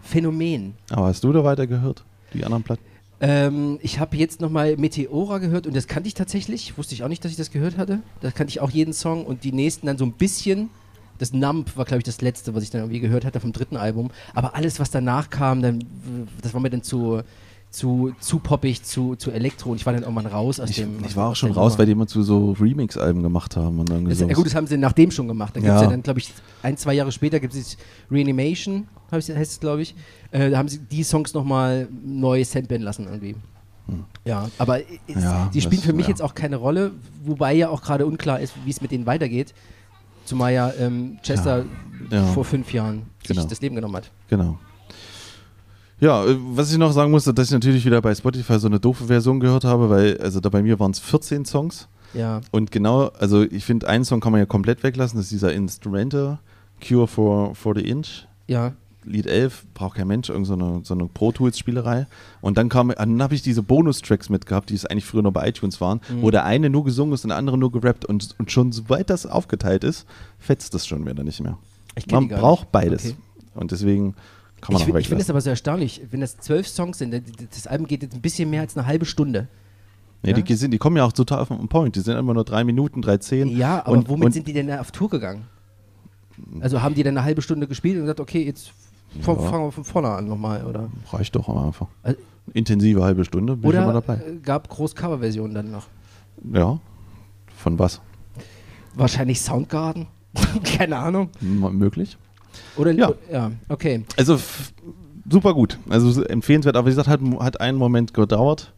Phänomen. 0.03 0.75
Aber 0.91 1.07
hast 1.07 1.23
du 1.25 1.33
da 1.33 1.45
weitergehört? 1.45 2.05
Die 2.35 2.45
anderen 2.45 2.63
Platten? 2.63 2.83
Ähm, 3.21 3.79
ich 3.83 3.99
habe 3.99 4.17
jetzt 4.17 4.41
nochmal 4.41 4.77
Meteora 4.77 5.39
gehört 5.39 5.67
und 5.67 5.75
das 5.75 5.87
kannte 5.89 6.07
ich 6.09 6.15
tatsächlich. 6.15 6.79
Wusste 6.79 6.95
ich 6.95 7.03
auch 7.03 7.09
nicht, 7.09 7.25
dass 7.25 7.31
ich 7.33 7.37
das 7.37 7.51
gehört 7.51 7.77
hatte. 7.77 8.01
Da 8.21 8.31
kannte 8.31 8.51
ich 8.51 8.61
auch 8.61 8.71
jeden 8.71 8.93
Song 8.93 9.25
und 9.27 9.45
die 9.45 9.53
nächsten 9.53 9.87
dann 9.87 9.99
so 9.99 10.05
ein 10.05 10.13
bisschen. 10.13 10.71
Das 11.19 11.33
Nump 11.33 11.77
war, 11.77 11.85
glaube 11.85 11.99
ich, 11.99 12.05
das 12.05 12.21
letzte, 12.21 12.55
was 12.55 12.63
ich 12.63 12.71
dann 12.71 12.83
irgendwie 12.83 13.01
gehört 13.01 13.25
hatte 13.25 13.41
vom 13.41 13.53
dritten 13.53 13.77
Album. 13.77 14.11
Aber 14.35 14.55
alles, 14.55 14.79
was 14.81 14.91
danach 14.91 15.31
kam, 15.31 15.63
dann, 15.63 15.85
das 16.43 16.55
war 16.55 16.61
mir 16.61 16.71
dann 16.71 16.83
zu, 16.83 17.21
zu, 17.71 18.15
zu 18.21 18.39
poppig, 18.39 18.83
zu, 18.85 19.15
zu 19.17 19.31
Elektro 19.31 19.71
und 19.71 19.77
ich 19.77 19.85
war 19.85 19.93
dann 19.93 20.03
irgendwann 20.03 20.27
raus 20.27 20.59
aus 20.61 20.71
Ich, 20.71 20.77
dem. 20.77 21.05
ich 21.05 21.17
war 21.17 21.29
auch 21.31 21.37
schon 21.37 21.51
raus, 21.53 21.73
Nummer. 21.73 21.79
weil 21.81 21.87
die 21.87 21.93
immer 21.93 22.07
zu 22.07 22.23
so 22.23 22.53
Remix-Alben 22.53 23.23
gemacht 23.23 23.57
haben. 23.57 23.79
Und 23.81 23.89
Das, 23.91 24.19
sowas. 24.19 24.31
ja 24.31 24.35
gut, 24.35 24.47
das 24.47 24.55
haben 24.55 24.67
sie 24.67 24.79
nach 24.79 24.93
dem 24.93 25.11
schon 25.11 25.29
gemacht. 25.29 25.55
Da 25.55 25.61
gibt 25.61 25.73
es 25.73 25.77
Ja. 25.77 25.83
ja 25.83 25.91
dann, 25.91 26.03
glaube 26.03 26.21
ich, 26.21 26.33
ein, 26.63 26.77
zwei 26.77 26.95
Jahre 26.95 27.13
später 27.13 27.41
gibt 27.41 27.55
es 27.55 27.77
Reanimation 28.11 28.87
heißt 29.13 29.29
es, 29.31 29.61
glaube 29.61 29.83
ich. 29.83 29.95
Äh, 30.31 30.51
da 30.51 30.59
haben 30.59 30.69
sie 30.69 30.79
die 30.79 31.03
Songs 31.03 31.33
nochmal 31.35 31.89
neu 32.05 32.45
samplen 32.45 32.83
lassen 32.83 33.07
irgendwie. 33.07 33.35
Ja, 34.27 34.51
aber 34.59 34.81
es, 34.81 35.23
Ja, 35.23 35.51
die 35.53 35.61
spielen 35.63 35.81
das- 35.81 35.87
für 35.87 35.95
mich 35.95 36.05
ja. 36.07 36.11
jetzt 36.11 36.21
auch 36.23 36.35
keine 36.35 36.57
Rolle, 36.57 36.93
wobei 37.25 37.55
ja 37.55 37.71
auch 37.71 37.81
gerade 37.81 38.05
unklar 38.07 38.39
ist, 38.39 38.53
wie 38.67 38.71
es 38.71 38.83
mit 38.83 38.91
denen 38.91 39.07
weitergeht. 39.07 39.55
Zumal 40.29 40.53
ja 40.53 40.73
ähm, 40.79 41.19
Chester 41.23 41.65
Ja. 42.11 42.25
vor 42.29 42.45
fünf 42.45 42.73
Jahren 42.73 43.03
Genau. 43.27 43.41
sich 43.41 43.51
das 43.51 43.61
Leben 43.61 43.75
genommen 43.75 43.97
hat. 43.97 44.11
Genau. 44.29 44.59
Ja, 46.01 46.25
äh, 46.25 46.37
was 46.55 46.71
ich 46.71 46.79
noch 46.79 46.93
sagen 46.93 47.11
musste, 47.11 47.35
dass 47.35 47.47
ich 47.49 47.53
natürlich 47.53 47.85
wieder 47.85 48.01
bei 48.01 48.15
Spotify 48.15 48.59
so 48.59 48.69
eine 48.69 48.79
doofe 48.79 49.05
Version 49.07 49.41
gehört 49.41 49.65
habe, 49.65 49.91
weil, 49.91 50.19
also 50.21 50.39
da 50.41 50.49
bei 50.49 50.63
mir 50.63 50.79
waren 50.79 50.93
es 50.93 50.99
14 51.01 51.45
Songs. 51.45 51.89
Ja, 52.15 52.41
Und 52.53 52.71
genau, 52.71 53.09
also 53.19 53.43
ich 53.43 53.65
finde, 53.65 53.89
einen 53.89 54.05
Song 54.05 54.21
kann 54.21 54.33
man 54.33 54.41
ja 54.41 54.47
komplett 54.47 54.83
weglassen, 54.83 55.19
das 55.19 55.27
ist 55.27 55.33
dieser 55.33 55.53
Instrumental, 55.53 56.39
Cure 56.87 57.07
for, 57.07 57.55
for 57.55 57.75
the 57.75 57.83
Inch. 57.89 58.27
ja. 58.47 58.73
Lied 59.05 59.27
11, 59.27 59.65
braucht 59.75 59.97
kein 59.97 60.09
Mensch, 60.09 60.29
irgend 60.29 60.47
so 60.47 60.55
eine, 60.55 60.81
so 60.85 60.93
eine 60.95 61.07
Pro 61.07 61.33
Tools 61.33 61.59
Spielerei. 61.59 62.07
Und 62.41 62.59
dann 62.59 62.69
kam, 62.69 62.89
dann 62.89 63.23
habe 63.23 63.35
ich 63.35 63.43
diese 63.43 63.63
Bonustracks 63.63 64.29
mitgehabt, 64.29 64.71
die 64.71 64.75
es 64.75 64.85
eigentlich 64.85 65.05
früher 65.07 65.23
nur 65.23 65.33
bei 65.33 65.49
iTunes 65.49 65.81
waren, 65.81 66.01
Mhm. 66.11 66.23
wo 66.23 66.31
der 66.31 66.45
eine 66.45 66.69
nur 66.69 66.85
gesungen 66.85 67.15
ist 67.15 67.25
und 67.25 67.29
der 67.29 67.39
andere 67.39 67.57
nur 67.57 67.73
gerappt. 67.73 68.05
Und, 68.05 68.35
und 68.39 68.51
schon 68.51 68.73
soweit 68.73 69.09
das 69.09 69.25
aufgeteilt 69.25 69.85
ist, 69.85 70.07
fetzt 70.39 70.75
das 70.75 70.87
schon 70.87 71.07
wieder 71.07 71.25
nicht 71.25 71.41
mehr. 71.41 71.57
Man 72.11 72.29
braucht 72.29 72.63
nicht. 72.65 72.73
beides. 72.73 73.05
Okay. 73.07 73.17
Und 73.55 73.71
deswegen 73.73 74.15
kann 74.61 74.73
man 74.75 74.83
Ich, 74.83 74.93
auch 74.93 74.99
ich 74.99 75.09
finde 75.09 75.23
es 75.23 75.31
aber 75.31 75.41
so 75.41 75.51
erstaunlich, 75.51 76.03
wenn 76.11 76.21
das 76.21 76.37
zwölf 76.39 76.69
Songs 76.69 76.99
sind, 76.99 77.15
das 77.51 77.67
Album 77.67 77.87
geht 77.87 78.03
jetzt 78.03 78.15
ein 78.15 78.21
bisschen 78.21 78.51
mehr 78.51 78.61
als 78.63 78.77
eine 78.77 78.87
halbe 78.87 79.05
Stunde. 79.07 79.49
Ja, 80.25 80.37
Ja? 80.37 80.43
die, 80.43 80.55
sind, 80.55 80.73
die 80.73 80.79
kommen 80.79 80.97
ja 80.97 81.05
auch 81.05 81.13
total 81.13 81.39
auf 81.41 81.49
den 81.49 81.69
Point. 81.69 81.95
Die 81.97 82.01
sind 82.01 82.17
immer 82.17 82.35
nur 82.35 82.45
drei 82.45 82.65
Minuten, 82.65 83.01
drei 83.01 83.19
Zehn. 83.19 83.49
Ja, 83.57 83.81
aber 83.87 83.93
und, 83.93 84.09
womit 84.09 84.27
und, 84.27 84.33
sind 84.33 84.49
die 84.49 84.53
denn 84.53 84.71
auf 84.73 84.91
Tour 84.91 85.09
gegangen? 85.09 85.45
Also 86.61 86.83
haben 86.83 86.95
die 86.95 87.03
dann 87.03 87.17
eine 87.17 87.25
halbe 87.25 87.43
Stunde 87.43 87.67
gespielt 87.67 87.97
und 87.97 88.03
gesagt, 88.03 88.21
okay, 88.21 88.45
jetzt 88.45 88.73
von, 89.21 89.37
Ja. 89.37 89.43
fangen 89.51 89.65
wir 89.67 89.73
von 89.73 89.85
vorne 89.85 90.09
an 90.11 90.27
nochmal, 90.27 90.65
oder? 90.65 90.89
Reicht 91.13 91.35
doch 91.37 91.49
am 91.49 91.59
Anfang. 91.59 91.89
Also- 92.03 92.19
Intensive 92.55 93.03
halbe 93.03 93.25
Stunde, 93.27 93.57
bin 93.57 93.71
ich 93.71 93.77
immer 93.77 93.89
Oder 93.89 94.01
dabei. 94.01 94.15
äh, 94.15 94.37
gab 94.43 94.69
groß 94.71 94.95
Coverversionen 94.95 95.55
dann 95.55 95.71
noch? 95.71 95.87
Ja. 96.53 96.79
Von 97.57 97.79
was? 97.79 98.01
Wahrscheinlich 98.95 99.41
Soundgarden? 99.43 100.07
Keine 100.65 100.97
Ahnung. 100.97 101.29
M 101.43 101.77
möglich. 101.79 102.17
Oder 102.77 102.93
Ja. 102.93 103.13
ja, 103.31 103.51
okay. 103.69 104.05
Also 104.17 104.39
super 105.31 105.53
gut. 105.53 105.79
Also 105.91 106.11
so 106.11 106.23
empfehlenswert. 106.25 106.77
Aber 106.77 106.87
wie 106.87 106.91
gesagt, 106.91 107.09
hat, 107.09 107.21
hat 107.41 107.61
einen 107.61 107.77
Moment 107.77 108.15
gedauert. 108.15 108.73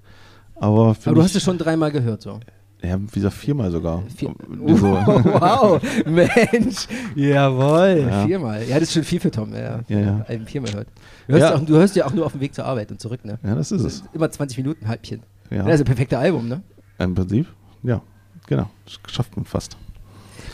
Aber, 0.56 0.96
Aber 1.04 1.14
du 1.14 1.22
hast 1.22 1.36
es 1.36 1.42
schon 1.42 1.56
dreimal 1.56 1.90
gehört, 1.92 2.22
so. 2.22 2.40
Ja, 2.82 2.98
wie 2.98 3.06
gesagt, 3.14 3.34
viermal 3.34 3.70
sogar. 3.70 4.02
Vier- 4.16 4.34
So. 4.68 4.86
wow, 4.96 5.80
Mensch, 6.06 6.86
jawohl, 7.14 8.06
Ja. 8.08 8.26
viermal. 8.26 8.62
Ja, 8.66 8.74
das 8.80 8.88
ist 8.88 8.94
schon 8.94 9.04
viel 9.04 9.20
für 9.20 9.30
Tom, 9.30 9.52
ja. 9.54 9.80
Ja, 9.88 9.98
ja. 10.00 10.26
Viermal 10.46 10.72
hört. 10.72 10.88
Du 11.28 11.34
hörst, 11.34 11.42
Ja. 11.50 11.54
auch, 11.56 11.60
du 11.64 11.74
hörst 11.76 11.96
ja 11.96 12.06
auch 12.06 12.12
nur 12.14 12.24
auf 12.24 12.32
dem 12.32 12.40
Weg 12.40 12.54
zur 12.54 12.64
Arbeit 12.64 12.90
und 12.90 12.98
zurück, 13.00 13.24
ne? 13.24 13.38
Ja, 13.42 13.54
das 13.54 13.70
ist 13.70 13.82
es. 13.84 14.02
Immer 14.14 14.30
20 14.30 14.56
Minuten, 14.58 14.88
Halbchen. 14.88 15.20
Ja. 15.50 15.64
Das 15.64 15.74
ist 15.74 15.80
ein 15.80 15.84
perfektes 15.84 16.18
Album, 16.18 16.48
ne? 16.48 16.62
Im 16.98 17.14
Prinzip, 17.14 17.46
ja. 17.82 18.00
Genau. 18.46 18.70
Das 18.86 18.98
schafft 19.12 19.36
man 19.36 19.44
fast. 19.44 19.76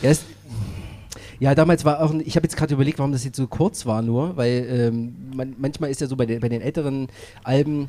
Ja, 0.01 0.09
es, 0.09 0.25
ja, 1.39 1.55
damals 1.55 1.85
war 1.85 2.01
auch, 2.01 2.11
ein- 2.11 2.21
ich 2.25 2.35
habe 2.35 2.45
jetzt 2.45 2.57
gerade 2.57 2.73
überlegt, 2.73 2.99
warum 2.99 3.11
das 3.11 3.23
jetzt 3.23 3.37
so 3.37 3.47
kurz 3.47 3.85
war 3.85 4.01
nur, 4.01 4.35
weil 4.37 4.65
ähm, 4.69 5.15
man, 5.35 5.55
manchmal 5.57 5.89
ist 5.91 6.01
ja 6.01 6.07
so 6.07 6.15
bei 6.15 6.25
den, 6.25 6.39
bei 6.41 6.49
den 6.49 6.61
älteren 6.61 7.07
Alben, 7.43 7.87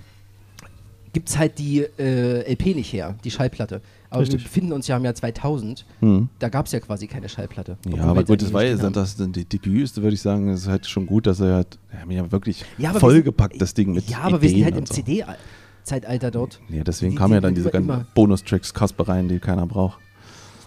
gibt 1.12 1.28
es 1.28 1.38
halt 1.38 1.58
die 1.58 1.80
äh, 1.98 2.50
LP 2.52 2.74
nicht 2.74 2.92
her, 2.92 3.14
die 3.24 3.30
Schallplatte. 3.30 3.80
Aber 4.10 4.22
Richtig. 4.22 4.40
wir 4.40 4.44
befinden 4.44 4.72
uns 4.72 4.86
ja 4.86 4.96
im 4.96 5.04
Jahr 5.04 5.14
2000, 5.14 5.84
Hm. 6.00 6.28
da 6.38 6.48
gab 6.48 6.66
es 6.66 6.72
ja 6.72 6.80
quasi 6.80 7.06
keine 7.06 7.28
Schallplatte. 7.28 7.76
Ja, 7.94 8.04
aber 8.04 8.24
gut, 8.24 8.40
das 8.40 8.52
war 8.52 8.64
ja 8.64 8.78
haben. 8.78 8.92
das, 8.94 9.16
das 9.16 9.30
die 9.32 9.44
Debüt 9.44 9.94
würde 9.96 10.14
ich 10.14 10.22
sagen, 10.22 10.48
es 10.48 10.62
ist 10.62 10.68
halt 10.68 10.86
schon 10.86 11.06
gut, 11.06 11.26
dass 11.26 11.40
er 11.40 11.54
halt, 11.56 11.78
ja, 11.92 12.06
mir 12.06 12.16
ja 12.16 12.32
wirklich 12.32 12.64
Ja, 12.78 12.92
wir 12.94 13.00
vollgepackt, 13.00 13.60
das 13.60 13.74
Ding 13.74 13.92
mit 13.92 14.08
Ja, 14.08 14.20
aber 14.20 14.40
wir 14.40 14.48
sind 14.48 14.58
Ideen 14.58 14.64
halt 14.74 14.76
im 14.78 14.86
so. 14.86 14.94
CD-Zeitalter 14.94 16.30
dort. 16.30 16.60
Ja, 16.68 16.84
deswegen 16.84 17.14
kamen 17.16 17.34
ja 17.34 17.40
dann 17.40 17.54
diese 17.54 17.70
ganzen. 17.70 18.06
Bonustracks, 18.14 18.72
Kaspereien, 18.72 19.28
die 19.28 19.38
keiner 19.38 19.66
braucht. 19.66 19.98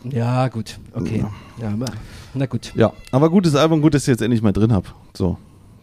Ja, 0.09 0.47
gut, 0.47 0.79
okay. 0.93 1.23
Ja, 1.61 1.69
aber- 1.69 1.91
na 2.33 2.45
gut. 2.45 2.73
Ja, 2.75 2.93
aber 3.11 3.29
gutes 3.29 3.55
Album, 3.55 3.81
gut, 3.81 3.93
dass 3.93 4.03
ich 4.03 4.07
jetzt 4.07 4.21
endlich 4.21 4.41
mal 4.41 4.51
drin 4.53 4.71
habe. 4.71 4.87
So. 5.15 5.37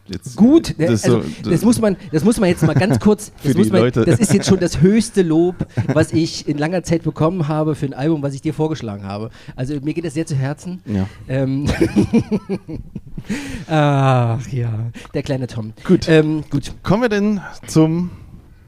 Jetzt, 0.08 0.36
Gut, 0.36 0.74
das 0.78 1.04
also, 1.04 1.22
so- 1.42 1.50
das, 1.50 1.62
muss 1.62 1.80
man, 1.80 1.96
das 2.12 2.24
muss 2.24 2.40
man 2.40 2.48
jetzt 2.48 2.62
mal 2.62 2.74
ganz 2.74 2.98
kurz. 2.98 3.30
Das, 3.42 3.54
muss 3.54 3.70
man, 3.70 3.80
Leute. 3.82 4.04
das 4.04 4.18
ist 4.20 4.32
jetzt 4.32 4.46
schon 4.48 4.58
das 4.58 4.80
höchste 4.80 5.22
Lob, 5.22 5.66
was 5.94 6.12
ich 6.12 6.48
in 6.48 6.56
langer 6.58 6.82
Zeit 6.82 7.02
bekommen 7.02 7.48
habe 7.48 7.74
für 7.74 7.86
ein 7.86 7.94
Album, 7.94 8.22
was 8.22 8.34
ich 8.34 8.40
dir 8.42 8.54
vorgeschlagen 8.54 9.04
habe. 9.04 9.30
Also 9.56 9.74
mir 9.82 9.94
geht 9.94 10.04
das 10.04 10.14
sehr 10.14 10.26
zu 10.26 10.34
Herzen. 10.34 10.80
Ja. 10.86 11.06
Ähm, 11.28 11.66
Ach 13.68 14.46
ja, 14.48 14.90
der 15.14 15.22
kleine 15.22 15.46
Tom. 15.46 15.72
Gut. 15.84 16.08
Ähm, 16.08 16.44
gut. 16.50 16.72
Kommen 16.82 17.02
wir 17.02 17.08
denn 17.10 17.40
zum 17.66 18.10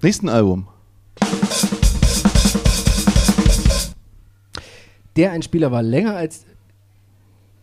nächsten 0.03 0.29
Album? 0.29 0.67
Der 5.17 5.33
Einspieler 5.33 5.73
war 5.73 5.83
länger 5.83 6.17
als 6.17 6.45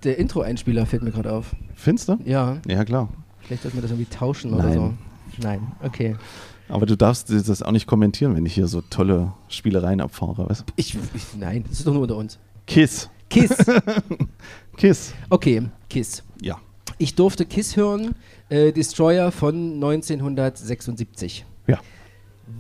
der 0.03 0.17
Intro-Einspieler, 0.17 0.85
fällt 0.85 1.03
mir 1.03 1.11
gerade 1.11 1.31
auf. 1.31 1.55
Findest 1.75 2.09
du? 2.09 2.17
Ja, 2.25 2.57
Ja, 2.67 2.83
klar. 2.85 3.09
Vielleicht 3.47 3.63
sollten 3.63 3.77
wir 3.77 3.81
das 3.81 3.91
irgendwie 3.91 4.10
tauschen 4.10 4.53
oder 4.53 4.63
Nein. 4.63 4.73
so. 4.73 4.93
Nein, 5.41 5.71
okay. 5.83 6.15
Aber 6.69 6.86
du 6.86 6.97
darfst 6.97 7.29
das 7.29 7.62
auch 7.62 7.71
nicht 7.71 7.88
kommentieren, 7.88 8.36
wenn 8.36 8.45
ich 8.45 8.53
hier 8.53 8.67
so 8.67 8.81
tolle 8.81 9.33
Spielereien 9.47 10.01
abfahre. 10.01 10.49
Weißt? 10.49 10.62
du? 10.62 10.73
Ich, 10.75 10.95
ich, 11.13 11.23
nein, 11.39 11.63
das 11.69 11.79
ist 11.79 11.88
doch 11.88 11.93
nur 11.93 12.01
unter 12.03 12.17
uns. 12.17 12.38
Kiss. 12.65 13.10
Kiss. 13.29 13.55
Kiss. 14.77 15.13
Okay, 15.29 15.63
Kiss. 15.89 16.23
Ja. 16.41 16.57
Ich 16.97 17.15
durfte 17.15 17.45
Kiss 17.45 17.75
hören, 17.77 18.15
äh, 18.49 18.71
Destroyer 18.71 19.31
von 19.31 19.73
1976. 19.75 21.45
Ja. 21.67 21.79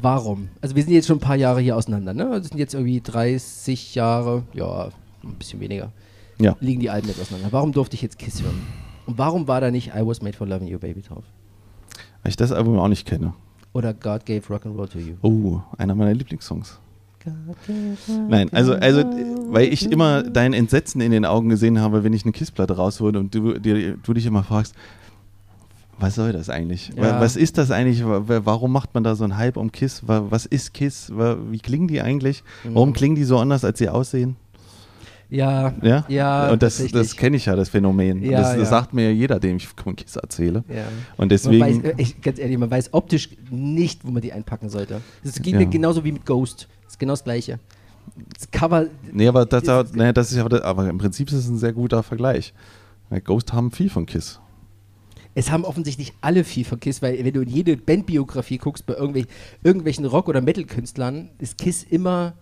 Warum? 0.01 0.49
Also 0.61 0.75
wir 0.75 0.83
sind 0.83 0.93
jetzt 0.93 1.07
schon 1.07 1.17
ein 1.17 1.21
paar 1.21 1.35
Jahre 1.37 1.61
hier 1.61 1.75
auseinander, 1.75 2.13
ne? 2.13 2.29
Das 2.31 2.47
sind 2.49 2.57
jetzt 2.57 2.73
irgendwie 2.73 3.01
30 3.01 3.95
Jahre, 3.95 4.43
ja, 4.53 4.89
ein 5.23 5.33
bisschen 5.39 5.59
weniger, 5.59 5.91
Ja. 6.39 6.55
liegen 6.59 6.81
die 6.81 6.89
Alben 6.89 7.07
jetzt 7.07 7.21
auseinander. 7.21 7.51
Warum 7.51 7.71
durfte 7.71 7.95
ich 7.95 8.01
jetzt 8.01 8.19
Kiss 8.19 8.41
hören? 8.41 8.61
Und 9.07 9.17
warum 9.17 9.47
war 9.47 9.59
da 9.61 9.71
nicht 9.71 9.87
I 9.95 10.05
Was 10.05 10.21
Made 10.21 10.37
for 10.37 10.45
Loving 10.47 10.67
You 10.67 10.77
Baby 10.79 11.01
drauf? 11.01 11.23
Weil 12.23 12.29
ich 12.29 12.35
das 12.35 12.51
Album 12.51 12.77
auch 12.79 12.87
nicht 12.87 13.07
kenne. 13.07 13.33
Oder 13.73 13.93
God 13.93 14.25
Gave 14.25 14.41
Rock'n'Roll 14.53 14.89
to 14.89 14.99
You? 14.99 15.15
Oh, 15.21 15.61
einer 15.77 15.95
meiner 15.95 16.13
Lieblingssongs. 16.13 16.79
Nein, 18.29 18.49
also, 18.53 18.73
also, 18.73 19.03
weil 19.51 19.67
ich 19.73 19.91
immer 19.91 20.23
dein 20.23 20.53
Entsetzen 20.53 21.01
in 21.01 21.11
den 21.11 21.25
Augen 21.25 21.49
gesehen 21.49 21.79
habe, 21.81 22.03
wenn 22.05 22.13
ich 22.13 22.23
eine 22.23 22.31
Kissplatte 22.31 22.77
raushole 22.77 23.19
und 23.19 23.35
du, 23.35 23.59
dir, 23.59 23.97
du 23.97 24.13
dich 24.13 24.25
immer 24.25 24.43
fragst, 24.43 24.73
was 25.99 26.15
soll 26.15 26.31
das 26.31 26.49
eigentlich? 26.49 26.91
Ja. 26.95 27.19
Was 27.19 27.35
ist 27.35 27.57
das 27.57 27.71
eigentlich? 27.71 28.05
Wa- 28.05 28.27
wa- 28.27 28.41
Warum 28.45 28.71
macht 28.71 28.93
man 28.93 29.03
da 29.03 29.15
so 29.15 29.23
einen 29.23 29.35
Hype 29.35 29.57
um 29.57 29.71
Kiss? 29.71 30.07
Wa- 30.07 30.25
Was 30.29 30.45
ist 30.45 30.73
Kiss? 30.73 31.11
Wie 31.11 31.57
klingen 31.57 31.87
die 31.87 32.01
eigentlich? 32.01 32.43
Warum 32.63 32.89
Mhm. 32.89 32.93
klingen 32.93 33.15
die 33.15 33.23
so 33.23 33.39
anders, 33.39 33.65
als 33.65 33.79
sie 33.79 33.89
aussehen? 33.89 34.35
Ja, 35.29 35.73
Ja, 35.81 36.05
ja 36.07 36.49
Und 36.51 36.63
das, 36.63 36.85
das 36.91 37.15
kenne 37.15 37.35
ich 37.37 37.45
ja, 37.47 37.55
das 37.55 37.69
Phänomen. 37.69 38.23
Ja, 38.23 38.39
das, 38.39 38.49
das 38.51 38.57
ja. 38.59 38.65
sagt 38.65 38.93
mir 38.93 39.05
ja 39.05 39.11
jeder, 39.11 39.39
dem 39.39 39.57
ich 39.57 39.67
von 39.67 39.95
Kiss 39.95 40.15
erzähle. 40.15 40.63
ja. 40.69 40.83
Und 41.11 41.17
Man 41.17 41.29
deswegen, 41.29 41.59
weiß, 41.61 41.77
äh, 41.83 41.93
ich, 41.97 42.21
ganz 42.21 42.39
ehrlich, 42.39 42.57
man 42.57 42.71
weiß 42.71 42.93
optisch 42.93 43.29
nicht, 43.51 44.05
wo 44.05 44.11
man 44.11 44.21
die 44.21 44.31
einpacken 44.31 44.69
sollte. 44.69 45.01
Das 45.23 45.35
geht 45.41 45.53
Ja. 45.53 45.59
mir 45.59 45.65
genauso 45.67 46.03
wie 46.05 46.11
mit 46.13 46.25
Ghost. 46.25 46.67
Das 46.85 46.93
ist 46.93 46.99
genau 46.99 47.13
das 47.13 47.23
Gleiche. 47.25 47.59
Das 48.37 48.49
Cover, 48.51 48.85
nee, 49.11 49.27
aber 49.27 49.45
das, 49.45 49.63
das- 49.63 49.93
nee, 49.93 50.13
das 50.13 50.31
ist 50.31 50.37
aber 50.39 50.89
im 50.89 50.97
Prinzip 50.97 51.27
ist 51.27 51.33
es 51.33 51.49
ein 51.49 51.57
sehr 51.57 51.73
guter 51.73 52.03
Vergleich. 52.03 52.53
Ghost 53.25 53.51
haben 53.53 53.71
viel 53.71 53.89
von 53.89 54.05
Kiss. 54.05 54.39
es 55.35 55.51
haben 55.51 55.65
offensichtlich 55.65 56.13
alle 56.21 56.43
viel 56.43 56.63
von 56.65 56.79
Kiss, 56.79 57.01
weil 57.01 57.23
wenn 57.23 57.33
du 57.33 57.41
in 57.41 57.49
jede 57.49 57.75
Bandbiografie 57.77 58.57
guckst, 58.57 58.85
bei 58.85 58.95
irgendwel 58.95 59.25
irgendwelchen 59.61 60.05
Rock- 60.05 60.29
oder 60.29 60.41
Metal-Künstlern, 60.41 61.29
ist 61.37 61.57
Kiss 61.57 61.83
immer 61.83 62.33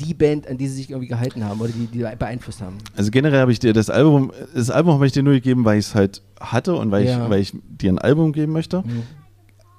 die 0.00 0.14
Band, 0.14 0.46
an 0.46 0.56
die 0.58 0.68
sie 0.68 0.74
sich 0.76 0.90
irgendwie 0.90 1.08
gehalten 1.08 1.44
haben 1.44 1.60
oder 1.60 1.70
die, 1.72 1.86
die 1.86 1.98
beeinflusst 2.18 2.60
haben. 2.62 2.78
Also 2.96 3.10
generell 3.10 3.40
habe 3.40 3.52
ich 3.52 3.58
dir 3.58 3.72
das 3.72 3.90
Album, 3.90 4.32
das 4.54 4.70
Album 4.70 4.94
habe 4.94 5.06
ich 5.06 5.12
dir 5.12 5.22
nur 5.22 5.32
gegeben, 5.34 5.64
weil 5.64 5.78
ich 5.78 5.86
es 5.86 5.94
halt 5.94 6.22
hatte 6.40 6.74
und 6.76 6.90
weil, 6.90 7.04
Ja. 7.06 7.24
ich, 7.24 7.30
weil 7.30 7.40
ich 7.40 7.52
dir 7.68 7.92
ein 7.92 7.98
Album 7.98 8.32
geben 8.32 8.52
möchte. 8.52 8.84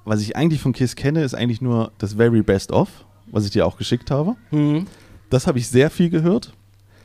Was 0.04 0.20
ich 0.22 0.36
eigentlich 0.36 0.60
von 0.60 0.72
Kiss 0.72 0.96
kenne, 0.96 1.22
ist 1.22 1.34
eigentlich 1.34 1.60
nur 1.60 1.92
das 1.98 2.14
Very 2.14 2.42
Best 2.42 2.72
Of, 2.72 2.88
was 3.30 3.44
ich 3.44 3.50
dir 3.50 3.66
auch 3.66 3.76
geschickt 3.76 4.10
habe. 4.10 4.36
Mhm. 4.50 4.86
Das 5.30 5.46
habe 5.46 5.58
ich 5.58 5.68
sehr 5.68 5.90
viel 5.90 6.10
gehört, 6.10 6.52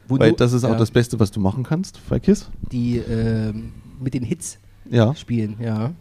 Wo 0.08 0.18
weil 0.20 0.32
du- 0.32 0.38
das 0.38 0.54
ist 0.54 0.64
auch 0.64 0.70
ja, 0.72 0.78
das 0.78 0.92
Beste, 0.92 1.20
was 1.20 1.32
du 1.32 1.40
machen 1.40 1.64
kannst 1.64 2.00
bei 2.10 2.20
Kiss. 2.20 2.50
Die 2.72 2.98
ähm, 2.98 3.74
mit 4.02 4.14
den 4.14 4.24
Hits 4.24 4.58
Ja. 4.90 5.14
spielen, 5.16 5.56
ja. 5.60 5.92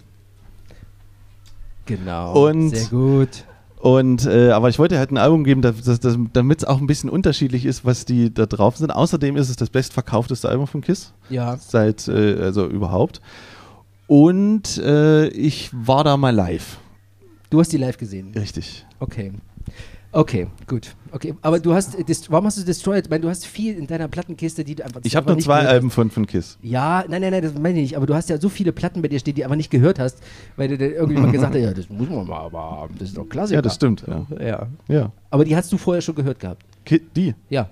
Genau. 1.87 2.46
Und- 2.48 2.70
Sehr 2.70 2.88
gut. 2.88 3.44
Und 3.85 4.25
äh, 4.25 4.49
aber 4.51 4.70
ich 4.70 4.79
wollte 4.79 4.97
halt 4.97 5.11
ein 5.11 5.18
Album 5.18 5.44
geben, 5.44 5.61
damit 5.61 6.59
es 6.62 6.64
auch 6.64 6.79
ein 6.81 6.87
bisschen 6.87 7.11
unterschiedlich 7.11 7.66
ist, 7.66 7.85
was 7.85 8.07
die 8.07 8.33
da 8.33 8.47
drauf 8.47 8.79
sind. 8.79 8.90
Außerdem 8.90 9.37
ist 9.37 9.51
es 9.51 9.57
das 9.57 9.68
bestverkaufteste 9.68 10.49
Album 10.49 10.66
von 10.66 10.81
Kiss 10.81 11.12
Ja. 11.29 11.59
seit 11.59 12.09
äh, 12.09 12.40
also 12.40 12.66
überhaupt. 12.66 13.20
Und 14.07 14.79
äh, 14.79 15.27
ich 15.29 15.68
war 15.75 16.03
da 16.03 16.16
mal 16.16 16.35
live. 16.35 16.79
Du 17.51 17.61
hast 17.61 17.73
die 17.73 17.77
live 17.77 17.99
gesehen. 17.99 18.33
Richtig. 18.35 18.87
Okay. 19.01 19.33
Okay, 20.14 20.46
gut. 20.68 20.94
Okay, 21.11 21.35
aber 21.42 21.59
du 21.59 21.74
hast, 21.74 21.98
äh, 21.98 22.05
warum 22.29 22.46
hast 22.46 22.57
du 22.57 22.64
Destroyed? 22.64 23.05
Ich 23.07 23.11
meine, 23.11 23.22
du 23.22 23.29
hast 23.29 23.46
viel 23.46 23.77
in 23.77 23.88
deiner 23.88 24.07
Plattenkiste, 24.07 24.62
die 24.62 24.77
du 24.77 24.85
einfach 24.85 25.00
Ich 25.03 25.16
habe 25.16 25.29
nur 25.29 25.40
zwei 25.40 25.66
Alben 25.66 25.90
von, 25.90 26.09
von 26.09 26.24
Kiss. 26.24 26.57
Ja, 26.62 27.05
nein, 27.09 27.20
nein, 27.20 27.33
nein, 27.33 27.42
das 27.42 27.55
meine 27.55 27.81
ich 27.81 27.90
nicht. 27.90 27.96
Aber 27.96 28.07
du 28.07 28.14
hast 28.14 28.31
ja 28.31 28.40
so 28.40 28.48
viele 28.48 28.72
Platten 28.72 29.03
bei 29.03 29.09
dir 29.09 29.18
stehen, 29.18 29.35
die 29.35 29.40
du 29.40 29.44
einfach 29.44 29.57
nicht 29.57 29.70
gehört 29.70 29.98
hast, 29.98 30.18
weil 30.57 30.68
du 30.68 30.79
dann 30.79 30.92
irgendjemand 30.92 31.33
gesagt 31.33 31.55
hast, 31.55 31.61
ja, 31.61 31.74
das 31.74 31.88
muss 31.88 32.09
man 32.09 32.29
mal 32.29 32.42
aber 32.42 32.61
haben, 32.61 32.94
das 32.96 33.09
ist 33.09 33.18
doch 33.18 33.29
Klassiker. 33.29 33.57
Ja, 33.57 33.62
das 33.62 33.74
stimmt. 33.74 34.05
Ja. 34.07 34.27
Ja. 34.40 34.66
ja. 34.87 35.12
Aber 35.31 35.44
die 35.44 35.57
hast 35.57 35.72
du 35.72 35.79
vorher 35.79 36.00
schon 36.00 36.14
gehört 36.14 36.38
gehabt. 36.38 36.62
Ki 36.85 37.00
die. 37.14 37.35
Ja. 37.50 37.68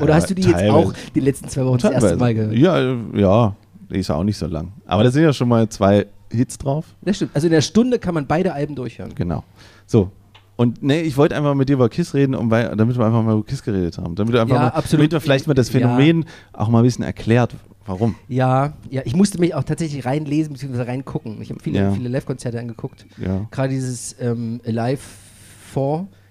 Oder 0.00 0.14
hast 0.14 0.30
du 0.30 0.34
die 0.34 0.42
jetzt 0.42 0.52
Teilweise. 0.52 0.72
auch 0.72 0.92
die 1.14 1.20
letzten 1.20 1.48
zwei 1.48 1.64
Wochen 1.64 1.78
das 1.78 1.90
erste 1.90 2.16
Mal 2.16 2.32
gehört? 2.32 2.54
Ja, 2.54 2.94
ja, 3.12 3.56
die 3.90 3.98
ist 3.98 4.08
ja 4.08 4.14
auch 4.14 4.24
nicht 4.24 4.38
so 4.38 4.46
lang. 4.46 4.72
Aber 4.86 5.02
da 5.02 5.10
sind 5.10 5.24
ja 5.24 5.32
schon 5.32 5.48
mal 5.48 5.68
zwei 5.68 6.06
Hits 6.30 6.58
drauf. 6.58 6.94
Das 7.02 7.16
stimmt. 7.16 7.32
Also 7.34 7.48
in 7.48 7.52
der 7.52 7.60
Stunde 7.60 7.98
kann 7.98 8.14
man 8.14 8.26
beide 8.26 8.52
Alben 8.52 8.76
durchhören. 8.76 9.14
Genau. 9.16 9.42
So. 9.86 10.12
Und 10.56 10.82
nee, 10.82 11.02
ich 11.02 11.16
wollte 11.18 11.36
einfach 11.36 11.54
mit 11.54 11.68
dir 11.68 11.74
über 11.74 11.88
Kiss 11.90 12.14
reden, 12.14 12.34
um, 12.34 12.50
weil, 12.50 12.74
damit 12.76 12.96
wir 12.98 13.04
einfach 13.04 13.22
mal 13.22 13.34
über 13.34 13.44
Kiss 13.44 13.62
geredet 13.62 13.98
haben. 13.98 14.14
Damit, 14.14 14.34
du 14.34 14.40
einfach 14.40 14.54
Ja, 14.54 14.60
mal, 14.62 14.68
absolut. 14.68 15.00
damit 15.02 15.12
wir 15.12 15.20
vielleicht 15.20 15.46
mal 15.46 15.54
das 15.54 15.70
Ja. 15.72 15.80
Phänomen 15.80 16.24
auch 16.54 16.68
mal 16.68 16.78
ein 16.78 16.84
bisschen 16.84 17.04
erklärt, 17.04 17.54
warum. 17.84 18.14
Ja, 18.28 18.72
ja, 18.88 19.02
ich 19.04 19.14
musste 19.14 19.38
mich 19.38 19.54
auch 19.54 19.64
tatsächlich 19.64 20.06
reinlesen 20.06 20.54
bzw. 20.54 20.82
reingucken. 20.82 21.42
Ich 21.42 21.50
habe 21.50 21.60
viele, 21.60 21.78
Ja. 21.80 21.92
viele 21.92 22.08
Live-Konzerte 22.08 22.58
angeguckt. 22.58 23.04
Ja. 23.18 23.46
Gerade 23.50 23.68
dieses 23.68 24.16
ähm, 24.18 24.60
Alive 24.66 25.02
4 25.74 25.82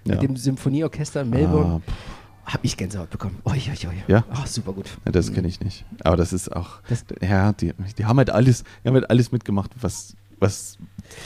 Ja. 0.06 0.14
mit 0.14 0.22
dem 0.22 0.36
Symphonieorchester 0.36 1.22
in 1.22 1.30
Melbourne. 1.30 1.80
Ah, 1.86 2.52
Habe 2.52 2.60
ich 2.62 2.76
Gänsehaut 2.76 3.10
bekommen. 3.10 3.36
Oi, 3.44 3.52
oi, 3.58 3.86
oi. 3.88 3.94
Ja? 4.08 4.24
Ach, 4.30 4.46
super 4.46 4.72
gut. 4.72 4.86
ja, 5.04 5.12
das 5.12 5.32
kenne 5.32 5.46
ich 5.48 5.60
nicht. 5.60 5.84
Aber 6.04 6.16
das 6.16 6.32
ist 6.32 6.54
auch. 6.54 6.80
Das- 6.88 7.04
ja, 7.22 7.52
die, 7.52 7.72
die 7.96 8.04
haben 8.04 8.18
halt 8.18 8.30
alles, 8.30 8.64
die 8.84 8.88
haben 8.88 8.94
halt 8.94 9.08
alles 9.10 9.30
mitgemacht, 9.32 9.70
was, 9.80 10.14
was 10.40 10.78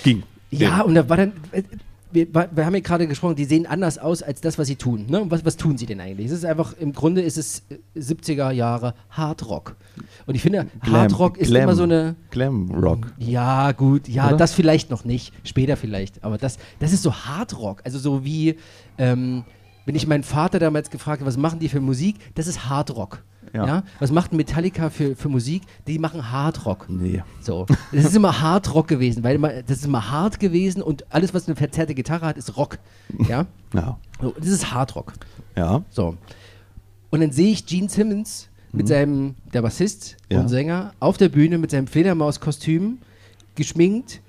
ging. 0.03 0.23
Ja, 0.51 0.81
und 0.83 0.95
da 0.95 1.09
war 1.09 1.17
dann. 1.19 1.33
Äh, 2.13 2.27
Wir, 2.33 2.49
wir 2.53 2.67
haben 2.67 2.75
ja 2.75 2.81
gerade 2.81 3.07
gesprochen, 3.07 3.37
die 3.37 3.45
sehen 3.45 3.67
anders 3.67 3.99
aus 3.99 4.23
als 4.23 4.41
das, 4.41 4.59
was 4.59 4.67
sie 4.67 4.77
tun. 4.77 5.07
Ne? 5.09 5.25
Was, 5.29 5.45
was 5.45 5.57
tun 5.57 5.79
sie 5.79 5.87
denn 5.87 6.01
eigentlich? 6.01 6.27
Es 6.27 6.33
ist 6.33 6.45
einfach, 6.45 6.75
im 6.79 6.93
Grunde 6.93 7.23
ist 7.23 7.37
es 7.39 7.63
äh, 7.71 7.99
70er 7.99 8.51
Jahre 8.51 8.95
Hardrock. 9.11 9.77
Und 10.27 10.35
ich 10.35 10.43
finde, 10.43 10.67
Glam- 10.83 10.93
Hardrock 10.95 11.39
ist 11.39 11.49
Glam- 11.49 11.65
immer 11.65 11.75
so 11.75 11.83
eine. 11.85 12.17
Glam 12.31 12.71
Rock. 12.71 13.13
Ja, 13.19 13.73
gut, 13.73 14.09
ja, 14.09 14.29
Oder? 14.29 14.37
das 14.37 14.53
vielleicht 14.55 14.91
noch 14.91 15.05
nicht, 15.05 15.33
später 15.45 15.77
vielleicht, 15.77 16.23
aber 16.25 16.39
das, 16.39 16.59
das 16.79 16.93
ist 16.93 17.03
so 17.03 17.13
Hardrock, 17.13 17.81
also 17.85 17.99
so 17.99 18.25
wie, 18.25 18.57
ähm, 18.99 19.45
wenn 19.87 19.95
ich 19.97 20.07
meinen 20.07 20.23
Vater 20.23 20.59
damals 20.59 20.91
gefragt 20.91 21.21
habe, 21.21 21.29
was 21.29 21.37
machen 21.37 21.59
die 21.59 21.69
für 21.69 21.81
Musik, 21.81 22.17
das 22.35 22.47
ist 22.47 22.69
Hardrock. 22.69 23.23
Ja. 23.53 23.67
Ja. 23.67 23.83
Was 23.99 24.11
macht 24.13 24.33
Metallica 24.33 24.91
für, 24.91 25.17
für 25.17 25.29
Musik? 25.29 25.63
Die 25.87 25.99
machen 25.99 26.31
Hardrock. 26.31 26.87
Nee. 26.89 27.23
So. 27.41 27.67
Das 27.93 28.05
ist 28.05 28.15
immer 28.17 28.41
Hardrock 28.41 28.87
gewesen, 28.89 29.25
weil 29.25 29.35
immer, 29.37 29.63
das 29.63 29.79
ist 29.79 29.85
immer 29.87 30.11
hart 30.11 30.39
gewesen 30.41 30.83
und 30.83 31.05
alles, 31.13 31.35
was 31.35 31.47
eine 31.49 31.57
verzerrte 31.57 31.95
Gitarre 31.95 32.27
hat, 32.27 32.37
ist 32.37 32.57
Rock. 32.57 32.79
Ja. 33.29 33.47
Ja. 33.75 33.99
So, 34.21 34.35
das 34.39 34.49
ist 34.49 34.73
Hardrock. 34.73 35.13
Ja. 35.57 35.83
So. 35.91 36.17
Und 37.11 37.21
dann 37.21 37.33
sehe 37.33 37.51
ich 37.53 37.67
Gene 37.67 37.89
Simmons 37.89 38.49
mit 38.73 38.87
seinem, 38.87 39.35
der 39.53 39.63
Bassist 39.63 40.17
Mhm. 40.29 40.35
Ja. 40.37 40.41
und 40.43 40.49
Sänger, 40.49 40.93
auf 41.01 41.17
der 41.17 41.29
Bühne 41.29 41.59
mit 41.59 41.73
seinem 41.73 41.89
Fledermauskostüm, 41.89 42.99
geschminkt, 43.57 44.21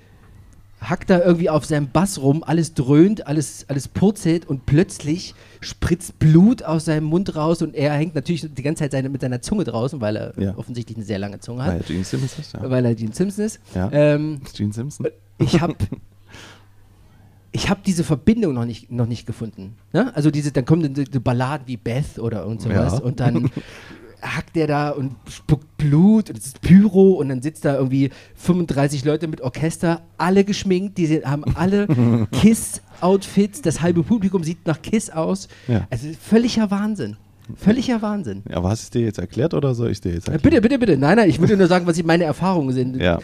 hackt 0.82 1.10
da 1.10 1.20
irgendwie 1.22 1.48
auf 1.48 1.64
seinem 1.64 1.88
Bass 1.88 2.20
rum, 2.20 2.42
alles 2.44 2.74
dröhnt, 2.74 3.26
alles, 3.26 3.64
alles 3.68 3.86
purzelt 3.88 4.46
und 4.48 4.66
plötzlich 4.66 5.34
spritzt 5.60 6.18
Blut 6.18 6.62
aus 6.64 6.86
seinem 6.86 7.04
Mund 7.04 7.36
raus 7.36 7.62
und 7.62 7.74
er 7.74 7.92
hängt 7.92 8.14
natürlich 8.16 8.46
die 8.52 8.62
ganze 8.62 8.80
Zeit 8.82 8.92
seine, 8.92 9.08
mit 9.08 9.20
seiner 9.20 9.40
Zunge 9.40 9.64
draußen, 9.64 10.00
weil 10.00 10.16
er 10.16 10.32
Ja. 10.40 10.56
offensichtlich 10.58 10.96
eine 10.96 11.06
sehr 11.06 11.18
lange 11.20 11.38
Zunge 11.38 11.60
Weil 11.60 11.78
hat, 11.78 11.86
Gene 11.86 12.02
Simmons 12.04 12.38
ist, 12.38 12.52
ja. 12.54 12.68
weil 12.68 12.84
er 12.84 12.94
Gene 12.96 13.14
Simpson 13.14 13.44
ist. 13.44 13.60
Ja. 13.74 13.88
Ähm, 13.92 14.40
Gene 14.54 14.72
Simpson. 14.72 15.06
ich 15.38 15.60
habe 15.60 15.76
ich 17.52 17.68
habe 17.68 17.80
diese 17.84 18.02
Verbindung 18.02 18.54
noch 18.54 18.64
nicht, 18.64 18.90
noch 18.90 19.06
nicht 19.06 19.26
gefunden. 19.26 19.76
Ne? 19.92 20.10
Also 20.16 20.30
diese, 20.30 20.52
dann 20.52 20.64
kommen 20.64 20.94
die, 20.94 21.04
die 21.04 21.18
Balladen 21.18 21.66
wie 21.68 21.76
Beth 21.76 22.18
oder 22.18 22.46
und 22.46 22.60
sowas 22.62 22.94
Ja. 22.94 22.98
und 23.00 23.20
dann 23.20 23.50
hackt 24.22 24.56
der 24.56 24.66
da 24.66 24.90
und 24.90 25.16
spuckt 25.28 25.76
Blut 25.76 26.30
und 26.30 26.38
es 26.38 26.46
ist 26.46 26.60
Pyro 26.60 27.14
und 27.14 27.28
dann 27.28 27.42
sitzt 27.42 27.64
da 27.64 27.76
irgendwie 27.76 28.10
35 28.36 29.04
Leute 29.04 29.26
mit 29.28 29.40
Orchester, 29.40 30.02
alle 30.16 30.44
geschminkt, 30.44 30.96
die 30.98 31.06
sind, 31.06 31.26
haben 31.26 31.44
alle 31.56 31.88
Kiss-Outfits, 32.32 33.62
das 33.62 33.82
halbe 33.82 34.02
Publikum 34.02 34.44
sieht 34.44 34.66
nach 34.66 34.80
Kiss 34.80 35.10
aus. 35.10 35.48
Ja. 35.66 35.86
Also 35.90 36.08
völliger 36.20 36.70
Wahnsinn. 36.70 37.16
Völliger 37.56 38.00
Wahnsinn. 38.00 38.42
Ja, 38.48 38.58
aber 38.58 38.70
hast 38.70 38.82
du 38.82 38.84
es 38.84 38.90
dir 38.90 39.02
jetzt 39.02 39.18
erklärt 39.18 39.52
oder 39.52 39.74
soll 39.74 39.90
ich 39.90 40.00
dir 40.00 40.12
jetzt 40.12 40.28
erklären? 40.28 40.42
Bitte, 40.42 40.60
bitte, 40.62 40.78
bitte. 40.78 40.96
Nein, 40.96 41.16
nein, 41.16 41.28
ich 41.28 41.40
würde 41.40 41.56
nur 41.56 41.66
sagen, 41.66 41.86
was 41.86 42.02
meine 42.04 42.24
Erfahrungen 42.24 42.72
sind. 42.72 42.96
Ja. 42.96 43.18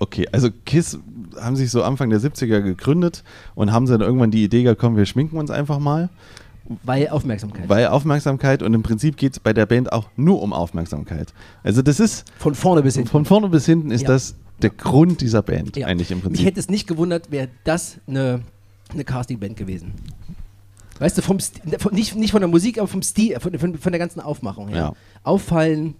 Okay, 0.00 0.26
also 0.32 0.48
Kiss 0.64 0.98
haben 1.40 1.56
sich 1.56 1.70
so 1.70 1.82
Anfang 1.82 2.10
der 2.10 2.20
70er 2.20 2.60
gegründet 2.60 3.24
und 3.54 3.72
haben 3.72 3.86
dann 3.86 4.00
irgendwann 4.00 4.30
die 4.30 4.44
Idee 4.44 4.62
gekommen, 4.62 4.96
wir 4.96 5.06
schminken 5.06 5.38
uns 5.38 5.50
einfach 5.50 5.78
mal, 5.78 6.08
Weil 6.84 7.08
Aufmerksamkeit. 7.08 7.68
weil 7.68 7.86
Aufmerksamkeit 7.86 8.62
und 8.62 8.74
im 8.74 8.82
Prinzip 8.82 9.16
geht 9.16 9.32
es 9.32 9.40
bei 9.40 9.52
der 9.52 9.64
Band 9.66 9.92
auch 9.92 10.06
nur 10.16 10.42
um 10.42 10.52
Aufmerksamkeit. 10.52 11.32
Also 11.62 11.80
das 11.82 11.98
ist, 12.00 12.30
Von 12.38 12.54
vorne 12.54 12.82
bis 12.82 12.94
hinten. 12.96 13.08
von 13.10 13.24
vorne 13.24 13.48
bis 13.48 13.64
hinten 13.66 13.90
ist 13.90 14.02
Ja. 14.02 14.08
das 14.08 14.34
der 14.60 14.70
Grund 14.70 15.20
dieser 15.20 15.40
Band 15.42 15.76
Ja. 15.76 15.86
eigentlich 15.86 16.10
im 16.10 16.20
Prinzip. 16.20 16.44
hätte 16.44 16.60
es 16.60 16.68
nicht 16.68 16.86
gewundert, 16.86 17.30
wäre 17.30 17.48
das 17.64 17.98
eine, 18.06 18.42
eine 18.92 19.04
Castingband 19.04 19.56
gewesen. 19.56 19.92
Weißt 20.98 21.16
du, 21.16 21.22
vom 21.22 21.38
Sti- 21.38 21.78
von, 21.78 21.94
nicht, 21.94 22.16
nicht 22.16 22.32
von 22.32 22.40
der 22.40 22.48
Musik, 22.48 22.76
aber 22.78 22.88
vom 22.88 23.02
Stil, 23.02 23.38
von, 23.38 23.56
von, 23.58 23.78
von 23.78 23.92
der 23.92 23.98
ganzen 24.00 24.20
Aufmachung 24.20 24.68
her. 24.68 24.76
Ja. 24.76 24.92
Auffallen, 25.22 25.94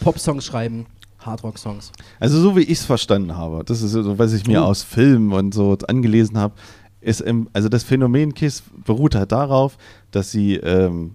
Pop-Songs 0.00 0.44
schreiben, 0.44 0.86
Hardrock-Songs. 1.18 1.90
Also 2.20 2.40
so 2.40 2.56
wie 2.56 2.60
ich 2.62 2.78
es 2.78 2.84
verstanden 2.84 3.36
habe, 3.36 3.64
das 3.64 3.82
ist 3.82 3.90
so, 3.90 4.18
was 4.18 4.32
ich 4.32 4.46
mir 4.46 4.62
Oh. 4.62 4.66
aus 4.66 4.82
Filmen 4.84 5.32
und 5.32 5.52
so 5.52 5.76
angelesen 5.88 6.38
habe, 6.38 6.54
ist 7.00 7.20
im, 7.20 7.48
also 7.52 7.68
das 7.68 7.82
Phänomen 7.84 8.34
Kiss 8.34 8.62
beruht 8.84 9.14
halt 9.14 9.32
darauf, 9.32 9.78
dass 10.10 10.30
sie 10.30 10.56
ähm, 10.56 11.14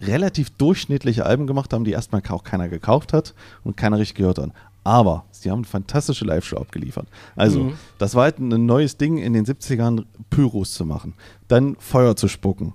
relativ 0.00 0.50
durchschnittliche 0.50 1.24
Alben 1.26 1.46
gemacht 1.46 1.72
haben, 1.72 1.84
die 1.84 1.92
erstmal 1.92 2.22
auch 2.30 2.44
keiner 2.44 2.68
gekauft 2.68 3.12
hat 3.12 3.34
und 3.64 3.76
keiner 3.76 3.98
richtig 3.98 4.16
gehört 4.16 4.38
hat. 4.38 4.50
Aber 4.84 5.24
sie 5.30 5.48
haben 5.50 5.58
eine 5.58 5.66
fantastische 5.66 6.24
Live-Show 6.24 6.56
abgeliefert. 6.56 7.06
Also, 7.36 7.64
Mhm. 7.64 7.72
das 7.98 8.16
war 8.16 8.24
halt 8.24 8.38
ein 8.40 8.66
neues 8.66 8.96
Ding 8.96 9.18
in 9.18 9.32
den 9.32 9.44
70ern, 9.46 10.06
Pyros 10.28 10.72
zu 10.74 10.84
machen, 10.84 11.14
dann 11.46 11.76
Feuer 11.78 12.16
zu 12.16 12.26
spucken, 12.26 12.74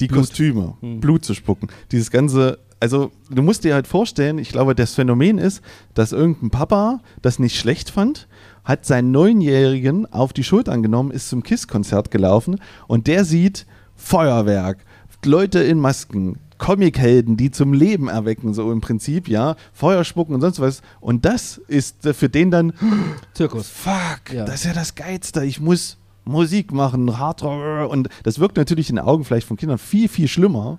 die 0.00 0.08
Kostüme, 0.08 0.74
Mhm. 0.80 0.98
Blut 1.00 1.24
zu 1.24 1.34
spucken, 1.34 1.68
dieses 1.92 2.10
ganze, 2.10 2.58
also 2.80 3.12
du 3.30 3.42
musst 3.42 3.62
dir 3.62 3.74
halt 3.74 3.86
vorstellen, 3.86 4.38
ich 4.38 4.48
glaube, 4.48 4.74
das 4.74 4.94
Phänomen 4.94 5.38
ist, 5.38 5.62
dass 5.94 6.10
irgendein 6.10 6.50
Papa 6.50 7.00
das 7.22 7.38
nicht 7.38 7.56
schlecht 7.56 7.90
fand, 7.90 8.26
hat 8.68 8.84
seinen 8.84 9.10
Neunjährigen 9.10 10.06
auf 10.12 10.32
die 10.32 10.44
Schultern 10.44 10.82
genommen, 10.82 11.10
ist 11.10 11.28
zum 11.30 11.42
KISS-Konzert 11.42 12.10
gelaufen 12.10 12.60
und 12.86 13.06
der 13.06 13.24
sieht 13.24 13.66
Feuerwerk, 13.96 14.84
Leute 15.24 15.58
in 15.60 15.80
Masken, 15.80 16.38
Comichelden, 16.58 17.36
die 17.36 17.50
zum 17.50 17.72
Leben 17.72 18.08
erwecken, 18.08 18.52
so 18.52 18.70
im 18.70 18.80
Prinzip, 18.80 19.28
ja, 19.28 19.56
Feuer 19.72 20.04
spucken 20.04 20.34
und 20.34 20.40
sonst 20.40 20.60
was. 20.60 20.82
Und 21.00 21.24
das 21.24 21.58
ist 21.68 21.96
für 22.12 22.28
den 22.28 22.50
dann, 22.50 22.72
Zirkus. 23.34 23.68
fuck, 23.68 24.32
Ja. 24.32 24.44
das 24.44 24.56
ist 24.56 24.64
ja 24.64 24.72
das 24.74 24.94
Geilste, 24.94 25.44
ich 25.44 25.60
muss 25.60 25.96
Musik 26.24 26.72
machen, 26.72 27.18
Hardrock. 27.18 27.90
Und 27.90 28.08
das 28.24 28.38
wirkt 28.38 28.56
natürlich 28.56 28.90
in 28.90 28.96
den 28.96 29.04
Augen 29.04 29.24
vielleicht 29.24 29.46
von 29.46 29.56
Kindern 29.56 29.78
viel, 29.78 30.08
viel 30.08 30.28
schlimmer, 30.28 30.78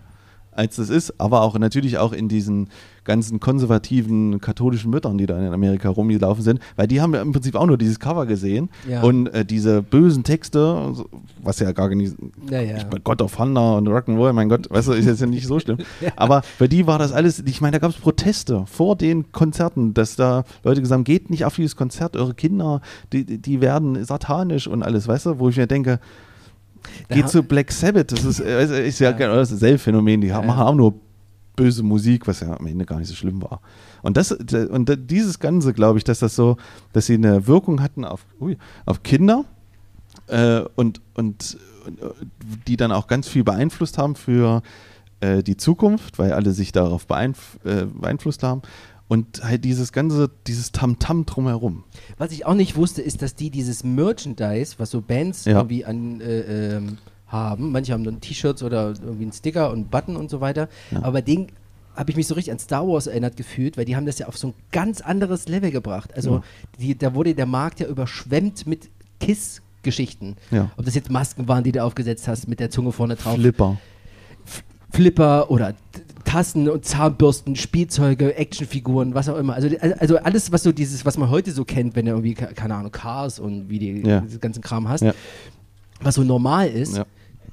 als 0.60 0.76
das 0.76 0.90
ist, 0.90 1.20
aber 1.20 1.42
auch 1.42 1.58
natürlich 1.58 1.98
auch 1.98 2.12
in 2.14 2.28
diesen 2.28 2.68
ganzen 3.06 3.40
konservativen 3.40 4.40
katholischen 4.42 4.92
Müttern, 4.92 5.18
die 5.18 5.26
da 5.26 5.40
in 5.40 5.52
Amerika 5.54 5.90
rumgelaufen 5.90 6.44
sind, 6.44 6.60
weil 6.76 6.86
die 6.88 7.02
haben 7.02 7.14
ja 7.16 7.22
im 7.22 7.32
Prinzip 7.32 7.56
auch 7.56 7.66
nur 7.66 7.78
dieses 7.78 8.00
Cover 8.00 8.26
gesehen 8.28 8.70
Ja. 8.88 9.02
und 9.02 9.28
äh, 9.28 9.46
diese 9.46 9.82
bösen 9.82 10.24
Texte, 10.24 10.94
was 11.42 11.60
ja 11.60 11.72
gar 11.72 11.90
nicht, 11.96 12.16
Ja, 12.52 12.62
ja. 12.62 12.78
ich 12.78 12.84
mein 12.92 13.02
God 13.04 13.22
of 13.22 13.36
Thunder 13.36 13.78
und 13.78 13.88
Rock'n'Roll, 13.88 14.34
mein 14.34 14.50
Gott, 14.50 14.70
weißt 14.70 14.90
du, 14.90 14.92
ist 14.94 15.06
jetzt 15.06 15.22
ja 15.22 15.28
nicht 15.28 15.48
so 15.48 15.60
schlimm. 15.62 15.78
Aber 16.18 16.44
für 16.44 16.70
die 16.70 16.86
war 16.86 17.00
das 17.00 17.12
alles, 17.12 17.40
ich 17.46 17.62
meine, 17.62 17.72
da 17.72 17.80
gab 17.80 17.92
es 17.92 17.98
Proteste 17.98 18.66
vor 18.68 18.96
den 18.96 19.32
Konzerten, 19.32 19.94
dass 19.96 20.16
da 20.16 20.44
Leute 20.64 20.82
gesagt 20.82 20.98
haben, 20.98 21.04
geht 21.06 21.30
nicht 21.32 21.46
auf 21.46 21.56
dieses 21.56 21.76
Konzert, 21.76 22.16
eure 22.16 22.34
Kinder, 22.36 22.82
die- 23.14 23.40
die 23.40 23.62
werden 23.62 24.04
satanisch 24.04 24.68
und 24.68 24.84
alles, 24.84 25.08
weißt 25.08 25.26
du, 25.28 25.40
wo 25.40 25.50
ich 25.50 25.58
mir 25.58 25.68
denke, 25.68 26.00
Geht 27.10 27.30
zu 27.30 27.44
Black 27.44 27.72
Sabbath, 27.72 28.12
das 28.12 28.24
ist, 28.24 28.40
äh, 28.40 28.88
ist 28.88 29.00
ja, 29.00 29.12
Ja. 29.12 29.18
genau 29.18 29.36
das 29.36 29.50
dasselbe 29.50 29.80
Phänomen, 29.80 30.22
die 30.22 30.28
Ja, 30.28 30.42
machen 30.42 30.62
auch 30.62 30.76
nur 30.76 30.94
böse 31.56 31.84
Musik, 31.84 32.28
was 32.28 32.40
ja 32.40 32.56
am 32.58 32.66
Ende 32.68 32.86
gar 32.86 33.00
nicht 33.00 33.10
so 33.10 33.16
schlimm 33.16 33.42
war. 33.42 33.62
Und 34.02 34.16
das 34.16 34.32
und 34.32 35.12
dieses 35.12 35.40
Ganze, 35.40 35.74
glaube 35.74 35.98
ich, 35.98 36.06
dass 36.06 36.20
das 36.20 36.36
so, 36.36 36.56
dass 36.94 37.08
sie 37.08 37.16
eine 37.16 37.48
Wirkung 37.48 37.82
hatten 37.82 38.06
auf, 38.06 38.26
ui, 38.40 38.58
auf 38.86 39.04
Kinder 39.04 39.44
äh, 40.28 40.62
und, 40.76 41.02
und, 41.16 41.58
die 42.68 42.78
dann 42.78 42.92
auch 42.92 43.08
ganz 43.08 43.28
viel 43.28 43.44
beeinflusst 43.44 43.98
haben 43.98 44.16
für 44.16 44.62
äh, 45.22 45.44
die 45.44 45.58
Zukunft, 45.58 46.20
weil 46.20 46.34
alle 46.34 46.52
sich 46.52 46.72
darauf 46.72 47.08
beeinf 47.08 47.58
äh, 47.66 47.86
beeinflusst 47.86 48.44
haben. 48.44 48.62
Und 49.10 49.44
halt 49.44 49.66
dieses 49.66 49.92
ganze, 49.92 50.30
dieses 50.48 50.72
Tamtam 50.72 51.26
drumherum. 51.26 51.84
Was 52.18 52.32
ich 52.32 52.46
auch 52.46 52.54
nicht 52.54 52.78
wusste, 52.78 53.02
ist, 53.02 53.22
dass 53.22 53.36
die 53.36 53.50
dieses 53.50 53.84
Merchandise, 53.84 54.76
was 54.78 54.92
so 54.92 55.02
Bands 55.02 55.44
Ja. 55.46 55.58
irgendwie 55.58 55.84
an 55.84 56.22
äh, 56.22 56.76
ähm, 56.78 56.98
haben, 57.28 57.72
manche 57.72 57.92
haben 57.94 58.04
dann 58.06 58.22
T-Shirts 58.22 58.64
oder 58.64 58.90
irgendwie 58.90 59.24
einen 59.24 59.34
Sticker 59.34 59.70
und 59.72 59.76
einen 59.80 59.88
Button 59.90 60.16
und 60.16 60.30
so 60.30 60.40
weiter, 60.42 60.70
Ja. 60.92 61.04
aber 61.04 61.22
denen 61.22 61.48
habe 61.96 62.12
ich 62.12 62.18
mich 62.18 62.28
so 62.28 62.36
richtig 62.36 62.52
an 62.54 62.60
Star 62.60 62.88
Wars 62.88 63.08
erinnert 63.08 63.36
gefühlt, 63.36 63.78
weil 63.78 63.84
die 63.86 63.96
haben 63.98 64.06
das 64.06 64.20
ja 64.20 64.28
auf 64.28 64.38
so 64.38 64.48
ein 64.50 64.54
ganz 64.72 65.02
anderes 65.02 65.48
Level 65.50 65.70
gebracht. 65.72 66.14
Also 66.16 66.36
Ja. 66.36 66.44
die, 66.80 66.98
da 66.98 67.14
wurde 67.14 67.34
der 67.36 67.46
Markt 67.48 67.80
ja 67.82 67.88
überschwemmt 67.88 68.66
mit 68.68 68.90
Kiss 69.20 69.62
Geschichten. 69.82 70.36
Ja. 70.52 70.70
Ob 70.78 70.86
das 70.86 70.94
jetzt 70.96 71.10
Masken 71.10 71.48
waren, 71.48 71.64
die 71.64 71.72
du 71.72 71.84
aufgesetzt 71.84 72.28
hast 72.28 72.48
mit 72.48 72.60
der 72.60 72.70
Zunge 72.70 72.92
vorne 72.92 73.16
drauf. 73.16 73.36
Flipper. 73.36 73.78
Flipper 74.92 75.50
oder 75.52 75.74
Tassen 76.30 76.70
und 76.70 76.86
Zahnbürsten, 76.86 77.56
Spielzeuge, 77.56 78.36
Actionfiguren, 78.36 79.16
was 79.16 79.30
auch 79.30 79.38
immer. 79.38 79.56
Also, 79.56 79.70
also 79.98 80.18
alles, 80.18 80.52
was 80.52 80.62
so 80.62 80.72
dieses, 80.72 81.04
was 81.06 81.18
man 81.18 81.30
heute 81.32 81.52
so 81.52 81.66
kennt, 81.66 81.96
wenn 81.96 82.06
du 82.06 82.12
irgendwie, 82.12 82.36
ke- 82.36 82.54
keine 82.54 82.76
Ahnung, 82.76 82.92
Cars 82.92 83.40
und 83.40 83.68
wie 83.70 83.80
die 83.80 84.02
Ja. 84.08 84.24
ganzen 84.40 84.62
Kram 84.62 84.88
hast, 84.88 85.02
Ja. 85.02 85.14
was 86.02 86.16
so 86.16 86.24
normal 86.24 86.68
ist, 86.70 86.98
Ja. 86.98 87.06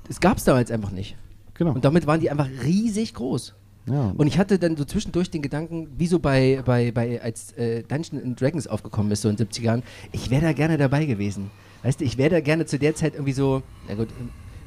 das 0.08 0.20
gab 0.20 0.36
es 0.36 0.44
damals 0.44 0.70
einfach 0.70 0.90
nicht. 0.90 1.16
Genau. 1.54 1.72
Und 1.72 1.84
damit 1.86 2.06
waren 2.06 2.20
die 2.20 2.30
einfach 2.30 2.48
riesig 2.64 3.14
groß. 3.14 3.54
ja. 3.88 4.12
Und 4.16 4.26
ich 4.26 4.38
hatte 4.38 4.58
dann 4.58 4.76
so 4.76 4.84
zwischendurch 4.84 5.30
den 5.30 5.40
Gedanken, 5.42 5.88
wie 5.96 6.06
so 6.06 6.18
bei, 6.18 6.60
bei, 6.66 6.90
bei 6.92 7.22
als 7.22 7.52
äh, 7.52 7.82
Dungeons 7.82 8.22
and 8.24 8.38
Dragons 8.40 8.66
aufgekommen 8.66 9.10
ist, 9.12 9.22
so 9.22 9.30
in 9.30 9.36
den 9.36 9.46
70er 9.48 9.62
Jahren, 9.62 9.82
ich 10.12 10.28
wäre 10.28 10.42
da 10.42 10.52
gerne 10.52 10.76
dabei 10.76 11.06
gewesen. 11.06 11.50
Weißt 11.82 12.00
du, 12.00 12.04
ich 12.04 12.18
wäre 12.18 12.28
da 12.30 12.40
gerne 12.40 12.66
zu 12.66 12.78
der 12.78 12.94
Zeit 12.94 13.14
irgendwie 13.14 13.32
so, 13.32 13.62
na 13.88 13.94
gut, 13.94 14.08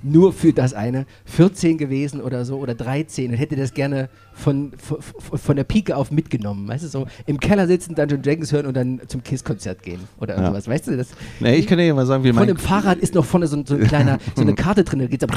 nur 0.04 0.34
für 0.34 0.54
das 0.54 0.74
eine, 0.74 1.06
14 1.26 1.78
gewesen 1.78 2.22
oder 2.22 2.46
so 2.46 2.58
oder 2.58 2.76
13 2.76 3.32
und 3.32 3.38
hätte 3.38 3.56
das 3.56 3.74
gerne 3.74 4.10
von, 4.40 4.72
von, 4.78 4.98
von 5.38 5.56
der 5.56 5.64
Pike 5.64 5.96
auf 5.96 6.12
mitgenommen. 6.12 6.68
Weißt 6.68 6.84
du, 6.84 6.88
so 6.88 7.06
im 7.26 7.40
Keller 7.40 7.68
sitzen, 7.68 7.96
Dungeons 7.96 8.24
Dragons 8.26 8.52
hören 8.52 8.66
und 8.66 8.76
dann 8.76 9.02
zum 9.08 9.22
Kiss-Konzert 9.24 9.84
gehen 9.84 10.00
oder 10.20 10.36
Ja. 10.36 10.42
irgendwas. 10.42 10.68
Weißt 10.68 10.88
du, 10.88 10.98
das. 10.98 11.10
nee, 11.40 11.56
ich 11.56 11.68
kann 11.68 11.78
dir 11.78 11.86
ja 11.86 11.94
mal 11.94 12.06
sagen, 12.06 12.24
wie 12.24 12.30
Von 12.30 12.38
mein 12.38 12.48
dem 12.48 12.58
Fahrrad 12.58 12.98
ist 13.00 13.14
noch 13.16 13.26
vorne 13.26 13.48
so, 13.48 13.58
ein- 13.58 13.66
so 13.66 13.76
ein 13.76 13.82
kleiner, 13.88 14.18
so 14.36 14.42
eine 14.42 14.56
Karte 14.56 14.84
drin, 14.84 15.00
da 15.00 15.06
geht's 15.08 15.24
so, 15.24 15.28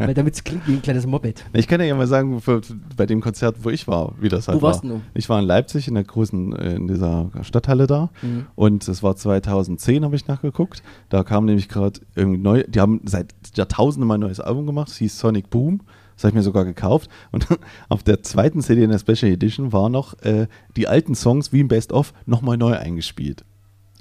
weil 0.00 0.14
damit 0.14 0.34
es 0.34 0.44
klingt 0.44 0.66
wie 0.68 0.74
ein 0.74 0.82
kleines 0.82 1.06
Moped. 1.06 1.44
Ich 1.52 1.68
kann 1.68 1.80
dir 1.80 1.86
ja 1.86 1.94
mal 1.94 2.06
sagen, 2.06 2.40
für, 2.40 2.60
bei 2.96 3.06
dem 3.06 3.20
Konzert, 3.20 3.56
wo 3.62 3.70
ich 3.70 3.86
war, 3.88 4.14
wie 4.20 4.28
das 4.28 4.48
halt 4.48 4.58
Wo 4.58 4.62
war. 4.62 4.70
warst 4.72 4.84
du? 4.84 5.00
Ich 5.14 5.28
war 5.28 5.38
in 5.40 5.46
Leipzig 5.46 5.88
in 5.88 5.94
der 5.94 6.04
großen, 6.04 6.52
in 6.52 6.86
dieser 6.88 7.30
Stadthalle 7.42 7.86
da. 7.86 8.10
Mhm. 8.22 8.46
Und 8.54 8.86
es 8.88 9.02
war 9.02 9.16
2010, 9.16 10.04
habe 10.04 10.16
ich 10.16 10.26
nachgeguckt. 10.26 10.82
Da 11.08 11.22
kam 11.24 11.44
nämlich 11.44 11.68
gerade 11.68 12.00
irgendwie 12.14 12.38
neu, 12.40 12.64
die 12.66 12.80
haben 12.80 13.00
seit 13.04 13.34
Jahrtausenden 13.54 14.06
mal 14.06 14.14
ein 14.14 14.20
neues 14.20 14.40
Album 14.40 14.66
gemacht, 14.66 14.88
es 14.88 14.96
hieß 14.96 15.18
Sonic 15.18 15.50
Boom. 15.50 15.80
Das 16.20 16.24
habe 16.24 16.32
ich 16.32 16.34
mir 16.34 16.42
sogar 16.42 16.66
gekauft. 16.66 17.08
Und 17.32 17.46
auf 17.88 18.02
der 18.02 18.22
zweiten 18.22 18.60
CD 18.60 18.84
in 18.84 18.90
der 18.90 18.98
Special 18.98 19.32
Edition 19.32 19.72
war 19.72 19.88
noch 19.88 20.20
äh, 20.22 20.48
die 20.76 20.86
alten 20.86 21.14
Songs 21.14 21.50
wie 21.50 21.60
im 21.60 21.68
Best 21.68 21.94
of 21.94 22.12
nochmal 22.26 22.58
neu 22.58 22.76
eingespielt. 22.76 23.42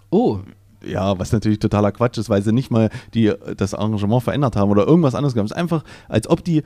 Oh, 0.09 0.39
Ja, 0.85 1.17
was 1.17 1.31
natürlich 1.31 1.59
totaler 1.59 1.93
Quatsch 1.93 2.17
ist, 2.17 2.29
weil 2.29 2.41
sie 2.41 2.51
nicht 2.51 2.71
mal 2.71 2.89
die, 3.13 3.31
das 3.55 3.73
Arrangement 3.73 4.21
verändert 4.21 4.57
haben 4.57 4.69
oder 4.69 4.85
irgendwas 4.85 5.15
anderes 5.15 5.33
gemacht. 5.33 5.45
Es 5.45 5.51
ist 5.51 5.57
einfach, 5.57 5.85
als 6.09 6.29
ob 6.29 6.43
die 6.43 6.63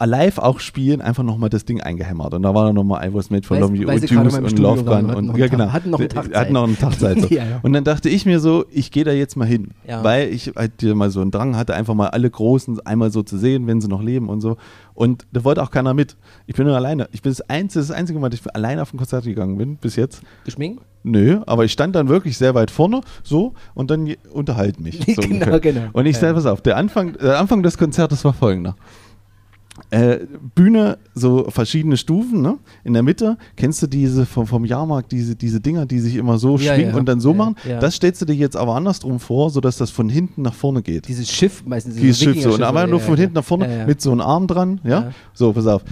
live 0.00 0.38
auch 0.38 0.58
spielen, 0.60 1.00
einfach 1.00 1.22
nochmal 1.22 1.50
das 1.50 1.64
Ding 1.64 1.80
eingehämmert. 1.80 2.34
Und 2.34 2.42
da 2.42 2.52
war 2.54 2.66
dann 2.66 2.74
nochmal 2.74 3.08
I 3.08 3.14
Was 3.14 3.30
Made 3.30 3.46
for 3.46 3.58
Love 3.58 3.74
You 3.76 3.88
und 3.88 4.10
im 4.10 4.44
und 4.44 4.58
Love 4.58 4.84
Gun. 4.84 5.10
Und, 5.14 5.36
ja, 5.36 5.44
einen 5.44 5.50
genau. 5.50 5.64
Tag- 5.66 5.72
hatten 5.72 5.90
noch 5.90 5.98
eine 6.00 6.08
Tagzeit. 6.08 6.34
Hatten 6.36 6.52
noch 6.52 6.64
eine 6.64 6.76
Tagzeit. 6.76 7.20
So. 7.20 7.28
Ja, 7.30 7.44
ja. 7.44 7.60
Und 7.62 7.72
dann 7.74 7.84
dachte 7.84 8.08
ich 8.08 8.26
mir 8.26 8.40
so, 8.40 8.64
ich 8.70 8.90
gehe 8.90 9.04
da 9.04 9.12
jetzt 9.12 9.36
mal 9.36 9.46
hin. 9.46 9.68
Ja. 9.86 10.02
Weil 10.02 10.28
ich 10.30 10.52
halt 10.56 10.80
dir 10.80 10.94
mal 10.94 11.10
so 11.10 11.20
einen 11.20 11.30
Drang 11.30 11.56
hatte, 11.56 11.74
einfach 11.74 11.94
mal 11.94 12.08
alle 12.08 12.28
Großen 12.28 12.80
einmal 12.86 13.10
so 13.12 13.22
zu 13.22 13.38
sehen, 13.38 13.66
wenn 13.66 13.80
sie 13.80 13.88
noch 13.88 14.02
leben 14.02 14.28
und 14.28 14.40
so. 14.40 14.56
Und 14.94 15.26
da 15.32 15.44
wollte 15.44 15.62
auch 15.62 15.70
keiner 15.70 15.94
mit. 15.94 16.16
Ich 16.46 16.54
bin 16.56 16.66
nur 16.66 16.76
alleine. 16.76 17.08
Ich 17.12 17.22
bin 17.22 17.30
das 17.30 17.40
einzige, 17.48 17.80
das 17.84 17.90
einzige 17.90 18.18
Mal, 18.18 18.30
dass 18.30 18.40
ich 18.40 18.54
alleine 18.54 18.82
auf 18.82 18.92
ein 18.92 18.96
Konzert 18.98 19.24
gegangen 19.24 19.56
bin, 19.58 19.76
bis 19.76 19.96
jetzt. 19.96 20.22
geschminkt? 20.44 20.82
Nö, 21.06 21.40
aber 21.46 21.66
ich 21.66 21.72
stand 21.72 21.94
dann 21.96 22.08
wirklich 22.08 22.38
sehr 22.38 22.54
weit 22.54 22.70
vorne, 22.70 23.02
so, 23.22 23.52
und 23.74 23.90
dann 23.90 24.06
je- 24.06 24.16
unterhalt 24.32 24.80
mich. 24.80 25.00
So 25.14 25.20
Genau, 25.20 25.34
ungefähr. 25.46 25.60
genau. 25.60 25.82
Und 25.92 26.06
ich 26.06 26.14
Ja. 26.16 26.20
sage, 26.22 26.34
pass 26.34 26.46
auf, 26.46 26.62
der 26.62 26.78
Anfang, 26.78 27.12
der 27.18 27.38
Anfang 27.38 27.62
des 27.62 27.76
Konzertes 27.76 28.24
war 28.24 28.32
folgender. 28.32 28.74
Äh, 29.94 30.26
Bühne, 30.56 30.98
so 31.14 31.48
verschiedene 31.50 31.96
Stufen, 31.96 32.42
ne? 32.42 32.58
In 32.82 32.94
der 32.94 33.04
Mitte, 33.04 33.38
kennst 33.54 33.80
du 33.80 33.86
diese 33.86 34.26
vom, 34.26 34.46
vom 34.46 34.64
Jahrmarkt, 34.64 35.12
diese, 35.12 35.36
diese 35.36 35.60
Dinger, 35.60 35.86
die 35.86 36.00
sich 36.00 36.16
immer 36.16 36.36
so 36.38 36.56
Ja, 36.56 36.74
schwingen 36.74 36.92
ja. 36.92 36.98
und 36.98 37.06
dann 37.06 37.20
so 37.20 37.30
Ja, 37.30 37.36
machen? 37.36 37.56
Das 37.80 37.94
stellst 37.94 38.20
du 38.20 38.26
dir 38.26 38.34
jetzt 38.34 38.56
aber 38.56 38.74
andersrum 38.74 39.20
vor, 39.20 39.50
sodass 39.50 39.76
das 39.76 39.90
von 39.90 40.08
hinten 40.08 40.42
nach 40.42 40.54
vorne 40.54 40.82
geht. 40.82 41.06
Dieses 41.06 41.30
Schiff 41.30 41.62
meistens. 41.64 41.94
Dieses 41.94 42.18
Schiff 42.18 42.42
so. 42.42 42.54
Und 42.54 42.62
aber 42.62 42.88
nur 42.88 42.98
von 42.98 43.16
hinten 43.16 43.34
nach 43.34 43.44
vorne 43.44 43.84
mit 43.86 44.00
so 44.00 44.10
einem 44.10 44.22
Arm 44.22 44.48
dran, 44.48 44.80
ja? 44.82 45.12
So, 45.32 45.52
pass 45.52 45.66
auf. 45.66 45.84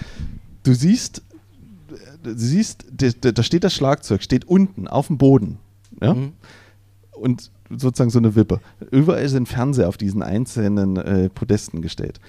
Du 0.65 0.75
siehst, 0.75 1.23
du 2.25 2.35
siehst, 2.37 2.87
da 3.21 3.43
steht 3.43 3.63
das 3.63 3.73
Schlagzeug, 3.73 4.23
steht 4.23 4.47
unten 4.47 4.89
auf 4.89 5.07
dem 5.07 5.19
Boden, 5.19 5.59
ja? 6.01 6.15
Mhm. 6.15 6.33
Und 7.13 7.53
sozusagen 7.71 8.11
so 8.11 8.19
eine 8.19 8.35
Wippe. 8.35 8.61
Überall 8.91 9.29
sind 9.29 9.49
Fernseher 9.49 9.89
auf 9.89 9.97
diesen 9.97 10.23
einzelnen 10.23 10.97
äh, 10.97 11.29
Podesten 11.29 11.83
gestellt. 11.83 12.21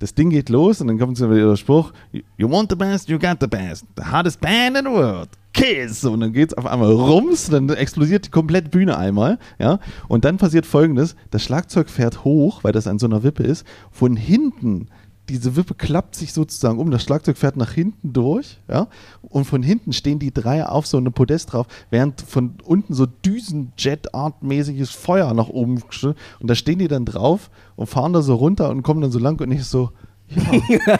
Das 0.00 0.14
Ding 0.14 0.30
geht 0.30 0.48
los 0.48 0.80
und 0.80 0.88
dann 0.88 0.98
kommt 0.98 1.18
so 1.18 1.32
der 1.32 1.56
Spruch: 1.56 1.92
You 2.38 2.50
want 2.50 2.70
the 2.70 2.76
best, 2.76 3.10
you 3.10 3.18
got 3.18 3.36
the 3.40 3.46
best. 3.46 3.84
The 3.96 4.04
hardest 4.04 4.40
band 4.40 4.78
in 4.78 4.86
the 4.86 4.90
world. 4.90 5.28
Kiss! 5.52 6.04
Und 6.06 6.20
dann 6.20 6.32
geht 6.32 6.52
es 6.52 6.58
auf 6.58 6.64
einmal 6.64 6.90
rums, 6.90 7.50
dann 7.50 7.68
explodiert 7.68 8.24
die 8.24 8.30
komplette 8.30 8.70
Bühne 8.70 8.96
einmal. 8.96 9.38
Ja? 9.58 9.78
Und 10.08 10.24
dann 10.24 10.38
passiert 10.38 10.64
folgendes: 10.64 11.16
Das 11.30 11.42
Schlagzeug 11.42 11.90
fährt 11.90 12.24
hoch, 12.24 12.64
weil 12.64 12.72
das 12.72 12.86
an 12.86 12.98
so 12.98 13.06
einer 13.06 13.22
Wippe 13.22 13.42
ist. 13.42 13.66
Von 13.90 14.16
hinten, 14.16 14.88
diese 15.30 15.56
Wippe 15.56 15.74
klappt 15.74 16.14
sich 16.14 16.32
sozusagen 16.32 16.78
um. 16.78 16.90
Das 16.90 17.02
Schlagzeug 17.02 17.36
fährt 17.38 17.56
nach 17.56 17.72
hinten 17.72 18.12
durch. 18.12 18.58
Ja? 18.68 18.88
Und 19.22 19.44
von 19.44 19.62
hinten 19.62 19.92
stehen 19.92 20.18
die 20.18 20.32
drei 20.32 20.66
auf 20.66 20.86
so 20.86 20.96
einem 20.96 21.12
Podest 21.12 21.52
drauf, 21.52 21.66
während 21.90 22.20
von 22.20 22.54
unten 22.64 22.94
so 22.94 23.06
Düsenjet-Art-mäßiges 23.06 24.90
Feuer 24.90 25.32
nach 25.34 25.48
oben. 25.48 25.82
Und 26.02 26.50
da 26.50 26.54
stehen 26.54 26.78
die 26.78 26.88
dann 26.88 27.04
drauf 27.04 27.50
und 27.76 27.86
fahren 27.86 28.12
da 28.12 28.22
so 28.22 28.34
runter 28.34 28.70
und 28.70 28.82
kommen 28.82 29.00
dann 29.00 29.12
so 29.12 29.18
lang 29.18 29.40
und 29.40 29.50
ich 29.52 29.64
so. 29.64 29.90
Ja, 30.68 30.96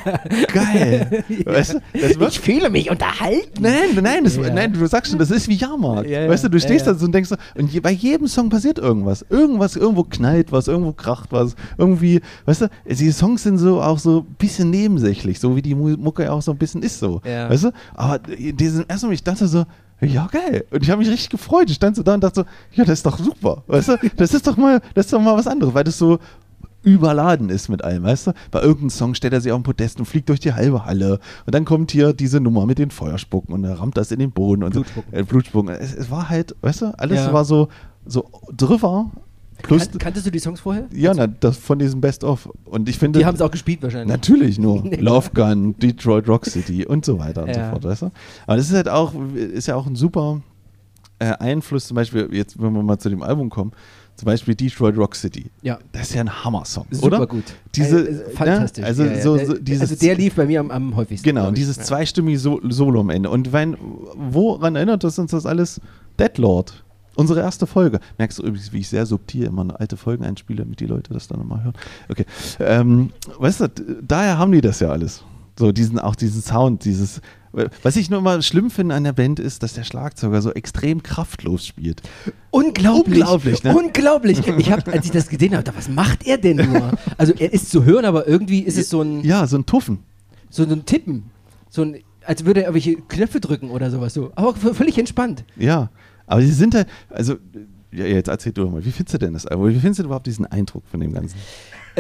geil. 0.53 1.25
Weißt 1.45 1.75
du, 1.75 1.81
das 1.93 2.19
wird 2.19 2.33
Ich 2.33 2.41
fühle 2.41 2.71
mich 2.71 2.91
unterhalten. 2.91 3.61
Nein, 3.61 3.75
nein, 4.03 4.25
das, 4.25 4.37
Ja. 4.37 4.53
nein, 4.53 4.73
du 4.73 4.85
sagst 4.87 5.11
schon, 5.11 5.19
das 5.19 5.31
ist 5.31 5.49
wie 5.49 5.55
Jahrmarkt. 5.55 6.09
Ja. 6.09 6.29
Weißt 6.29 6.45
du, 6.45 6.49
du 6.49 6.59
stehst 6.61 6.87
da 6.87 6.95
so 6.95 7.07
und 7.07 7.13
denkst 7.15 7.29
so, 7.31 7.37
und 7.57 7.73
je, 7.73 7.81
bei 7.81 7.91
jedem 7.93 8.27
Song 8.27 8.49
passiert 8.49 8.79
irgendwas. 8.79 9.25
Irgendwas, 9.31 9.77
irgendwo 9.77 10.05
knallt 10.05 10.53
was, 10.53 10.69
irgendwo 10.69 10.93
kracht 10.93 11.31
was. 11.33 11.55
Irgendwie, 11.79 12.21
weißt 12.47 12.63
du, 12.63 12.67
die 12.89 13.11
Songs 13.13 13.43
sind 13.43 13.59
so 13.59 13.81
auch 13.83 13.99
so 13.99 14.21
ein 14.29 14.35
bisschen 14.35 14.71
nebensächlich, 14.71 15.39
so 15.41 15.55
wie 15.57 15.63
die 15.63 15.75
Mu- 15.75 15.97
Mucke 15.97 16.31
auch 16.33 16.43
so 16.43 16.51
ein 16.53 16.59
bisschen 16.59 16.83
ist 16.83 16.99
so. 16.99 17.21
Ja. 17.25 17.49
Weißt 17.49 17.65
du? 17.65 17.71
Aber 17.95 18.21
ersten 18.29 18.87
Moment, 19.03 19.13
ich 19.15 19.25
dachte 19.25 19.47
so, 19.47 19.65
ja, 20.01 20.29
geil. 20.33 20.65
Und 20.71 20.83
ich 20.83 20.91
habe 20.91 21.01
mich 21.01 21.11
richtig 21.11 21.29
gefreut. 21.29 21.69
Ich 21.69 21.77
stand 21.77 21.95
so 21.95 22.03
da 22.03 22.15
und 22.15 22.25
dachte 22.25 22.41
so, 22.41 22.47
ja, 22.73 22.85
das 22.85 23.01
ist 23.01 23.07
doch 23.07 23.19
super. 23.19 23.63
Weißt 23.67 23.89
du, 23.91 23.97
das 24.17 24.33
ist 24.33 24.47
doch 24.47 24.57
mal, 24.57 24.81
das 24.95 25.07
ist 25.07 25.13
doch 25.13 25.21
mal 25.21 25.37
was 25.37 25.47
anderes, 25.47 25.75
weil 25.75 25.85
das 25.85 25.99
so 25.99 26.19
überladen 26.83 27.49
ist 27.51 27.69
mit 27.69 27.85
allem, 27.85 28.03
weißt 28.05 28.29
du? 28.29 28.33
Bei 28.51 28.61
irgendeinem 28.63 28.91
Song 28.91 29.15
stellt 29.15 29.33
er 29.35 29.41
sich 29.41 29.53
auf 29.53 29.59
den 29.59 29.65
Podest 29.65 29.99
und 29.99 30.07
fliegt 30.07 30.29
durch 30.29 30.41
die 30.41 30.53
halbe 30.55 30.85
Halle. 30.87 31.19
Und 31.47 31.55
dann 31.55 31.65
kommt 31.65 31.91
hier 31.91 32.13
diese 32.13 32.41
Nummer 32.41 32.67
mit 32.67 32.79
den 32.79 32.91
Feuerspucken 32.91 33.55
und 33.55 33.65
er 33.65 33.79
rammt 33.79 33.97
das 33.97 34.11
in 34.13 34.19
den 34.19 34.31
Boden 34.31 34.63
und 34.63 34.73
Blutspucken. 34.73 35.11
so. 35.13 35.19
Äh, 35.19 35.23
Blutspucken. 35.25 35.75
Es, 35.75 35.95
es 35.95 36.11
war 36.11 36.29
halt, 36.29 36.57
weißt 36.63 36.83
du, 36.83 36.99
alles 36.99 37.19
Ja. 37.19 37.33
war 37.33 37.45
so, 37.45 37.69
so 38.07 38.29
drüber. 38.57 39.11
Plus, 39.63 39.91
Kan 39.91 39.99
kanntest 39.99 40.25
du 40.27 40.31
die 40.31 40.39
Songs 40.39 40.61
vorher? 40.61 40.87
ja, 40.91 41.13
na, 41.15 41.27
das 41.27 41.59
von 41.59 41.79
diesem 41.79 42.01
Best-of. 42.01 42.49
Und 42.65 42.89
ich 42.89 42.99
finde. 42.99 43.19
Die 43.19 43.27
haben 43.27 43.35
es 43.35 43.43
auch 43.43 43.51
gespielt 43.51 43.83
wahrscheinlich. 43.83 44.09
Natürlich 44.09 44.59
nur. 44.59 44.83
Nee. 44.85 44.97
Love 44.97 45.29
Gun, 45.35 45.77
Detroit 45.79 46.27
Rock 46.29 46.47
City 46.47 46.87
und 46.87 47.05
so 47.05 47.19
weiter 47.19 47.43
und 47.43 47.51
Ja. 47.51 47.67
so 47.67 47.71
fort, 47.73 47.85
weißt 47.85 48.03
du? 48.03 48.11
Aber 48.47 48.57
das 48.57 48.71
ist 48.71 48.75
halt 48.75 48.89
auch, 48.89 49.13
ist 49.35 49.67
ja 49.67 49.77
auch 49.77 49.87
ein 49.87 49.97
super 49.97 50.41
äh, 51.19 51.27
Einfluss, 51.33 51.89
zum 51.89 51.97
Beispiel, 51.97 52.31
jetzt, 52.33 52.59
wenn 52.59 52.73
wir 52.73 52.83
mal 52.83 52.97
zu 52.99 53.11
dem 53.11 53.23
Album 53.23 53.51
kommen, 53.51 53.73
zum 54.21 54.27
Beispiel 54.27 54.55
Detroit 54.55 54.97
Rock 54.97 55.17
City. 55.17 55.51
Ja. 55.63 55.79
Das 55.93 56.03
ist 56.11 56.15
ja 56.15 56.21
ein 56.21 56.45
Hammer-Song, 56.45 56.87
Super 56.91 57.07
oder? 57.07 57.27
gut. 57.27 57.45
Diese, 57.75 58.07
äh, 58.09 58.31
fantastisch. 58.31 58.83
Ne? 58.83 58.87
Also, 58.87 59.05
ja, 59.05 59.13
ja. 59.13 59.23
so, 59.23 59.37
Der- 59.37 59.47
so 59.47 59.55
dieses, 59.59 59.91
also 59.91 59.97
der 59.97 60.15
lief 60.15 60.35
bei 60.35 60.47
mir 60.47 60.61
am, 60.61 60.71
am 60.71 60.95
häufigsten. 60.97 61.27
Genau, 61.29 61.49
ich. 61.49 61.55
dieses 61.55 61.77
Ja. 61.79 61.83
zweistimmige 61.85 62.39
so 62.39 62.61
Solo 62.69 63.01
am 63.01 63.11
Ende. 63.11 63.31
Und 63.31 63.53
wenn, 63.53 63.77
woran 64.15 64.77
erinnert 64.77 65.03
das 65.05 65.19
uns 65.19 65.31
das 65.31 65.47
alles? 65.47 65.81
Deadlord. 66.19 66.85
Unsere 67.17 67.41
erste 67.41 67.67
Folge. 67.67 67.99
Merkst 68.19 68.39
du 68.39 68.43
übrigens, 68.43 68.73
wie 68.73 68.79
ich 68.79 68.89
sehr 68.89 69.05
subtil 69.05 69.45
immer 69.45 69.79
alte 69.81 69.97
Folgen 69.97 70.25
einspiele, 70.25 70.63
damit 70.63 70.81
die 70.81 70.87
Leute 70.87 71.13
das 71.13 71.27
dann 71.29 71.39
nochmal 71.41 71.65
hören. 71.65 71.75
Okay. 72.09 72.25
Ähm, 72.61 73.11
weißt 73.39 73.61
du, 73.63 73.69
daher 74.07 74.39
haben 74.39 74.53
die 74.53 74.61
das 74.61 74.81
ja 74.81 74.91
alles. 74.91 75.25
So, 75.61 75.73
diesen, 75.73 75.99
auch 75.99 76.17
diesen 76.17 76.41
Sound, 76.41 76.87
dieses. 76.87 77.21
Was 77.83 77.97
ich 77.97 78.09
nur 78.09 78.21
immer 78.21 78.41
schlimm 78.41 78.71
finde 78.71 78.95
an 78.95 79.05
der 79.05 79.13
Band 79.13 79.39
ist, 79.39 79.63
dass 79.63 79.75
der 79.75 79.85
Schlagzeuger 79.85 80.41
so 80.41 80.53
extrem 80.53 81.03
kraftlos 81.03 81.67
spielt. 81.67 82.01
Unglaublich. 82.51 83.19
Unglaublich, 83.21 83.63
ne? 83.63 83.77
Unglaublich. 83.77 84.39
Ich 84.57 84.73
habe, 84.73 84.91
als 84.91 85.05
ich 85.05 85.11
das 85.11 85.29
gesehen 85.29 85.53
habe, 85.53 85.63
dachte, 85.63 85.77
was 85.77 85.91
macht 85.91 86.27
er 86.27 86.39
denn 86.39 86.57
nur? 86.57 86.93
Also 87.19 87.35
er 87.35 87.53
ist 87.53 87.71
zu 87.71 87.85
hören, 87.85 88.07
aber 88.07 88.27
irgendwie 88.27 88.61
ist 88.61 88.79
es 88.79 88.89
so 88.89 89.03
ein, 89.03 89.23
Ja, 89.23 89.47
so 89.47 89.59
ein 89.59 89.67
Tuffen. 89.67 89.99
so 90.49 90.63
ein 90.63 90.87
Tippen. 90.87 91.25
So 91.69 91.83
ein, 91.83 91.99
als 92.25 92.47
würde 92.47 92.61
er 92.63 92.69
irgendwelche 92.69 92.97
Knöpfe 93.03 93.41
drücken 93.41 93.69
oder 93.71 93.91
sowas 93.91 94.15
so. 94.15 94.33
Aber 94.37 94.55
völlig 94.55 94.97
entspannt. 94.97 95.45
Ja, 95.57 95.91
aber 96.27 96.41
sie 96.41 96.53
sind 96.53 96.75
halt, 96.75 96.89
also, 97.11 97.35
ja, 97.93 98.07
jetzt 98.07 98.29
erzähl 98.29 98.53
du 98.53 98.63
doch 98.63 98.71
mal, 98.71 98.83
wie 98.83 98.93
findest 98.93 99.13
du 99.15 99.19
denn 99.19 99.35
das 99.35 99.45
Album? 99.45 99.69
Wie 99.69 99.79
findest 99.79 99.99
du 99.99 100.05
überhaupt 100.05 100.27
diesen 100.27 100.47
Eindruck 100.47 100.85
von 100.91 101.01
dem 101.01 101.13
Ganzen? 101.13 101.37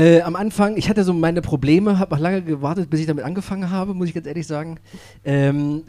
Äh, 0.01 0.23
am 0.23 0.35
Anfang, 0.35 0.77
ich 0.79 0.89
hatte 0.89 1.05
so 1.05 1.13
meine 1.13 1.43
Probleme, 1.43 1.99
habe 1.99 2.15
auch 2.15 2.19
lange 2.21 2.41
gewartet, 2.43 2.89
bis 2.89 3.01
ich 3.01 3.07
damit 3.07 3.23
angefangen 3.25 3.71
habe, 3.71 3.93
muss 3.93 4.09
ich 4.09 4.15
ganz 4.15 4.27
ehrlich 4.27 4.47
sagen. 4.47 4.79
Ähm, 5.25 5.83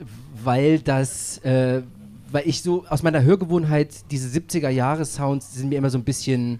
weil 0.43 0.79
das, 0.79 1.37
äh, 1.45 1.81
weil 2.29 2.43
ich 2.45 2.61
so 2.61 2.85
aus 2.89 3.03
meiner 3.03 3.23
Hörgewohnheit, 3.23 3.89
diese 4.11 4.27
70er-Jahre-Sounds 4.37 5.53
sind 5.53 5.69
mir 5.69 5.77
immer 5.77 5.89
so 5.89 5.97
ein 5.97 6.03
bisschen. 6.03 6.59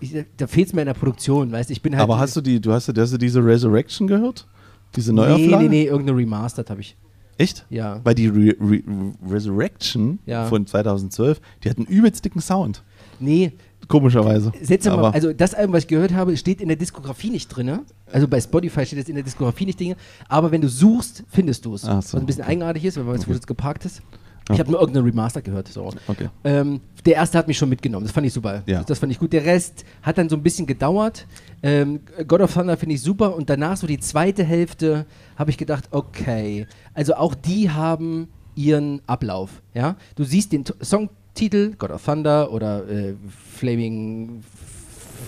Ich, 0.00 0.14
da 0.36 0.46
fehlt 0.46 0.68
es 0.68 0.72
mir 0.72 0.82
in 0.82 0.86
der 0.86 0.94
Produktion, 0.94 1.50
weißt 1.50 1.70
du? 1.70 1.72
Ich 1.72 1.82
bin 1.82 1.94
halt. 1.94 2.02
Aber 2.04 2.18
hast 2.20 2.36
du 2.36 2.40
die, 2.40 2.60
du 2.60 2.72
hast, 2.72 2.88
hast 2.96 3.12
du 3.12 3.18
diese 3.18 3.44
Resurrection 3.44 4.06
gehört? 4.06 4.46
Diese 4.94 5.12
Nee, 5.12 5.20
Neuauflage? 5.22 5.64
nee, 5.64 5.68
nee, 5.68 5.84
irgendeine 5.86 6.16
Remastered 6.18 6.70
habe 6.70 6.80
ich. 6.80 6.96
Echt? 7.38 7.66
Ja. 7.70 8.00
Weil 8.04 8.14
die 8.14 8.28
Re 8.28 8.54
Re 8.60 8.82
Resurrection 9.28 10.18
Ja. 10.26 10.46
von 10.46 10.66
2012, 10.66 11.40
die 11.64 11.70
hat 11.70 11.78
einen 11.78 11.86
übelst 11.86 12.24
dicken 12.24 12.40
Sound. 12.40 12.82
Nee, 13.20 13.52
komischerweise. 13.86 14.52
Seltsam, 14.62 14.98
also 15.04 15.32
das 15.32 15.54
Album, 15.54 15.74
was 15.74 15.84
ich 15.84 15.88
gehört 15.88 16.12
habe, 16.12 16.36
steht 16.36 16.60
in 16.60 16.68
der 16.68 16.76
Diskografie 16.76 17.30
nicht 17.30 17.48
drin. 17.48 17.80
Also 18.10 18.26
bei 18.28 18.40
Spotify 18.40 18.84
steht 18.84 18.98
es 18.98 19.08
in 19.08 19.14
der 19.14 19.24
Diskografie 19.24 19.66
nicht 19.66 19.78
drin. 19.80 19.94
Aber 20.28 20.50
wenn 20.50 20.60
du 20.60 20.68
suchst, 20.68 21.24
findest 21.28 21.64
du 21.64 21.74
es. 21.74 21.82
So, 21.82 21.88
Was 21.88 22.14
ein 22.14 22.26
bisschen 22.26 22.44
eigenartig 22.44 22.84
ist, 22.84 22.96
weil 22.96 23.04
man 23.04 23.14
weiß, 23.14 23.26
wo 23.26 23.30
Okay. 23.30 23.38
es 23.40 23.46
geparkt 23.46 23.84
ist. 23.84 24.02
Ja. 24.48 24.54
Ich 24.54 24.60
habe 24.60 24.70
nur 24.70 24.80
irgendeinen 24.80 25.04
Remaster 25.04 25.42
gehört. 25.42 25.68
So. 25.68 25.92
Okay. 26.06 26.28
Ähm, 26.42 26.80
der 27.04 27.16
erste 27.16 27.36
hat 27.36 27.48
mich 27.48 27.58
schon 27.58 27.68
mitgenommen. 27.68 28.06
Das 28.06 28.12
fand 28.12 28.26
ich 28.26 28.32
super. 28.32 28.62
Ja. 28.66 28.82
Das 28.82 28.98
fand 28.98 29.12
ich 29.12 29.18
gut. 29.18 29.32
Der 29.34 29.44
Rest 29.44 29.84
hat 30.02 30.16
dann 30.16 30.30
so 30.30 30.36
ein 30.36 30.42
bisschen 30.42 30.66
gedauert. 30.66 31.26
Ähm, 31.62 32.00
God 32.26 32.40
of 32.40 32.54
Thunder 32.54 32.78
finde 32.78 32.94
ich 32.94 33.02
super. 33.02 33.36
Und 33.36 33.50
danach 33.50 33.76
so 33.76 33.86
die 33.86 33.98
zweite 34.00 34.44
Hälfte 34.44 35.04
habe 35.36 35.50
ich 35.50 35.58
gedacht, 35.58 35.88
okay. 35.90 36.66
Also 36.94 37.14
auch 37.14 37.34
die 37.34 37.70
haben 37.70 38.28
ihren 38.54 39.02
Ablauf. 39.06 39.62
Ja? 39.74 39.96
Du 40.16 40.24
siehst 40.24 40.52
den 40.52 40.64
T 40.64 40.72
Songtitel, 41.38 41.76
God 41.78 41.90
of 41.90 42.04
Thunder 42.04 42.52
oder 42.52 42.88
äh, 42.88 43.14
Flaming 43.54 44.42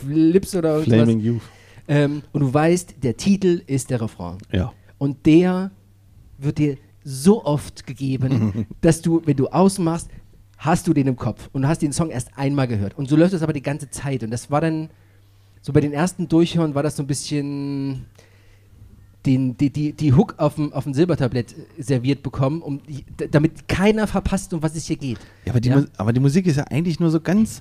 Lips 0.09 0.57
oder 0.57 0.79
irgendwas. 0.79 0.95
Flaming 0.95 1.21
Youth. 1.21 1.43
Ähm, 1.87 2.23
und 2.33 2.41
du 2.41 2.53
weißt, 2.53 2.97
der 3.03 3.17
Titel 3.17 3.63
ist 3.67 3.91
der 3.91 4.01
Refrain. 4.01 4.39
Ja. 4.51 4.73
Und 4.99 5.25
der 5.25 5.71
wird 6.39 6.59
dir 6.59 6.77
so 7.05 7.45
oft 7.45 7.87
gegeben, 7.87 8.67
dass 8.81 9.03
du, 9.03 9.23
wenn 9.25 9.37
du 9.37 9.49
ausmachst, 9.49 10.09
hast 10.59 10.89
du 10.89 10.93
den 10.93 11.07
im 11.07 11.17
Kopf 11.17 11.49
und 11.53 11.63
du 11.63 11.69
hast 11.69 11.81
den 11.81 11.93
Song 11.93 12.11
erst 12.11 12.37
einmal 12.37 12.67
gehört. 12.67 12.99
Und 12.99 13.09
so 13.09 13.17
läuft 13.17 13.33
das 13.33 13.43
aber 13.43 13.53
die 13.53 13.63
ganze 13.63 13.89
Zeit. 13.91 14.25
Und 14.25 14.31
das 14.31 14.51
war 14.51 14.61
dann, 14.61 14.91
so 15.63 15.73
bei 15.73 15.81
den 15.81 15.93
ersten 15.93 16.29
Durchhören 16.29 16.75
war 16.75 16.83
das 16.83 16.97
so 16.97 17.05
ein 17.05 17.07
bisschen 17.07 18.07
den, 19.27 19.57
die, 19.57 19.71
die, 19.71 19.93
die 19.93 20.15
Hook 20.15 20.35
auf 20.39 20.55
dem, 20.55 20.73
auf 20.73 20.85
dem 20.85 20.95
Silbertablett 20.95 21.53
äh, 21.53 21.83
serviert 21.83 22.23
bekommen, 22.23 22.63
um 22.63 22.81
damit 23.31 23.69
keiner 23.69 24.07
verpasst, 24.07 24.55
um 24.55 24.63
was 24.63 24.75
es 24.75 24.87
hier 24.87 24.97
geht. 24.97 25.19
Ja, 25.45 25.53
aber 25.53 25.61
die, 25.61 25.69
Ja. 25.69 25.85
Aber 25.97 26.13
die 26.13 26.21
Musik 26.21 26.47
ist 26.47 26.57
ja 26.57 26.65
eigentlich 26.65 27.01
nur 27.01 27.11
so 27.11 27.21
ganz 27.21 27.61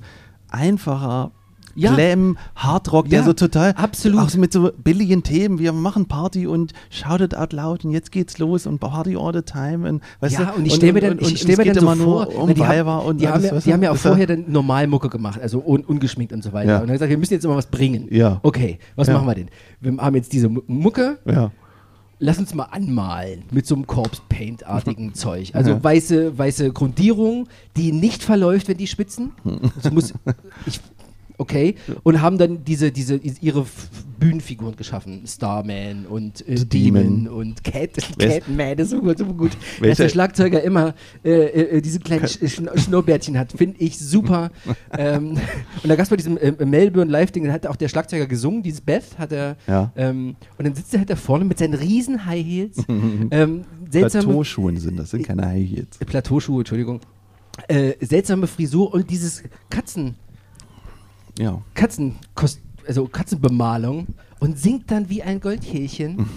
einfacher 0.49 1.31
Ja. 1.79 1.93
Glam, 1.95 2.37
Hardrock, 2.55 3.05
Ja, 3.05 3.19
der 3.19 3.23
so 3.23 3.33
total 3.33 3.71
absolut. 3.73 4.19
auch 4.19 4.33
mit 4.35 4.51
so 4.53 4.71
billigen 4.83 5.23
Themen. 5.23 5.59
Wir 5.59 5.71
machen 5.73 6.05
Party 6.07 6.45
und 6.47 6.73
shout 6.89 7.21
it 7.23 7.35
out 7.35 7.53
loud 7.53 7.85
und 7.85 7.91
jetzt 7.91 8.11
geht's 8.11 8.37
los 8.37 8.65
und 8.67 8.79
Party 8.79 9.15
all 9.15 9.33
the 9.33 9.41
time. 9.41 9.87
Und, 9.87 10.01
weißt 10.19 10.39
ja, 10.39 10.45
du? 10.45 10.57
und 10.59 10.65
ich 10.65 10.73
stelle 10.75 10.93
mir 10.93 11.01
dann, 11.01 11.11
und- 11.13 11.21
und 11.23 11.31
ich 11.31 11.41
stell 11.41 11.55
mir 11.57 11.71
dann 11.73 11.97
so 11.97 12.03
vor, 12.03 12.35
um 12.35 12.53
die, 12.53 12.63
haben, 12.63 13.05
und 13.05 13.21
die, 13.21 13.27
haben 13.27 13.33
alles, 13.35 13.45
ja, 13.49 13.55
weißt 13.55 13.65
die 13.67 13.73
haben 13.73 13.83
ja 13.83 13.91
auch 13.91 13.95
vorher 14.09 14.27
dann 14.27 14.45
Normalmucke 14.47 15.09
gemacht, 15.09 15.39
also 15.41 15.63
un, 15.65 15.83
ungeschminkt 15.85 16.33
und 16.33 16.43
so 16.43 16.53
weiter. 16.53 16.69
Ja. 16.71 16.75
Und 16.79 16.87
dann 16.87 16.93
gesagt, 16.95 17.09
wir 17.09 17.17
müssen 17.17 17.33
jetzt 17.33 17.45
immer 17.45 17.55
was 17.55 17.67
bringen. 17.67 18.07
Ja. 18.11 18.39
Okay, 18.43 18.79
was 18.95 19.07
Ja. 19.07 19.13
machen 19.13 19.27
wir 19.27 19.35
denn? 19.35 19.47
Wir 19.81 19.95
haben 19.97 20.15
jetzt 20.15 20.33
diese 20.33 20.49
Mu- 20.49 20.61
Mucke, 20.67 21.19
Ja. 21.25 21.51
lass 22.19 22.37
uns 22.39 22.53
mal 22.53 22.65
anmalen 22.65 23.43
mit 23.51 23.65
so 23.65 23.75
einem 23.75 23.87
Corpse 23.87 24.21
Paint-artigen 24.27 25.13
Zeug. 25.13 25.51
Also 25.53 25.71
Ja. 25.71 25.83
weiße, 25.83 26.37
weiße 26.37 26.71
Grundierung, 26.73 27.47
die 27.77 27.91
nicht 27.93 28.23
verläuft, 28.23 28.67
wenn 28.67 28.77
die 28.77 28.87
spitzen. 28.87 29.31
Das 29.81 29.91
muss, 29.93 30.13
ich, 30.65 30.81
okay. 31.39 31.75
Und 32.04 32.21
haben 32.21 32.38
dann 32.38 32.63
diese, 32.63 32.91
diese, 32.91 33.15
ihre 33.15 33.65
Bühnenfiguren 34.19 34.75
geschaffen. 34.75 35.23
Starman 35.25 36.06
und 36.06 36.47
äh, 36.47 36.56
Demon, 36.65 37.25
Demon. 37.25 37.28
und 37.28 37.63
Cat, 37.63 37.91
Catman, 38.19 38.78
das 38.78 38.88
ist 38.88 38.91
so 38.91 39.02
gut. 39.02 39.17
So 39.17 39.25
gut. 39.25 39.52
Dass 39.82 39.97
der 39.97 40.10
Schlagzeuger 40.10 40.62
immer 40.62 40.93
äh, 41.23 41.78
äh, 41.78 41.82
diese 41.82 41.99
kleinen 41.99 42.28
Sch 42.28 42.39
Schn 42.47 42.69
Schnurrbärtchen 42.75 43.38
hat, 43.38 43.52
finde 43.54 43.80
ich 43.80 43.97
super. 43.97 44.52
ähm, 44.97 45.32
und 45.32 45.89
da 45.89 45.95
gab 45.95 46.04
es 46.04 46.10
bei 46.10 46.17
diesem 46.17 46.38
äh, 46.38 46.54
Melbourne 46.65 47.12
Live-Ding, 47.12 47.45
da 47.45 47.54
hat 47.54 47.65
auch 47.65 47.78
der 47.78 47.88
Schlagzeuger 47.88 48.28
gesungen, 48.28 48.62
dieses 48.62 48.82
Beth 48.82 49.17
hat 49.17 49.32
er. 49.32 49.56
Ja. 49.67 49.91
Ähm, 49.95 50.36
und 50.58 50.65
dann 50.65 50.75
sitzt 50.75 50.93
er 50.93 50.99
halt 50.99 51.10
da 51.10 51.15
vorne 51.15 51.45
mit 51.45 51.58
seinen 51.58 51.73
riesen 51.73 52.25
High 52.25 52.45
Heels. 52.45 52.78
ähm, 53.32 53.65
Plateauschuhen 53.89 54.78
sind 54.78 54.99
das, 54.99 55.12
sind 55.12 55.25
keine 55.25 55.45
High 55.47 55.67
Heels. 55.67 55.97
äh, 55.99 56.06
Plateauschuhe, 56.06 56.62
Entschuldigung. 56.62 56.99
Äh, 57.67 57.93
seltsame 57.99 58.47
Frisur 58.47 58.93
und 58.93 59.10
dieses 59.10 59.43
Katzen, 59.69 60.15
Ja. 61.37 61.61
Katzen, 61.73 62.15
also 62.87 63.07
Katzenbemalung 63.07 64.07
und 64.39 64.57
singt 64.57 64.89
dann 64.91 65.09
wie 65.09 65.23
ein 65.23 65.39
Goldkehlchen. 65.39 66.27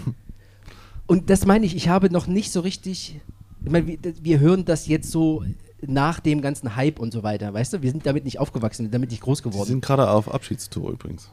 und 1.07 1.29
das 1.29 1.45
meine 1.45 1.65
ich, 1.65 1.75
ich 1.75 1.89
habe 1.89 2.09
noch 2.09 2.27
nicht 2.27 2.51
so 2.51 2.59
richtig, 2.59 3.19
ich 3.63 3.71
meine, 3.71 3.87
wir, 3.87 3.97
wir 4.21 4.39
hören 4.39 4.65
das 4.65 4.87
jetzt 4.87 5.11
so 5.11 5.43
nach 5.85 6.19
dem 6.19 6.41
ganzen 6.41 6.75
Hype 6.75 6.99
und 6.99 7.11
so 7.11 7.23
weiter, 7.23 7.53
weißt 7.53 7.73
du? 7.73 7.81
Wir 7.81 7.91
sind 7.91 8.05
damit 8.05 8.25
nicht 8.25 8.39
aufgewachsen, 8.39 8.89
damit 8.91 9.11
nicht 9.11 9.21
groß 9.21 9.43
geworden. 9.43 9.67
sind 9.67 9.83
gerade 9.83 10.09
auf 10.09 10.33
Abschiedstour 10.33 10.91
übrigens. 10.91 11.29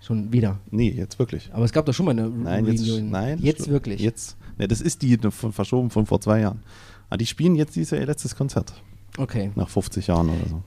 Schon 0.00 0.32
wieder. 0.32 0.58
Nee, 0.70 0.90
jetzt 0.90 1.18
wirklich. 1.20 1.50
Aber 1.52 1.64
es 1.64 1.72
gab 1.72 1.86
doch 1.86 1.94
schon 1.94 2.06
mal 2.06 2.10
eine 2.10 2.28
Nein, 2.28 2.66
jetzt, 2.66 2.80
Reunion. 2.80 3.10
nein, 3.10 3.38
jetzt 3.40 3.68
wirklich. 3.68 4.00
Jetzt, 4.00 4.36
ne, 4.58 4.66
das 4.66 4.80
ist 4.80 5.02
die 5.02 5.16
von, 5.30 5.52
verschoben 5.52 5.90
von 5.90 6.06
vor 6.06 6.20
zwei 6.20 6.40
Jahren. 6.40 6.62
Aber 7.08 7.18
die 7.18 7.26
spielen 7.26 7.54
jetzt 7.54 7.76
dieses 7.76 7.90
Jahr 7.90 8.00
ihr 8.00 8.06
letztes 8.06 8.34
Konzert. 8.34 8.72
Okay. 9.16 9.52
Nach 9.54 9.68
50 9.68 10.08
Jahren 10.08 10.30
oder 10.30 10.48
so. 10.48 10.62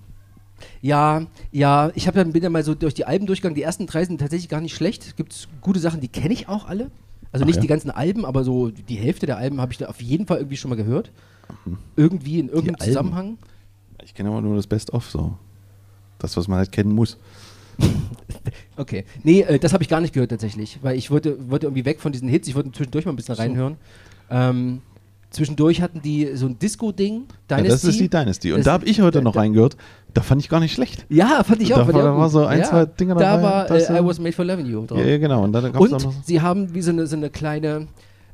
Ja, 0.82 1.26
ja, 1.52 1.92
ich 1.96 2.08
hab 2.08 2.16
dann, 2.16 2.32
bin 2.32 2.42
dann 2.42 2.52
mal 2.52 2.64
so 2.64 2.76
durch 2.76 2.94
die 2.94 3.06
Alben 3.06 3.26
durchgegangen. 3.26 3.56
Die 3.56 3.62
ersten 3.64 3.88
drei 3.88 4.06
sind 4.06 4.20
tatsächlich 4.20 4.50
gar 4.50 4.62
nicht 4.62 4.76
schlecht. 4.76 5.18
Gibt 5.18 5.48
gute 5.62 5.80
Sachen, 5.80 6.00
die 6.02 6.08
kenne 6.08 6.34
ich 6.34 6.48
auch 6.48 6.68
alle. 6.68 6.92
Also 7.32 7.44
Ach 7.44 7.48
nicht 7.48 7.58
ja? 7.58 7.62
die 7.62 7.68
ganzen 7.68 7.92
Alben, 7.92 8.26
aber 8.26 8.44
so 8.44 8.70
die 8.70 8.96
Hälfte 8.96 9.26
der 9.26 9.38
Alben 9.38 9.60
habe 9.60 9.72
ich 9.74 9.78
da 9.78 9.88
auf 9.88 10.02
jeden 10.02 10.26
Fall 10.26 10.38
irgendwie 10.38 10.58
schon 10.58 10.70
mal 10.70 10.76
gehört. 10.76 11.12
Irgendwie 11.96 12.40
in 12.40 12.48
irgendeinem? 12.50 12.88
Zusammenhang. 12.88 13.38
Ich 14.04 14.14
kenne 14.14 14.30
aber 14.30 14.42
nur 14.42 14.56
das 14.56 14.68
Best-of 14.68 15.10
so. 15.10 15.38
Das, 16.20 16.38
was 16.38 16.48
man 16.48 16.60
halt 16.60 16.72
kennen 16.72 16.94
muss. 16.94 17.18
Okay. 18.78 19.06
Nee, 19.24 19.42
äh, 19.42 19.58
das 19.60 19.74
habe 19.74 19.84
ich 19.84 19.90
gar 19.90 20.02
nicht 20.02 20.14
gehört 20.14 20.32
tatsächlich, 20.32 20.80
weil 20.82 20.98
ich 20.98 21.10
wollte, 21.12 21.50
wollte 21.50 21.66
irgendwie 21.68 21.86
weg 21.86 22.02
von 22.02 22.12
diesen 22.12 22.28
Hits. 22.28 22.48
Ich 22.48 22.56
wollte 22.56 22.72
zwischendurch 22.72 23.06
mal 23.06 23.14
ein 23.14 23.16
bisschen 23.16 23.36
So. 23.36 23.42
reinhören. 23.42 23.78
Ähm, 24.30 24.82
zwischendurch 25.30 25.82
hatten 25.82 26.02
die 26.02 26.36
so 26.36 26.46
ein 26.48 26.60
Disco-Ding. 26.60 27.24
Ja, 27.50 27.62
das 27.62 27.84
ist 27.84 28.00
die 28.00 28.10
Dynasty. 28.10 28.52
Und 28.52 28.60
Das- 28.60 28.66
da 28.66 28.74
habe 28.74 28.86
ich 28.86 29.00
heute 29.02 29.22
noch 29.22 29.36
reingehört. 29.36 29.78
Da 30.16 30.22
fand 30.22 30.42
ich 30.42 30.50
gar 30.50 30.60
nicht 30.62 30.74
schlecht. 30.74 31.06
Ja, 31.10 31.44
fand 31.44 31.62
ich 31.62 31.72
auch. 31.74 31.78
Da 31.80 31.86
fand 31.86 31.94
war- 31.96 32.02
ich 32.02 32.06
da 32.06 32.12
auch 32.14 32.18
war 32.18 32.24
gut. 32.24 32.32
so 32.32 32.46
ein, 32.46 32.60
ja, 32.60 32.64
zwei 32.66 32.86
Dinge 32.86 33.14
Da 33.16 33.20
dabei, 33.20 33.44
war 33.44 33.66
das, 33.68 33.90
äh, 33.90 34.00
I 34.00 34.06
Was 34.06 34.18
Made 34.20 34.32
for 34.32 34.46
Loving 34.46 34.66
You 34.66 34.86
drauf. 34.86 34.98
Ja, 34.98 35.18
genau. 35.18 35.44
Und 35.44 35.52
dann 35.52 35.72
gab 35.74 35.82
es 35.84 35.94
auch 35.94 36.06
Und 36.06 36.26
sie 36.26 36.42
haben 36.42 36.74
wie 36.74 36.82
so 36.82 36.92
eine, 36.92 37.06
so 37.06 37.16
eine 37.16 37.30
kleine, 37.30 37.88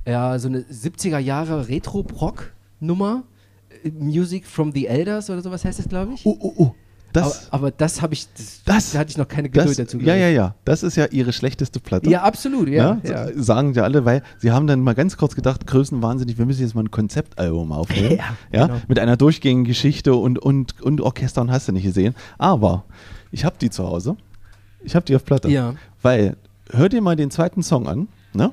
ja, 0.08 0.38
so 0.40 0.48
eine 0.48 0.60
70er 0.62 1.18
Jahre 1.20 1.68
Retro-Proc-Nummer. 1.68 3.24
äh, 3.84 3.90
Music 4.00 4.46
from 4.46 4.72
the 4.74 4.86
Elders 4.86 5.30
oder 5.30 5.42
sowas 5.42 5.66
heißt 5.66 5.80
das, 5.80 5.90
glaube 5.90 6.14
ich. 6.14 6.26
Oh, 6.26 6.38
oh, 6.40 6.54
oh. 6.58 6.76
Das, 7.14 7.48
aber, 7.48 7.56
aber 7.56 7.72
das 7.72 8.02
habe 8.02 8.14
ich, 8.14 8.28
das, 8.34 8.62
Das- 8.66 8.92
da 8.92 9.00
hatte 9.00 9.12
ich 9.12 9.18
noch 9.18 9.28
keine 9.28 9.50
Geduld 9.50 9.68
das, 9.70 9.78
dazu. 9.78 10.00
ja, 10.00 10.16
ja, 10.16 10.30
ja. 10.30 10.56
Das 10.66 10.84
ist 10.84 10.96
ja 10.96 11.06
ihre 11.06 11.34
schlechteste 11.34 11.80
Platte. 11.80 12.10
Ja, 12.10 12.24
absolut, 12.24 12.68
ja. 12.70 12.96
Ne? 12.96 13.02
ja. 13.04 13.28
Sagen 13.36 13.74
ja 13.74 13.84
alle, 13.84 14.06
weil 14.06 14.24
sie 14.38 14.52
haben 14.52 14.68
dann 14.68 14.82
mal 14.82 14.96
ganz 14.96 15.18
kurz 15.18 15.36
gedacht, 15.36 15.68
größenwahnsinnig, 15.68 16.38
wir 16.38 16.46
müssen 16.46 16.62
jetzt 16.62 16.76
mal 16.76 16.84
ein 16.84 16.92
Konzeptalbum 16.92 17.72
aufnehmen. 17.72 18.02
Ja, 18.52 18.60
ja? 18.60 18.68
genau. 18.68 18.82
Mit 18.88 19.00
einer 19.00 19.18
durchgängigen 19.18 19.66
Geschichte 19.66 20.16
und, 20.16 20.40
und, 20.40 20.82
und 20.82 21.02
Orchester 21.02 21.42
und 21.42 21.52
hast 21.52 21.68
du 21.68 21.72
nicht 21.72 21.84
gesehen. 21.84 22.16
Aber 22.38 22.84
ich 23.32 23.46
habe 23.46 23.56
die 23.60 23.70
zu 23.70 23.86
Hause. 23.88 24.16
Ich 24.84 24.96
habe 24.96 25.06
die 25.06 25.16
auf 25.16 25.24
Platte. 25.26 25.50
Ja. 25.50 25.76
Weil, 26.02 26.38
hör 26.72 26.90
dir 26.90 27.02
mal 27.02 27.16
den 27.16 27.32
zweiten 27.32 27.64
Song 27.64 27.88
an, 27.88 28.08
ne? 28.34 28.52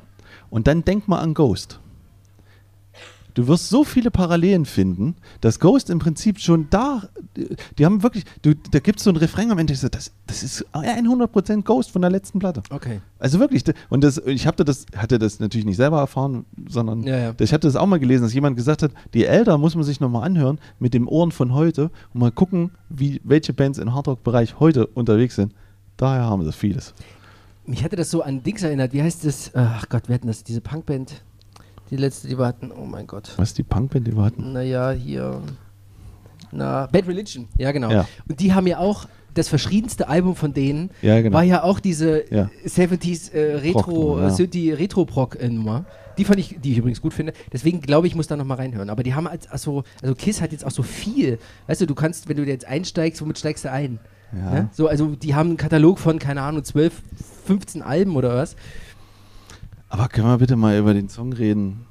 Und 0.50 0.66
dann 0.66 0.84
denk 0.84 1.08
mal 1.08 1.18
an 1.20 1.34
Ghost. 1.34 1.80
Du 3.38 3.46
wirst 3.46 3.68
so 3.68 3.84
viele 3.84 4.10
Parallelen 4.10 4.64
finden, 4.64 5.14
dass 5.40 5.60
Ghost 5.60 5.90
im 5.90 6.00
Prinzip 6.00 6.40
schon 6.40 6.66
da, 6.70 7.08
die 7.78 7.86
haben 7.86 8.02
wirklich, 8.02 8.24
du, 8.42 8.52
da 8.72 8.80
gibt 8.80 8.98
es 8.98 9.04
so 9.04 9.10
ein 9.10 9.16
Refrain 9.16 9.52
am 9.52 9.58
Ende, 9.58 9.74
das, 9.74 9.88
das 9.88 10.10
das 10.26 10.42
ist 10.42 10.66
100% 10.72 11.62
Ghost 11.62 11.92
von 11.92 12.02
der 12.02 12.10
letzten 12.10 12.40
Platte. 12.40 12.64
Okay. 12.70 13.00
Also 13.20 13.38
wirklich, 13.38 13.62
und 13.90 14.02
das, 14.02 14.20
ich 14.26 14.44
hatte 14.44 14.64
das, 14.64 14.86
hatte 14.96 15.20
das 15.20 15.38
natürlich 15.38 15.66
nicht 15.66 15.76
selber 15.76 16.00
erfahren, 16.00 16.46
sondern 16.68 17.04
Ja, 17.04 17.16
ja. 17.16 17.34
ich 17.38 17.52
hatte 17.52 17.68
das 17.68 17.76
auch 17.76 17.86
mal 17.86 18.00
gelesen, 18.00 18.24
dass 18.24 18.34
jemand 18.34 18.56
gesagt 18.56 18.82
hat, 18.82 18.90
die 19.14 19.24
Elder 19.24 19.56
muss 19.56 19.76
man 19.76 19.84
sich 19.84 20.00
nochmal 20.00 20.24
anhören 20.24 20.58
mit 20.80 20.92
dem 20.92 21.06
Ohren 21.06 21.30
von 21.30 21.54
heute 21.54 21.92
und 22.12 22.20
mal 22.20 22.32
gucken, 22.32 22.72
wie, 22.88 23.20
welche 23.22 23.52
Bands 23.52 23.78
im 23.78 23.94
Hardrock-Bereich 23.94 24.58
heute 24.58 24.88
unterwegs 24.88 25.36
sind. 25.36 25.54
Daher 25.96 26.24
haben 26.24 26.44
sie 26.44 26.52
vieles. 26.52 26.92
Mich 27.66 27.84
hatte 27.84 27.94
das 27.94 28.10
so 28.10 28.22
an 28.22 28.42
Dings 28.42 28.64
erinnert. 28.64 28.92
Wie 28.92 29.02
heißt 29.02 29.24
das? 29.24 29.52
Ach 29.54 29.88
Gott, 29.88 30.08
wir 30.08 30.16
hatten 30.16 30.26
das, 30.26 30.42
diese 30.42 30.60
Punkband. 30.60 31.22
Die 31.90 31.96
letzte, 31.96 32.28
die 32.28 32.38
wir 32.38 32.46
hatten. 32.46 32.70
Oh 32.70 32.84
mein 32.84 33.06
Gott. 33.06 33.32
Was 33.36 33.50
ist 33.50 33.58
die 33.58 33.62
Punkband, 33.62 34.06
die 34.06 34.14
wir 34.16 34.22
hatten? 34.24 34.52
Naja, 34.52 34.90
hier. 34.90 35.40
Na, 36.52 36.86
Bad 36.86 37.06
Religion. 37.06 37.48
Ja, 37.56 37.72
genau. 37.72 37.90
Ja. 37.90 38.06
Und 38.28 38.40
die 38.40 38.52
haben 38.52 38.66
ja 38.66 38.78
auch, 38.78 39.06
das 39.34 39.48
verschriedenste 39.48 40.08
Album 40.08 40.34
von 40.34 40.52
denen 40.52 40.90
Ja, 41.00 41.20
genau. 41.20 41.36
war 41.36 41.44
ja 41.44 41.62
auch 41.62 41.80
diese 41.80 42.24
Ja. 42.34 42.50
70s 42.66 43.32
äh, 43.32 43.56
Retro, 43.56 44.20
ja. 44.20 45.04
Proc 45.04 45.40
äh, 45.40 45.48
Nummer. 45.48 45.84
Die 46.16 46.24
fand 46.24 46.40
ich, 46.40 46.58
die 46.60 46.72
ich 46.72 46.78
übrigens 46.78 47.00
gut 47.00 47.14
finde. 47.14 47.32
Deswegen 47.52 47.80
glaube 47.80 48.08
ich, 48.08 48.16
muss 48.16 48.26
da 48.26 48.36
nochmal 48.36 48.56
reinhören. 48.56 48.90
Aber 48.90 49.04
die 49.04 49.14
haben 49.14 49.28
als, 49.28 49.48
also, 49.48 49.84
also 50.02 50.14
Kiss 50.16 50.40
hat 50.40 50.50
jetzt 50.50 50.66
auch 50.66 50.72
so 50.72 50.82
viel. 50.82 51.38
Weißt 51.68 51.80
du, 51.80 51.86
du 51.86 51.94
kannst, 51.94 52.28
wenn 52.28 52.36
du 52.36 52.44
jetzt 52.44 52.66
einsteigst, 52.66 53.22
womit 53.22 53.38
steigst 53.38 53.64
du 53.64 53.70
ein? 53.70 54.00
Ja. 54.32 54.50
Ne? 54.50 54.68
So, 54.72 54.88
also 54.88 55.14
die 55.14 55.36
haben 55.36 55.50
einen 55.50 55.56
Katalog 55.56 56.00
von, 56.00 56.18
keine 56.18 56.42
Ahnung, 56.42 56.64
12, 56.64 56.92
15 57.46 57.82
Alben 57.82 58.16
oder 58.16 58.34
was. 58.34 58.56
Aber 59.88 60.08
können 60.08 60.26
wir 60.28 60.38
bitte 60.38 60.56
mal 60.56 60.78
über 60.78 60.94
den 60.94 61.08
Song 61.08 61.32
reden? 61.32 61.86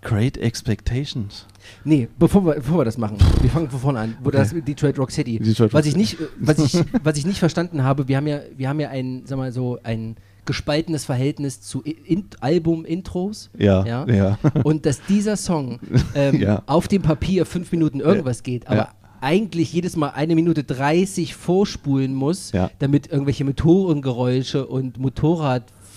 Great 0.00 0.36
Expectations. 0.38 1.46
Nee, 1.84 2.08
bevor 2.18 2.44
wir, 2.46 2.54
bevor 2.54 2.78
wir 2.78 2.84
das 2.84 2.98
machen, 2.98 3.18
wir 3.42 3.50
fangen 3.50 3.68
von 3.68 3.80
vorne 3.80 3.98
an. 3.98 4.16
Wo 4.22 4.28
Okay. 4.28 4.38
das 4.38 4.54
Detroit 4.54 4.96
Rock 4.98 5.10
City. 5.10 5.38
Detroit 5.40 5.72
was 5.72 5.84
Rock 5.84 5.88
ich 5.90 5.96
nicht, 5.96 6.20
äh, 6.20 6.26
was 6.38 6.58
ich, 6.58 6.84
was 7.02 7.16
ich 7.18 7.26
nicht 7.26 7.38
verstanden 7.38 7.82
habe, 7.82 8.06
wir 8.06 8.16
haben 8.16 8.26
ja, 8.28 8.40
wir 8.56 8.68
haben 8.68 8.78
ja 8.80 8.90
ein, 8.90 9.22
sag 9.24 9.38
mal 9.38 9.50
so, 9.52 9.78
ein 9.82 10.16
gespaltenes 10.44 11.04
Verhältnis 11.04 11.60
zu 11.60 11.82
in 11.82 12.24
Album-Intros. 12.40 13.50
Ja, 13.58 13.84
Ja. 13.84 14.06
ja. 14.06 14.38
Und 14.62 14.86
dass 14.86 15.00
dieser 15.08 15.36
Song 15.36 15.80
ähm, 16.14 16.40
Ja. 16.40 16.62
auf 16.66 16.86
dem 16.88 17.02
Papier 17.02 17.44
fünf 17.44 17.72
Minuten 17.72 18.00
irgendwas 18.00 18.42
geht, 18.44 18.66
aber 18.68 18.76
Ja. 18.76 18.88
eigentlich 19.20 19.72
jedes 19.72 19.96
Mal 19.96 20.10
eine 20.10 20.36
Minute 20.36 20.62
30 20.64 21.34
vorspulen 21.34 22.14
muss, 22.14 22.52
damit 22.78 23.08
irgendwelche 23.10 23.44
Motorengeräusche 23.44 24.66
und 24.66 24.98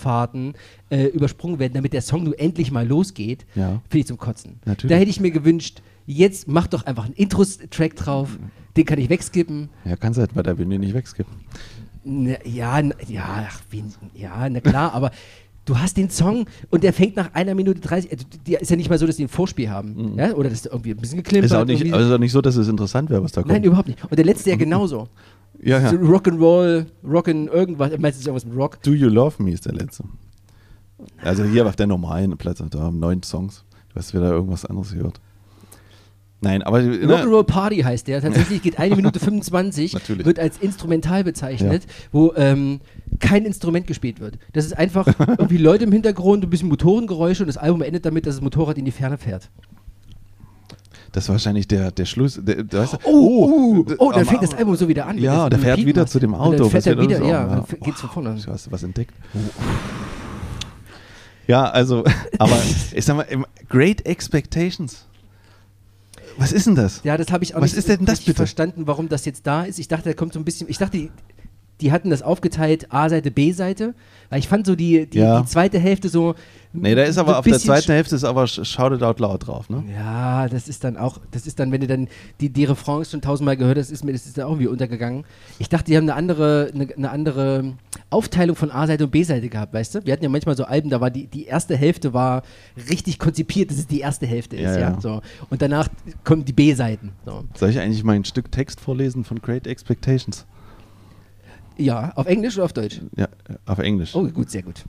Motorradfahrten 0.02 0.54
äh, 0.90 1.06
übersprungen 1.06 1.58
werden, 1.58 1.72
damit 1.74 1.92
der 1.92 2.02
Song 2.02 2.24
nur 2.24 2.38
endlich 2.38 2.70
mal 2.70 2.86
losgeht, 2.86 3.46
Ja. 3.54 3.80
finde 3.88 3.98
ich 3.98 4.06
zum 4.06 4.18
Kotzen. 4.18 4.58
Natürlich. 4.64 4.90
Da 4.94 4.98
hätte 4.98 5.10
ich 5.10 5.20
mir 5.20 5.30
gewünscht, 5.30 5.82
jetzt 6.06 6.48
mach 6.48 6.66
doch 6.66 6.84
einfach 6.86 7.04
einen 7.04 7.14
Intro-Track 7.14 7.96
drauf, 7.96 8.38
den 8.76 8.84
kann 8.84 8.98
ich 8.98 9.08
wegskippen. 9.08 9.68
Ja, 9.84 9.96
kannst 9.96 10.16
du 10.18 10.22
halt 10.22 10.34
bei 10.34 10.42
der 10.42 10.54
Bühne 10.54 10.78
nicht 10.78 10.94
wegskippen. 10.94 11.32
Na, 12.04 12.34
ja, 12.44 12.78
n- 12.80 12.94
ja, 13.08 13.46
ach, 13.48 13.60
wen, 13.70 13.92
ja, 14.14 14.48
na 14.48 14.60
klar, 14.60 14.92
aber 14.92 15.12
du 15.66 15.78
hast 15.78 15.96
den 15.96 16.10
Song 16.10 16.46
und 16.70 16.82
der 16.82 16.92
fängt 16.92 17.14
nach 17.14 17.32
einer 17.34 17.54
Minute 17.54 17.80
30. 17.80 18.10
Also, 18.10 18.24
die 18.44 18.54
ist 18.54 18.70
ja 18.70 18.76
nicht 18.76 18.90
mal 18.90 18.98
so, 18.98 19.06
dass 19.06 19.16
die 19.16 19.22
ein 19.24 19.28
Vorspiel 19.28 19.70
haben. 19.70 20.18
Ja? 20.18 20.34
Oder 20.34 20.50
dass 20.50 20.62
da 20.62 20.70
irgendwie 20.70 20.90
ein 20.90 20.96
bisschen 20.96 21.18
geklimpert. 21.18 21.50
Ist 21.52 21.56
auch 21.56 21.64
nicht, 21.64 21.92
also 21.92 22.08
ist 22.08 22.12
auch 22.14 22.18
nicht 22.18 22.32
so, 22.32 22.40
dass 22.40 22.56
es 22.56 22.66
interessant 22.66 23.08
wäre, 23.08 23.22
was 23.22 23.30
da 23.30 23.42
kommt. 23.42 23.52
Nein, 23.52 23.62
überhaupt 23.62 23.86
nicht. 23.86 24.02
Und 24.02 24.16
der 24.18 24.24
letzte 24.24 24.50
ja 24.50 24.56
genauso. 24.56 25.06
Ja, 25.62 25.78
ja. 25.80 25.90
Rock'n'Roll, 25.90 26.86
Rock'n 27.04 27.48
irgendwas, 27.48 27.96
meistens 27.98 28.26
irgendwas 28.26 28.44
mit 28.44 28.56
Rock. 28.56 28.82
Do 28.82 28.92
You 28.92 29.08
Love 29.08 29.42
Me 29.42 29.52
ist 29.52 29.64
der 29.66 29.74
letzte. 29.74 30.04
Also 31.22 31.44
hier 31.44 31.66
auf 31.66 31.76
der 31.76 31.86
normalen 31.86 32.36
Platte, 32.36 32.66
da 32.68 32.80
haben 32.80 32.98
neun 32.98 33.22
Songs. 33.22 33.64
Du 33.90 33.96
hast 33.96 34.14
wieder 34.14 34.30
irgendwas 34.30 34.64
anderes 34.64 34.92
gehört. 34.92 35.20
Nein, 36.40 36.62
aber 36.62 36.82
ne, 36.82 37.06
Rock'n'Roll 37.06 37.44
Party 37.44 37.78
heißt 37.78 38.08
der. 38.08 38.20
Tatsächlich 38.20 38.62
geht 38.62 38.78
eine 38.80 38.96
Minute 38.96 39.20
25, 39.20 39.92
Natürlich. 39.94 40.26
wird 40.26 40.40
als 40.40 40.58
instrumental 40.58 41.22
bezeichnet, 41.22 41.86
wo 42.10 42.32
ähm, 42.34 42.80
kein 43.20 43.44
Instrument 43.44 43.86
gespielt 43.86 44.18
wird. 44.18 44.38
Das 44.52 44.64
ist 44.66 44.76
einfach 44.76 45.06
irgendwie 45.18 45.58
Leute 45.58 45.84
im 45.84 45.92
Hintergrund, 45.92 46.42
ein 46.42 46.50
bisschen 46.50 46.68
Motorengeräusche 46.68 47.44
und 47.44 47.46
das 47.46 47.58
Album 47.58 47.82
endet 47.82 48.04
damit, 48.04 48.26
dass 48.26 48.34
das 48.34 48.42
Motorrad 48.42 48.76
in 48.76 48.84
die 48.84 48.90
Ferne 48.90 49.18
fährt. 49.18 49.50
Das 51.12 51.24
ist 51.24 51.28
wahrscheinlich 51.30 51.68
der, 51.68 51.90
der 51.90 52.04
Schluss. 52.06 52.38
Der, 52.42 52.62
der, 52.62 52.80
weißt 52.80 52.94
du, 52.94 52.96
Oh, 53.04 53.82
d- 53.82 53.94
oh, 53.98 54.10
dann 54.10 54.20
am- 54.22 54.26
fängt 54.26 54.42
das 54.42 54.54
Album 54.54 54.74
so 54.76 54.88
wieder 54.88 55.06
an. 55.06 55.18
Ja, 55.18 55.48
der 55.50 55.58
fährt 55.58 55.84
wieder 55.84 56.06
zu 56.06 56.18
dem 56.18 56.34
Auto. 56.34 56.56
Dann 56.58 56.70
fährt 56.70 56.86
er 56.86 56.98
wieder, 56.98 57.18
so- 57.18 57.24
ja, 57.26 57.46
dann 57.46 57.64
geht's 57.82 58.00
von 58.00 58.10
vorne. 58.10 58.34
Du 58.44 58.50
hast 58.52 58.70
was 58.72 58.82
entdeckt. 58.82 59.12
Ja, 61.46 61.64
also, 61.70 62.04
aber 62.38 62.56
ich 62.94 63.04
sag 63.04 63.16
mal, 63.16 63.26
Great 63.68 64.06
Expectations. 64.06 65.06
Was 66.38 66.52
ist 66.52 66.66
denn 66.66 66.74
das? 66.76 67.00
Ja, 67.04 67.16
das 67.18 67.30
habe 67.30 67.44
ich 67.44 67.54
auch 67.54 67.60
Was 67.60 67.72
nicht 67.72 67.78
ist 67.78 67.88
denn 67.88 68.06
das 68.06 68.12
richtig 68.14 68.26
bitte? 68.28 68.36
verstanden, 68.38 68.86
warum 68.86 69.08
das 69.08 69.24
jetzt 69.26 69.46
da 69.46 69.64
ist. 69.64 69.78
Ich 69.78 69.88
dachte, 69.88 70.08
da 70.10 70.14
kommt 70.14 70.32
so 70.32 70.38
ein 70.40 70.44
bisschen, 70.44 70.68
ich 70.70 70.78
dachte, 70.78 71.10
die, 71.82 71.92
hatten 71.92 72.10
das 72.10 72.22
aufgeteilt, 72.22 72.86
A-Seite, 72.92 73.30
B-Seite, 73.30 73.94
weil 74.30 74.38
ich 74.38 74.48
fand 74.48 74.66
so 74.66 74.74
die, 74.76 75.06
die, 75.06 75.18
Ja. 75.18 75.40
die 75.40 75.46
zweite 75.46 75.78
Hälfte 75.78 76.08
so 76.08 76.34
Nee, 76.74 76.94
da 76.94 77.02
ist 77.02 77.18
aber 77.18 77.32
so 77.32 77.38
auf 77.40 77.44
der 77.44 77.58
zweiten 77.58 77.92
Hälfte 77.92 78.16
ist 78.16 78.24
aber 78.24 78.44
Sh- 78.44 78.64
Shout 78.64 78.94
It 78.94 79.02
Out 79.02 79.20
Loud 79.20 79.46
drauf, 79.46 79.68
ne? 79.68 79.84
Ja, 79.94 80.48
das 80.48 80.68
ist 80.68 80.82
dann 80.84 80.96
auch, 80.96 81.18
das 81.30 81.46
ist 81.46 81.58
dann, 81.60 81.70
wenn 81.70 81.82
du 81.82 81.86
dann 81.86 82.08
die, 82.40 82.48
die 82.48 82.64
Refrains 82.64 83.10
schon 83.10 83.20
tausendmal 83.20 83.58
gehört 83.58 83.76
hast, 83.76 83.90
ist 83.90 84.02
mir 84.06 84.12
das 84.12 84.24
ist 84.24 84.38
dann 84.38 84.46
auch 84.46 84.52
irgendwie 84.52 84.68
untergegangen. 84.68 85.24
Ich 85.58 85.68
dachte, 85.68 85.90
die 85.90 85.96
haben 85.98 86.04
eine 86.04 86.14
andere, 86.14 86.70
eine, 86.74 86.88
eine 86.96 87.10
andere 87.10 87.74
Aufteilung 88.08 88.56
von 88.56 88.70
A-Seite 88.70 89.04
und 89.04 89.10
B-Seite 89.10 89.50
gehabt, 89.50 89.74
weißt 89.74 89.96
du? 89.96 90.06
Wir 90.06 90.14
hatten 90.14 90.22
ja 90.24 90.30
manchmal 90.30 90.56
so 90.56 90.64
Alben, 90.64 90.88
da 90.88 91.02
war 91.02 91.10
die, 91.10 91.26
die 91.26 91.44
erste 91.44 91.76
Hälfte 91.76 92.14
war 92.14 92.42
richtig 92.88 93.18
konzipiert, 93.18 93.70
dass 93.70 93.76
es 93.76 93.86
die 93.86 94.00
erste 94.00 94.24
Hälfte 94.26 94.56
ist, 94.56 94.62
Ja, 94.62 94.72
ja. 94.80 94.80
ja. 94.92 95.00
So. 95.02 95.20
Und 95.50 95.60
danach 95.60 95.88
kommen 96.24 96.46
die 96.46 96.54
B-Seiten. 96.54 97.12
So. 97.26 97.44
Soll 97.52 97.68
ich 97.68 97.80
eigentlich 97.80 98.02
mal 98.02 98.14
ein 98.16 98.24
Stück 98.24 98.50
Text 98.50 98.80
vorlesen 98.80 99.24
von 99.24 99.42
Great 99.42 99.66
Expectations? 99.66 100.46
Ja, 101.82 102.12
auf 102.14 102.26
Englisch 102.26 102.56
oder 102.56 102.64
auf 102.64 102.72
Deutsch? 102.72 103.00
Ja, 103.16 103.28
auf 103.66 103.78
Englisch. 103.78 104.14
Oh, 104.14 104.26
gut, 104.28 104.50
sehr 104.50 104.62
gut. 104.62 104.84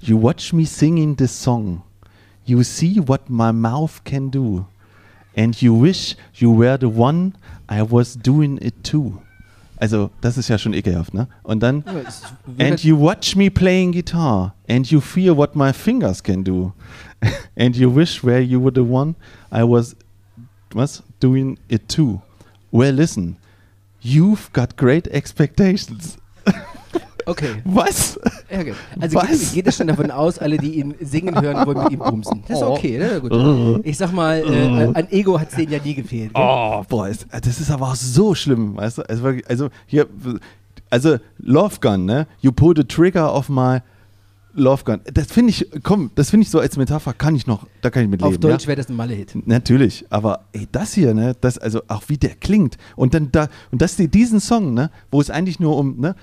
You 0.00 0.20
watch 0.20 0.52
me 0.52 0.64
singing 0.66 1.16
this 1.16 1.32
song. 1.32 1.82
You 2.44 2.62
see 2.62 3.00
what 3.06 3.28
my 3.28 3.52
mouth 3.52 4.02
can 4.04 4.30
do. 4.30 4.66
And 5.36 5.60
you 5.60 5.74
wish 5.74 6.16
you 6.34 6.50
were 6.50 6.78
the 6.78 6.86
one 6.86 7.34
I 7.68 7.82
was 7.82 8.16
doing 8.16 8.58
it 8.58 8.82
too. 8.82 9.20
Also, 9.80 10.10
das 10.20 10.36
ist 10.36 10.48
ja 10.48 10.58
schon 10.58 10.74
ekelhaft, 10.74 11.14
ne? 11.14 11.28
Und 11.44 11.62
dann, 11.62 11.84
and 12.58 12.82
you 12.82 12.98
watch 12.98 13.36
me 13.36 13.48
playing 13.48 13.92
guitar. 13.92 14.54
And 14.68 14.90
you 14.90 15.00
feel 15.00 15.36
what 15.36 15.54
my 15.54 15.72
fingers 15.72 16.20
can 16.22 16.42
do. 16.42 16.72
and 17.56 17.76
you 17.76 17.94
wish 17.94 18.24
where 18.24 18.40
you 18.40 18.60
were 18.60 18.72
the 18.74 18.82
one 18.82 19.14
I 19.52 19.62
was, 19.62 19.94
was? 20.72 21.02
Doing 21.20 21.58
it 21.68 21.88
too. 21.88 22.20
Well, 22.72 22.92
listen. 22.92 23.36
You've 24.02 24.52
got 24.52 24.76
great 24.76 25.06
expectations. 25.08 26.18
Okay. 27.26 27.56
Was? 27.64 28.18
Ja, 28.50 28.62
gut. 28.62 28.74
Also 29.00 29.16
Was? 29.18 29.28
geht, 29.28 29.52
geht 29.52 29.66
es 29.66 29.76
schon 29.76 29.86
davon 29.88 30.10
aus, 30.10 30.38
alle, 30.38 30.56
die 30.56 30.78
ihn 30.78 30.94
singen 31.00 31.38
hören, 31.40 31.66
wollen 31.66 31.82
mit 31.84 31.92
ihm 31.92 31.98
bumsen. 31.98 32.42
Das 32.48 32.58
ist 32.58 32.64
Oh. 32.64 32.72
okay, 32.74 32.98
ne? 32.98 33.20
Gut. 33.20 33.84
Ich 33.84 33.98
sag 33.98 34.12
mal, 34.12 34.38
äh, 34.40 34.90
an 34.94 35.08
Ego 35.10 35.38
hat 35.38 35.50
es 35.50 35.56
denen 35.56 35.72
ja 35.72 35.78
nie 35.84 35.94
gefehlt. 35.94 36.32
gell? 36.32 36.42
Oh, 36.42 36.82
boah, 36.88 37.08
ist, 37.08 37.26
das 37.30 37.60
ist 37.60 37.70
aber 37.70 37.88
auch 37.88 37.94
so 37.96 38.34
schlimm, 38.34 38.76
weißt 38.76 38.98
du? 38.98 39.02
Also, 39.08 39.32
also 39.46 39.68
hier, 39.86 40.06
also 40.88 41.18
Love 41.38 41.76
Gun, 41.80 42.06
ne? 42.06 42.26
You 42.40 42.50
pull 42.52 42.74
the 42.74 42.84
trigger 42.84 43.34
of 43.34 43.48
my 43.50 43.80
Love 44.58 44.84
Gun. 44.84 45.00
Das 45.14 45.28
finde 45.28 45.50
ich, 45.50 45.68
komm, 45.82 46.10
das 46.14 46.30
finde 46.30 46.44
ich 46.44 46.50
so 46.50 46.58
als 46.60 46.76
Metapher, 46.76 47.12
kann 47.14 47.34
ich 47.34 47.46
noch, 47.46 47.66
da 47.80 47.90
kann 47.90 48.02
ich 48.02 48.08
mit 48.08 48.22
Auf 48.22 48.32
leben. 48.32 48.42
Deutsch 48.42 48.62
ja? 48.64 48.68
wäre 48.68 48.76
das 48.76 48.88
ein 48.88 48.96
Malle-Hit. 48.96 49.46
Natürlich, 49.46 50.04
aber 50.10 50.40
ey, 50.52 50.66
das 50.72 50.92
hier, 50.94 51.14
ne, 51.14 51.34
das, 51.40 51.58
also 51.58 51.82
auch 51.88 52.02
wie 52.08 52.18
der 52.18 52.34
klingt 52.34 52.76
und 52.96 53.14
dann 53.14 53.30
da, 53.32 53.48
und 53.70 53.80
dass 53.80 53.96
die 53.96 54.08
diesen 54.08 54.40
Song, 54.40 54.74
ne, 54.74 54.90
wo 55.10 55.20
es 55.20 55.30
eigentlich 55.30 55.60
nur 55.60 55.76
um, 55.76 55.98
ne, 55.98 56.14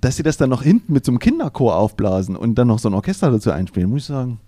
dass 0.00 0.16
sie 0.16 0.22
das 0.22 0.36
dann 0.38 0.48
noch 0.50 0.62
hinten 0.62 0.92
mit 0.94 1.04
so 1.04 1.12
einem 1.12 1.18
Kinderchor 1.18 1.76
aufblasen 1.76 2.34
und 2.36 2.54
dann 2.54 2.68
noch 2.68 2.78
so 2.78 2.88
ein 2.88 2.94
Orchester 2.94 3.30
dazu 3.30 3.50
einspielen, 3.50 3.90
muss 3.90 4.02
ich 4.02 4.06
sagen. 4.06 4.38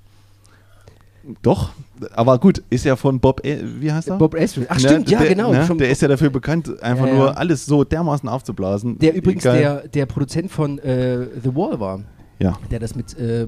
Doch, 1.42 1.70
aber 2.14 2.38
gut, 2.38 2.64
ist 2.68 2.84
ja 2.84 2.96
von 2.96 3.20
Bob, 3.20 3.44
E- 3.44 3.60
wie 3.78 3.92
heißt 3.92 4.08
er? 4.08 4.16
Bob 4.18 4.34
Ezrin. 4.34 4.66
Ach 4.68 4.74
Ne, 4.76 4.80
stimmt, 4.80 5.08
ja 5.10 5.20
der, 5.20 5.28
genau. 5.28 5.52
Ne, 5.52 5.68
der 5.76 5.90
ist 5.90 6.02
ja 6.02 6.08
dafür 6.08 6.30
bekannt, 6.30 6.82
einfach 6.82 7.06
Ja, 7.06 7.12
ja. 7.12 7.18
nur 7.18 7.38
alles 7.38 7.64
so 7.64 7.84
dermaßen 7.84 8.28
aufzublasen. 8.28 8.98
der 8.98 9.14
übrigens 9.14 9.44
Egal. 9.44 9.58
der, 9.58 9.88
der 9.88 10.06
Produzent 10.06 10.50
von 10.50 10.80
äh, 10.80 11.26
The 11.44 11.54
Wall 11.54 11.78
war, 11.78 12.00
Ja. 12.42 12.58
der 12.70 12.80
das 12.80 12.94
mit 12.94 13.16
äh, 13.18 13.46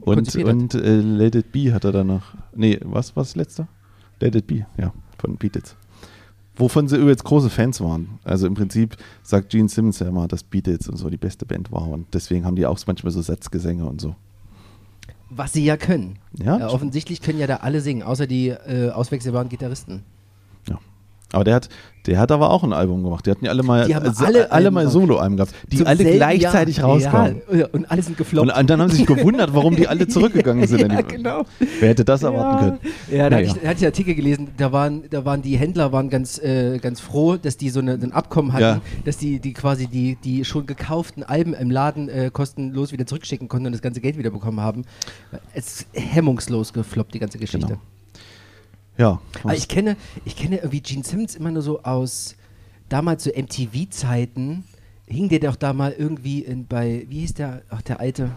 Und, 0.00 0.34
und 0.36 0.74
äh, 0.74 0.96
Let 1.00 1.34
It 1.34 1.52
Be 1.52 1.72
hat 1.72 1.84
er 1.84 1.92
dann 1.92 2.08
noch. 2.08 2.22
Nee, 2.54 2.78
was 2.82 3.14
war 3.14 3.22
das 3.22 3.36
letzte? 3.36 3.68
Let 4.20 4.34
It 4.34 4.46
Be, 4.46 4.66
ja, 4.76 4.92
von 5.18 5.36
Beat 5.36 5.56
It. 5.56 5.76
Wovon 6.56 6.86
sie 6.86 6.96
übrigens 6.96 7.24
große 7.24 7.48
Fans 7.50 7.80
waren. 7.80 8.18
Also 8.24 8.46
im 8.46 8.54
Prinzip 8.54 8.96
sagt 9.22 9.50
Gene 9.50 9.68
Simmons 9.68 10.00
ja 10.00 10.08
immer, 10.08 10.28
dass 10.28 10.42
Beat 10.42 10.68
It 10.68 10.86
und 10.88 10.96
so 10.96 11.08
die 11.08 11.16
beste 11.16 11.46
Band 11.46 11.72
war. 11.72 11.88
Und 11.88 12.12
deswegen 12.12 12.44
haben 12.44 12.56
die 12.56 12.66
auch 12.66 12.78
manchmal 12.86 13.10
so 13.10 13.22
Satzgesänge 13.22 13.86
und 13.86 14.00
so. 14.00 14.14
Was 15.30 15.54
sie 15.54 15.64
ja 15.64 15.78
können. 15.78 16.18
Ja, 16.38 16.58
Äh, 16.58 16.64
offensichtlich 16.64 17.22
können 17.22 17.38
ja 17.38 17.46
da 17.46 17.56
alle 17.56 17.80
singen, 17.80 18.02
außer 18.02 18.26
die 18.26 18.48
äh, 18.48 18.90
auswechselbaren 18.90 19.48
Gitarristen. 19.48 20.02
Ja. 21.32 21.36
Aber 21.36 21.44
der 21.44 21.54
hat, 21.54 21.68
der 22.06 22.18
hat 22.18 22.32
aber 22.32 22.50
auch 22.50 22.64
ein 22.64 22.72
Album 22.72 23.02
gemacht. 23.04 23.26
Die 23.26 23.30
hatten 23.30 23.44
ja 23.44 23.50
alle 23.52 23.62
mal, 23.62 23.86
Die 23.86 23.94
haben 23.94 24.06
also 24.06 24.24
alle 24.24 24.50
alle 24.50 24.70
mal. 24.70 24.88
Solo-Alben 24.88 25.36
gehabt, 25.36 25.54
die 25.70 25.76
Zum 25.78 25.86
alle 25.86 26.04
gleichzeitig 26.04 26.78
Jahr. 26.78 26.86
rauskommen. 26.88 27.42
Ja, 27.52 27.66
und 27.72 27.88
alle 27.90 28.02
sind 28.02 28.16
gefloppt. 28.16 28.50
Und, 28.50 28.56
und 28.58 28.70
dann 28.70 28.80
haben 28.80 28.90
sie 28.90 28.96
sich 28.98 29.06
gewundert, 29.06 29.54
warum 29.54 29.76
die 29.76 29.86
alle 29.88 30.08
zurückgegangen 30.08 30.66
sind. 30.68 30.92
ja, 30.92 31.00
genau. 31.02 31.44
Wer 31.80 31.88
hätte 31.90 32.04
das 32.04 32.22
erwarten 32.24 32.58
können? 32.58 32.78
Ja, 33.10 33.30
da 33.30 33.36
Naja. 33.36 33.48
hatte 33.50 33.58
ich, 33.60 33.66
hatte 33.68 33.76
ich 33.76 33.82
einen 33.84 33.92
Artikel 33.92 34.14
gelesen, 34.16 34.48
da 34.56 34.72
waren, 34.72 35.04
da 35.10 35.24
waren 35.24 35.42
die 35.42 35.56
Händler 35.56 35.92
waren 35.92 36.10
ganz, 36.10 36.38
äh, 36.38 36.78
ganz 36.78 37.00
froh, 37.00 37.36
dass 37.36 37.56
die 37.56 37.70
so 37.70 37.78
eine, 37.80 37.92
ein 37.92 38.12
Abkommen 38.12 38.52
hatten, 38.52 38.62
Ja. 38.62 38.80
dass 39.04 39.16
die, 39.16 39.38
die 39.38 39.52
quasi 39.52 39.86
die, 39.86 40.16
die 40.24 40.44
schon 40.44 40.66
gekauften 40.66 41.22
Alben 41.22 41.54
im 41.54 41.70
Laden 41.70 42.08
äh, 42.08 42.30
kostenlos 42.32 42.90
wieder 42.92 43.06
zurückschicken 43.06 43.48
konnten 43.48 43.66
und 43.66 43.72
das 43.72 43.82
ganze 43.82 44.00
Geld 44.00 44.18
wieder 44.18 44.30
bekommen 44.30 44.60
haben. 44.60 44.82
Es 45.54 45.66
ist 45.82 45.86
hemmungslos 45.92 46.72
gefloppt, 46.72 47.14
die 47.14 47.20
ganze 47.20 47.38
Geschichte. 47.38 47.66
Genau. 47.68 47.80
Ja. 48.98 49.20
Aber 49.42 49.54
ich 49.54 49.68
kenne, 49.68 49.96
ich 50.24 50.36
kenne 50.36 50.56
irgendwie 50.58 50.80
Gene 50.80 51.04
Simmons 51.04 51.34
immer 51.34 51.50
nur 51.50 51.62
so 51.62 51.82
aus 51.82 52.36
damals 52.88 53.24
so 53.24 53.30
MTV-Zeiten. 53.30 54.64
Hing 55.06 55.28
der 55.28 55.40
doch 55.40 55.56
da 55.56 55.72
mal 55.72 55.92
irgendwie 55.96 56.40
in, 56.40 56.66
bei, 56.66 57.04
wie 57.08 57.20
hieß 57.20 57.34
der, 57.34 57.62
ach 57.70 57.82
der 57.82 58.00
alte 58.00 58.30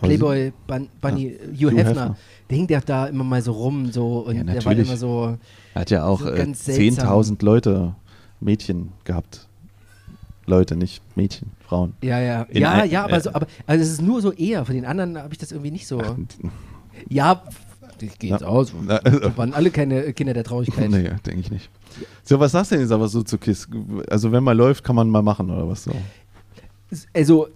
Playboy 0.00 0.52
Bun, 0.66 0.88
Bunny, 1.00 1.36
Hugh, 1.52 1.70
Hugh 1.70 1.76
Hefner. 1.76 1.88
Hefner. 1.88 2.16
Der 2.50 2.56
hing 2.56 2.66
der 2.66 2.80
da 2.80 3.06
immer 3.06 3.24
mal 3.24 3.42
so 3.42 3.52
rum 3.52 3.92
so 3.92 4.20
und 4.20 4.36
Ja, 4.36 4.42
der 4.44 4.64
war 4.64 4.72
immer 4.72 4.96
so. 4.96 5.36
Er 5.74 5.80
hat 5.80 5.90
ja 5.90 6.04
auch 6.04 6.20
So 6.20 6.30
äh, 6.30 6.36
ganz 6.36 6.64
seltsam. 6.64 7.08
10.000 7.08 7.44
Leute, 7.44 7.94
Mädchen 8.40 8.92
gehabt. 9.04 9.46
Leute, 10.46 10.76
nicht 10.76 11.02
Mädchen, 11.14 11.50
Frauen. 11.60 11.92
Ja, 12.02 12.18
ja. 12.20 12.42
In 12.44 12.62
ja, 12.62 12.72
ein- 12.72 12.90
ja, 12.90 13.04
aber, 13.04 13.18
äh, 13.18 13.20
so, 13.20 13.30
aber 13.34 13.46
also 13.66 13.84
es 13.84 13.90
ist 13.90 14.02
nur 14.02 14.22
so 14.22 14.32
eher. 14.32 14.64
Von 14.64 14.74
den 14.74 14.86
anderen 14.86 15.18
habe 15.18 15.32
ich 15.32 15.38
das 15.38 15.52
irgendwie 15.52 15.70
nicht 15.70 15.86
so. 15.86 16.00
Ja, 17.08 17.42
ich 18.02 18.18
gehe 18.18 18.30
jetzt 18.30 18.40
Na, 18.42 18.46
aus. 18.48 18.72
na, 18.86 18.98
Da 18.98 19.36
waren 19.36 19.52
alle 19.54 19.70
keine 19.70 20.12
Kinder 20.12 20.34
der 20.34 20.44
Traurigkeit. 20.44 20.90
Nee, 20.90 21.10
denke 21.26 21.40
ich 21.40 21.50
nicht. 21.50 21.70
So, 22.22 22.38
was 22.40 22.52
sagst 22.52 22.70
du 22.70 22.76
denn 22.76 22.82
jetzt 22.84 22.92
aber 22.92 23.08
so 23.08 23.22
zu 23.22 23.38
Kiss? 23.38 23.68
Also, 24.08 24.30
wenn 24.32 24.44
man 24.44 24.56
läuft, 24.56 24.84
kann 24.84 24.96
man 24.96 25.08
mal 25.10 25.22
machen 25.22 25.50
oder 25.50 25.68
was 25.68 25.84
so? 25.84 25.92
Also 27.12 27.48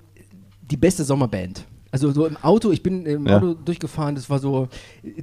die 0.71 0.77
beste 0.77 1.05
Sommerband. 1.05 1.65
Also 1.91 2.11
so 2.13 2.27
im 2.27 2.37
Auto, 2.39 2.71
ich 2.71 2.83
bin 2.83 3.05
im 3.05 3.27
Ja. 3.27 3.37
Auto 3.37 3.55
durchgefahren, 3.55 4.15
das 4.15 4.29
war 4.31 4.39
so 4.39 4.69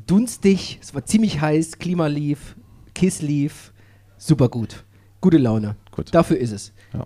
dunstig, 0.06 0.78
es 0.82 0.94
war 0.94 1.04
ziemlich 1.06 1.42
heiß, 1.42 1.80
Klima 1.80 2.06
lief, 2.08 2.56
Kiss 2.94 3.22
lief, 3.24 3.74
super 4.18 4.50
gut. 4.50 4.84
Gute 5.22 5.38
Laune. 5.38 5.76
Gut. 5.92 6.14
Dafür 6.14 6.38
ist 6.38 6.52
es. 6.52 6.72
Ja. 6.94 7.06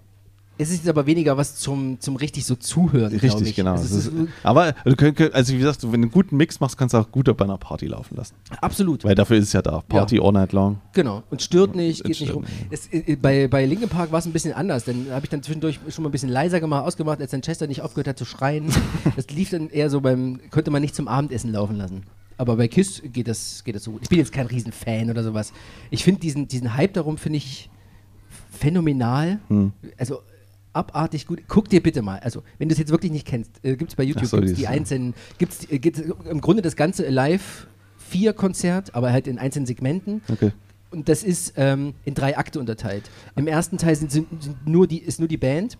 Es 0.55 0.69
ist 0.69 0.87
aber 0.87 1.07
weniger 1.07 1.35
was 1.35 1.55
zum, 1.55 1.99
zum 1.99 2.15
richtig 2.15 2.45
so 2.45 2.55
zuhören. 2.55 3.11
Richtig, 3.11 3.49
ich. 3.49 3.55
genau. 3.55 3.71
Also, 3.71 3.97
ist, 3.97 4.11
aber 4.43 4.73
du 4.85 4.95
könnt, 4.95 5.17
könnt- 5.17 5.33
also 5.33 5.51
wie 5.53 5.57
gesagt, 5.57 5.81
wenn 5.83 5.91
du 5.91 5.95
einen 5.95 6.11
guten 6.11 6.37
Mix 6.37 6.59
machst, 6.59 6.77
kannst 6.77 6.93
du 6.93 6.99
auch 6.99 7.11
gut 7.11 7.25
bei 7.35 7.43
einer 7.45 7.57
Party 7.57 7.87
laufen 7.87 8.15
lassen. 8.15 8.35
absolut. 8.61 9.03
Weil 9.03 9.15
dafür 9.15 9.37
ist 9.37 9.45
es 9.45 9.53
ja 9.53 9.63
da. 9.63 9.81
Party 9.81 10.19
all 10.19 10.31
night 10.31 10.53
long. 10.53 10.79
Genau. 10.93 11.23
Und 11.31 11.41
stört 11.41 11.75
nicht, 11.75 12.03
geht 12.03 12.19
nicht 12.19 12.33
rum. 12.35 12.43
Es, 12.69 12.87
äh, 12.91 13.15
bei, 13.15 13.47
bei 13.47 13.65
Linkin 13.65 13.89
Park 13.89 14.11
war 14.11 14.19
es 14.19 14.25
ein 14.25 14.31
bisschen 14.31 14.53
anders, 14.53 14.85
denn 14.85 15.07
habe 15.09 15.25
ich 15.25 15.29
dann 15.31 15.41
zwischendurch 15.41 15.79
schon 15.89 16.03
mal 16.03 16.09
ein 16.09 16.11
bisschen 16.11 16.29
leiser 16.29 16.59
gemacht, 16.59 16.85
ausgemacht, 16.85 17.19
als 17.19 17.31
dann 17.31 17.41
Chester 17.41 17.65
nicht 17.65 17.81
aufgehört 17.81 18.07
hat 18.07 18.19
zu 18.19 18.25
schreien. 18.25 18.67
das 19.15 19.27
lief 19.31 19.49
dann 19.49 19.69
eher 19.69 19.89
so 19.89 20.01
beim, 20.01 20.39
könnte 20.51 20.69
man 20.69 20.83
nicht 20.83 20.93
zum 20.95 21.07
Abendessen 21.07 21.51
laufen 21.51 21.77
lassen. 21.77 22.03
Aber 22.37 22.57
bei 22.57 22.67
KISS 22.67 23.01
geht 23.11 23.27
das, 23.27 23.63
geht 23.63 23.75
das 23.75 23.83
so 23.83 23.91
gut. 23.91 24.01
Ich 24.03 24.09
bin 24.09 24.19
jetzt 24.19 24.31
kein 24.31 24.45
Riesenfan 24.47 25.09
oder 25.09 25.23
sowas. 25.23 25.51
Ich 25.89 26.03
finde 26.03 26.19
diesen, 26.21 26.47
diesen 26.47 26.75
Hype 26.75 26.93
darum, 26.93 27.17
finde 27.17 27.37
ich 27.37 27.69
phänomenal. 28.51 29.39
Hm. 29.49 29.73
Also 29.97 30.21
abartig 30.73 31.27
gut. 31.27 31.41
Guck 31.47 31.69
dir 31.69 31.81
bitte 31.81 32.01
mal, 32.01 32.19
also 32.19 32.43
wenn 32.57 32.67
du 32.69 32.73
es 32.73 32.79
jetzt 32.79 32.91
wirklich 32.91 33.11
nicht 33.11 33.27
kennst, 33.27 33.51
äh, 33.63 33.75
gibt 33.75 33.91
es 33.91 33.95
bei 33.95 34.03
YouTube 34.03 34.25
so, 34.25 34.39
die 34.39 34.47
dieses- 34.47 34.65
einzelnen, 34.65 35.13
gibt 35.37 35.53
es 35.53 35.99
im 36.29 36.41
Grunde 36.41 36.61
das 36.61 36.75
ganze 36.75 37.07
Live 37.09 37.67
4 38.09 38.33
Konzert, 38.33 38.93
aber 38.95 39.11
halt 39.11 39.27
in 39.27 39.37
einzelnen 39.39 39.65
Segmenten. 39.65 40.21
Okay. 40.31 40.51
Und 40.91 41.09
das 41.09 41.23
ist 41.23 41.53
ähm, 41.57 41.93
in 42.05 42.13
drei 42.13 42.37
Akte 42.37 42.59
unterteilt. 42.59 43.09
Im 43.35 43.47
ersten 43.47 43.77
Teil 43.77 43.95
sind, 43.95 44.11
sind, 44.11 44.27
sind 44.43 44.67
nur 44.67 44.85
die, 44.87 44.99
ist 44.99 45.19
nur 45.19 45.27
die 45.27 45.37
Band. 45.37 45.77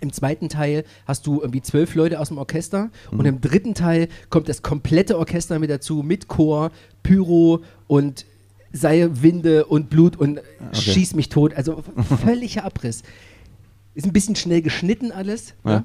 Im 0.00 0.12
zweiten 0.12 0.48
Teil 0.48 0.84
hast 1.06 1.26
du 1.26 1.40
irgendwie 1.40 1.62
zwölf 1.62 1.94
Leute 1.94 2.20
aus 2.20 2.28
dem 2.28 2.38
Orchester. 2.38 2.90
Mhm. 3.10 3.18
Und 3.18 3.24
im 3.24 3.40
dritten 3.40 3.74
Teil 3.74 4.08
kommt 4.28 4.48
das 4.48 4.62
komplette 4.62 5.18
Orchester 5.18 5.58
mit 5.58 5.70
dazu, 5.70 6.02
mit 6.02 6.28
Chor, 6.28 6.70
Pyro 7.02 7.62
und 7.86 8.26
Seilwinde 8.72 9.66
und 9.66 9.90
Blut 9.90 10.16
und 10.16 10.40
schieß 10.72 11.14
mich 11.14 11.28
tot. 11.28 11.54
Also 11.54 11.82
völliger 12.24 12.64
Abriss. 12.64 13.02
Ist 14.00 14.06
ein 14.06 14.14
bisschen 14.14 14.34
schnell 14.34 14.62
geschnitten 14.62 15.12
alles. 15.12 15.52
Ja. 15.62 15.70
ne? 15.70 15.84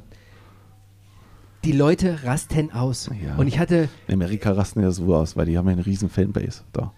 Die 1.65 1.73
Leute 1.73 2.23
rasten 2.23 2.71
aus. 2.71 3.09
Ja. 3.21 3.35
Und 3.35 3.47
ich 3.47 3.59
hatte, 3.59 3.89
In 4.07 4.13
Amerika 4.13 4.53
rasten 4.53 4.81
ja 4.81 4.91
so 4.91 5.13
aus, 5.13 5.35
weil 5.35 5.47
die 5.47 5.57
haben 5.57 5.65
ja 5.65 5.73
eine 5.73 5.85
riesen 5.85 6.09
Fanbase 6.09 6.61
da. 6.71 6.93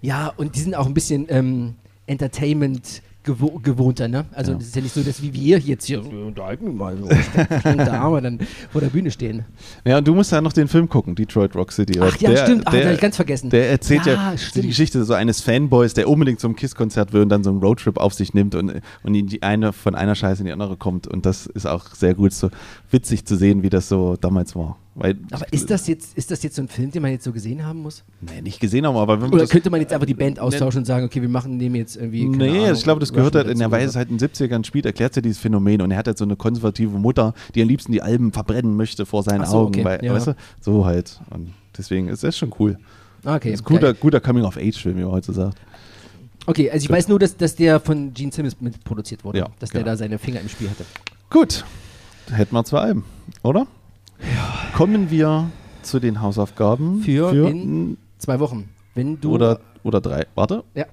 Ja, 0.00 0.32
und 0.36 0.56
die 0.56 0.60
sind 0.60 0.74
auch 0.74 0.86
ein 0.86 0.94
bisschen 0.94 1.26
ähm, 1.28 1.76
Entertainment 2.08 3.00
gewo 3.24 3.58
gewohnter, 3.62 4.06
ne? 4.06 4.26
Also 4.32 4.52
Ja. 4.52 4.58
das 4.58 4.68
ist 4.68 4.76
ja 4.76 4.82
nicht 4.82 4.94
so, 4.94 5.02
dass 5.02 5.20
wie 5.22 5.32
wir 5.32 5.58
jetzt 5.58 5.86
hier 5.86 6.04
wir 6.04 6.26
unterhalten 6.26 6.76
mal 6.76 6.96
so 6.96 7.08
da 7.76 8.00
aber 8.00 8.20
dann 8.20 8.38
vor 8.70 8.80
der 8.80 8.88
Bühne 8.88 9.10
stehen. 9.10 9.44
Ja, 9.84 9.98
und 9.98 10.06
du 10.06 10.14
musst 10.14 10.30
ja 10.30 10.40
noch 10.40 10.52
den 10.52 10.68
Film 10.68 10.88
gucken, 10.88 11.14
Detroit 11.14 11.56
Rock 11.56 11.72
City. 11.72 11.98
Ach 12.00 12.16
ja, 12.18 12.30
Der- 12.30 12.44
stimmt, 12.44 12.62
ach, 12.66 12.72
der, 12.72 12.86
hab 12.86 12.94
ich 12.94 13.00
ganz 13.00 13.16
vergessen. 13.16 13.50
Der 13.50 13.70
erzählt 13.70 14.06
ja, 14.06 14.12
Ja, 14.12 14.34
die. 14.54 14.62
Geschichte 14.68 15.04
so 15.04 15.14
eines 15.14 15.40
Fanboys, 15.40 15.94
der 15.94 16.08
unbedingt 16.08 16.38
zum 16.40 16.54
KISS-Konzert 16.54 17.12
will 17.12 17.22
und 17.22 17.28
dann 17.30 17.42
so 17.42 17.50
einen 17.50 17.60
Roadtrip 17.60 17.98
auf 17.98 18.14
sich 18.14 18.34
nimmt 18.34 18.54
und, 18.54 18.80
und 19.02 19.14
in 19.14 19.26
die 19.26 19.42
eine 19.42 19.72
von 19.72 19.94
einer 19.94 20.14
Scheiße 20.14 20.42
in 20.42 20.46
die 20.46 20.52
andere 20.52 20.76
kommt. 20.76 21.06
Und 21.06 21.26
das 21.26 21.46
ist 21.46 21.66
auch 21.66 21.94
sehr 21.94 22.14
gut, 22.14 22.32
so 22.32 22.50
witzig 22.90 23.24
zu 23.24 23.36
sehen, 23.36 23.62
wie 23.62 23.70
das 23.70 23.88
so 23.88 24.16
damals 24.20 24.54
war. 24.54 24.76
Weil, 24.96 25.16
Aber 25.32 25.52
ist 25.52 25.70
das 25.70 25.88
jetzt 25.88 26.16
ist 26.16 26.30
das 26.30 26.42
jetzt 26.44 26.54
so 26.54 26.62
ein 26.62 26.68
Film, 26.68 26.92
den 26.92 27.02
man 27.02 27.10
jetzt 27.10 27.24
so 27.24 27.32
gesehen 27.32 27.66
haben 27.66 27.80
muss? 27.80 28.04
Nee, 28.20 28.40
nicht 28.42 28.60
gesehen 28.60 28.86
haben, 28.86 28.96
aber 28.96 29.14
wenn 29.14 29.28
man 29.30 29.34
Oder 29.40 29.48
könnte 29.48 29.68
man 29.68 29.80
jetzt 29.80 29.92
einfach 29.92 30.06
die 30.06 30.14
Band 30.14 30.38
austauschen 30.38 30.78
und 30.78 30.84
sagen, 30.84 31.04
okay, 31.04 31.20
wir 31.20 31.28
machen 31.28 31.58
dem 31.58 31.74
jetzt 31.74 31.96
irgendwie 31.96 32.30
keine 32.30 32.36
Nee, 32.52 32.58
Ahnung, 32.66 32.74
ich 32.74 32.84
glaube, 32.84 33.00
das 33.00 33.12
gehört 33.12 33.34
halt, 33.34 33.48
in 33.48 33.58
der 33.58 33.72
Weise 33.72 33.98
halt 33.98 34.10
in 34.10 34.18
den 34.18 34.28
70ern 34.28 34.64
spielt, 34.64 34.86
erklärt 34.86 35.16
ja 35.16 35.22
dieses 35.22 35.38
Phänomen 35.38 35.82
und 35.82 35.90
er 35.90 35.98
hat 35.98 36.06
halt 36.06 36.16
so 36.18 36.24
eine 36.24 36.36
konservative 36.36 36.96
Mutter, 36.96 37.34
die 37.56 37.62
am 37.62 37.68
liebsten 37.68 37.90
die 37.90 38.02
Alben 38.02 38.32
verbrennen 38.32 38.76
möchte 38.76 39.04
vor 39.04 39.24
seinen 39.24 39.44
so, 39.46 39.56
Augen, 39.58 39.74
okay, 39.74 39.84
weil, 39.84 40.04
ja. 40.04 40.14
weißt 40.14 40.28
du, 40.28 40.36
so 40.60 40.84
halt. 40.86 41.20
Und 41.30 41.52
deswegen 41.76 42.06
ist 42.06 42.22
das 42.22 42.38
schon 42.38 42.54
cool. 42.60 42.78
Ah, 43.24 43.34
Okay, 43.36 43.50
Das 43.50 43.60
ist 43.60 43.66
ein 43.66 43.74
guter, 43.74 43.94
guter 43.94 44.20
Coming-of-Age-Film, 44.20 44.96
wie 44.98 45.02
man 45.02 45.10
heute 45.10 45.32
sagt. 45.32 45.58
okay, 46.46 46.70
also 46.70 46.84
ich 46.84 46.90
weiß 46.90 47.08
nur, 47.08 47.18
dass, 47.18 47.36
dass 47.36 47.56
der 47.56 47.80
von 47.80 48.14
Gene 48.14 48.30
Simmons 48.30 48.60
mitproduziert 48.60 49.24
wurde, 49.24 49.38
Ja, 49.40 49.48
dass 49.58 49.70
der 49.70 49.80
genau. 49.80 49.92
da 49.92 49.96
seine 49.96 50.18
Finger 50.18 50.40
im 50.40 50.48
Spiel 50.48 50.70
hatte. 50.70 50.84
Gut, 51.30 51.64
hätten 52.30 52.54
wir 52.54 52.62
zwei 52.64 52.78
Alben, 52.78 53.04
oder? 53.42 53.66
Kommen 54.76 55.10
wir 55.10 55.50
zu 55.82 56.00
den 56.00 56.20
Hausaufgaben 56.20 57.02
Für 57.02 57.30
für 57.30 57.48
in- 57.50 57.96
Zwei 58.18 58.40
Wochen. 58.40 58.68
Wenn 58.94 59.20
du 59.20 59.32
oder, 59.34 59.60
oder 59.82 60.00
drei. 60.00 60.26
Warte, 60.34 60.64
Ja. 60.74 60.86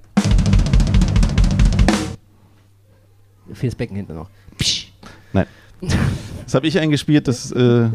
Das 3.62 3.76
Becken 3.76 3.96
hinten 3.98 4.16
noch. 4.16 4.30
Psch. 4.58 4.88
nein. 5.34 5.46
Das 6.46 6.54
habe 6.56 6.68
ich 6.68 6.78
eingespielt, 6.80 7.28
das, 7.28 7.52
äh, 7.52 7.90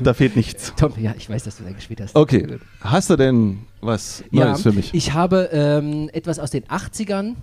da 0.00 0.14
fehlt 0.14 0.36
nichts. 0.36 0.72
Tom, 0.76 0.92
ja, 0.98 1.14
ich 1.16 1.28
weiß, 1.30 1.44
dass 1.44 1.56
du 1.56 1.64
da 1.64 1.70
gespielt 1.70 2.00
hast. 2.00 2.14
Okay, 2.14 2.58
hast 2.80 3.10
du 3.10 3.16
denn 3.16 3.60
was 3.80 4.22
Ja, 4.30 4.46
Neues 4.46 4.62
für 4.62 4.72
mich? 4.72 4.92
ich 4.94 5.12
habe 5.14 5.48
ähm, 5.52 6.10
etwas 6.12 6.38
aus 6.38 6.50
den 6.50 6.64
80ern, 6.64 7.34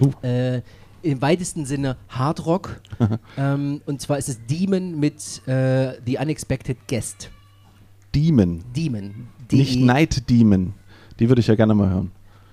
Uh. 0.00 0.10
äh, 0.26 0.60
im 1.06 1.22
weitesten 1.22 1.64
Sinne 1.64 1.96
Hard 2.08 2.44
Rock. 2.46 2.80
ähm, 3.38 3.80
und 3.86 4.00
zwar 4.00 4.18
ist 4.18 4.28
es 4.28 4.38
Demon 4.46 4.98
mit 4.98 5.46
äh, 5.46 5.94
The 6.04 6.18
Unexpected 6.20 6.76
Guest. 6.88 7.30
Demon, 8.14 8.62
Demon. 8.74 9.28
nicht 9.52 9.74
D- 9.76 9.80
Night 9.84 10.28
Demon. 10.28 10.72
Die 11.18 11.28
würde 11.28 11.40
ich 11.40 11.46
ja 11.46 11.54
gerne 11.54 11.74
mal 11.74 11.88
hören. 11.90 12.10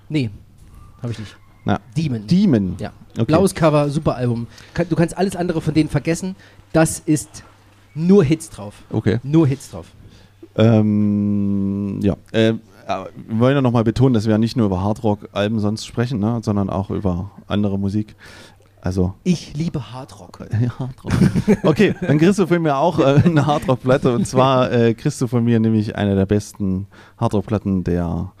Nee, 0.08 0.30
habe 1.02 1.12
ich 1.12 1.18
nicht. 1.18 1.36
Na, 1.64 1.80
Demon. 1.96 2.26
Demon. 2.26 2.76
Ja. 2.78 2.92
Okay. 3.12 3.24
Blaues 3.24 3.54
Cover, 3.54 3.88
super 3.88 4.16
Album. 4.16 4.46
Du 4.88 4.96
kannst 4.96 5.16
alles 5.16 5.36
andere 5.36 5.60
von 5.60 5.72
denen 5.72 5.88
vergessen. 5.88 6.36
Das 6.72 6.98
ist 7.00 7.42
nur 7.94 8.24
Hits 8.24 8.50
drauf. 8.50 8.74
Okay. 8.90 9.18
Nur 9.22 9.46
Hits 9.46 9.70
drauf. 9.70 9.86
Ähm, 10.56 12.00
ja, 12.02 12.16
äh, 12.32 12.54
wir 12.86 13.38
wollen 13.38 13.56
ja 13.56 13.62
nochmal 13.62 13.84
betonen, 13.84 14.14
dass 14.14 14.24
wir 14.24 14.32
ja 14.32 14.38
nicht 14.38 14.56
nur 14.56 14.66
über 14.66 14.82
Hardrock-Alben 14.82 15.58
sonst 15.60 15.86
sprechen, 15.86 16.18
ne, 16.18 16.40
sondern 16.42 16.70
auch 16.70 16.90
über 16.90 17.30
andere 17.46 17.78
Musik. 17.78 18.14
Also, 18.80 19.14
Ich 19.24 19.54
liebe 19.54 19.92
Hard 19.92 20.20
Rock. 20.20 20.40
ja, 20.60 20.78
Hardrock. 20.78 21.12
Okay, 21.62 21.94
dann 22.02 22.18
kriegst 22.18 22.38
du 22.38 22.46
von 22.46 22.60
mir 22.60 22.76
auch 22.76 22.98
äh, 22.98 23.22
eine 23.24 23.46
Hardrock-Platte 23.46 24.12
und 24.14 24.26
zwar 24.26 24.70
äh, 24.70 24.92
kriegst 24.92 25.20
du 25.22 25.26
von 25.26 25.42
mir 25.42 25.58
nämlich 25.58 25.96
eine 25.96 26.14
der 26.14 26.26
besten 26.26 26.86
Hardrock-Platten 27.16 27.84
der 27.84 28.32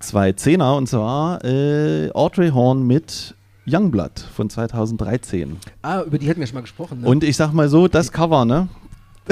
zwei 0.00 0.32
Zehner 0.32 0.76
und 0.76 0.86
zwar 0.86 1.42
äh, 1.44 2.10
Audrey 2.12 2.50
Horn 2.50 2.86
mit 2.86 3.34
Youngblood 3.66 4.20
von 4.34 4.50
2013. 4.50 5.56
Ah, 5.82 6.02
über 6.02 6.18
die 6.18 6.28
hatten 6.28 6.40
wir 6.40 6.46
schon 6.46 6.54
mal 6.56 6.60
gesprochen. 6.62 7.00
Ne? 7.00 7.08
Und 7.08 7.24
ich 7.24 7.36
sag 7.36 7.52
mal 7.52 7.68
so, 7.68 7.88
das 7.88 8.12
Cover, 8.12 8.44
ne? 8.44 8.68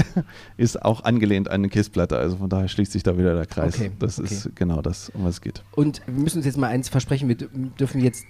ist 0.57 0.83
auch 0.83 1.05
angelehnt 1.05 1.49
an 1.49 1.55
eine 1.55 1.69
Kissplatte, 1.69 2.17
also 2.19 2.37
von 2.37 2.49
daher 2.49 2.69
schließt 2.69 2.93
sich 2.93 3.03
da 3.03 3.17
wieder 3.19 3.35
der 3.35 3.47
Kreis. 3.47 3.75
Okay, 3.77 3.91
das 3.99 4.19
okay. 4.19 4.33
ist 4.35 4.57
genau 4.57 4.83
das, 4.83 5.11
um 5.11 5.25
was 5.25 5.35
es 5.35 5.41
geht. 5.41 5.63
Und 5.73 6.01
wir 6.07 6.15
müssen 6.23 6.39
uns 6.39 6.47
jetzt 6.47 6.59
mal 6.59 6.69
eins 6.69 6.89
versprechen, 6.89 7.29
wir 7.29 7.37
dür- 7.37 7.49
dürfen 7.79 8.03
jetzt 8.03 8.25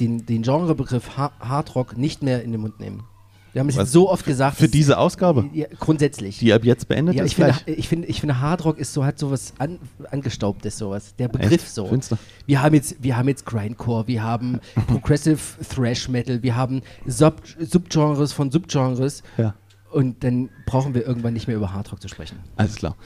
den, 0.00 0.24
den 0.26 0.42
Genrebegriff 0.42 1.16
ha 1.16 1.32
Hard 1.40 1.74
Rock 1.74 1.96
nicht 1.96 2.22
mehr 2.22 2.42
in 2.42 2.52
den 2.52 2.60
Mund 2.60 2.80
nehmen. 2.80 3.04
Wir 3.52 3.60
haben 3.60 3.68
es 3.68 3.76
jetzt 3.76 3.92
so 3.92 4.08
oft 4.10 4.24
gesagt. 4.24 4.56
Für 4.56 4.66
diese 4.66 4.96
Ausgabe, 4.96 5.50
Ja, 5.52 5.66
grundsätzlich. 5.78 6.38
die 6.38 6.54
ab 6.54 6.64
jetzt 6.64 6.88
beendet 6.88 7.16
ja, 7.16 7.22
ist, 7.24 7.32
ich 7.32 7.36
finde, 7.36 7.52
gleich. 7.52 7.78
ich, 7.78 7.86
finde, 7.86 8.08
ich 8.08 8.18
finde, 8.18 8.40
Hard 8.40 8.64
Rock 8.64 8.78
ist 8.78 8.94
so, 8.94 9.04
hat 9.04 9.18
sowas 9.18 9.52
an, 9.58 9.78
angestaubtes, 10.10 10.78
sowas. 10.78 11.14
Der 11.18 11.28
Begriff 11.28 11.52
Echt? 11.52 11.68
so. 11.74 11.84
Findest 11.86 12.12
du? 12.12 12.16
Wir 12.46 12.62
haben 12.62 12.74
jetzt, 12.74 13.02
wir 13.02 13.14
haben 13.14 13.28
jetzt 13.28 13.44
Grindcore, 13.44 14.06
wir 14.08 14.22
haben 14.22 14.58
Progressive 14.86 15.38
Thrash 15.68 16.08
Metal, 16.08 16.42
wir 16.42 16.56
haben 16.56 16.80
Sub 17.04 17.42
Subgenres 17.60 18.32
von 18.32 18.50
Subgenres 18.50 19.22
Ja, 19.36 19.52
und 19.92 20.24
dann 20.24 20.48
brauchen 20.66 20.94
wir 20.94 21.06
irgendwann 21.06 21.34
nicht 21.34 21.46
mehr 21.46 21.56
über 21.56 21.72
Hard 21.72 21.92
Rock 21.92 22.00
zu 22.02 22.08
sprechen. 22.08 22.38
alles 22.56 22.76
klar. 22.76 22.96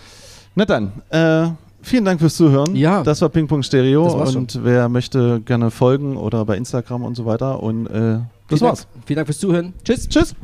Na 0.54 0.64
dann, 0.64 0.92
äh, 1.10 1.48
vielen 1.82 2.04
Dank 2.04 2.20
fürs 2.20 2.36
Zuhören. 2.36 2.74
Ja. 2.74 3.02
Das 3.02 3.20
war 3.20 3.28
Ping 3.28 3.46
Pong 3.46 3.62
Stereo 3.62 4.06
und 4.06 4.64
wer 4.64 4.88
möchte 4.88 5.40
gerne 5.40 5.70
folgen 5.70 6.16
oder 6.16 6.44
bei 6.44 6.56
Instagram 6.56 7.04
und 7.04 7.14
so 7.14 7.26
weiter 7.26 7.62
und 7.62 7.86
äh, 7.86 8.20
das 8.48 8.58
Vielen 8.58 8.60
war's. 8.62 8.86
Dank, 8.92 9.04
vielen 9.06 9.16
Dank 9.16 9.26
fürs 9.28 9.38
Zuhören. 9.38 9.74
Tschüss. 9.84 10.08
Tschüss. 10.08 10.34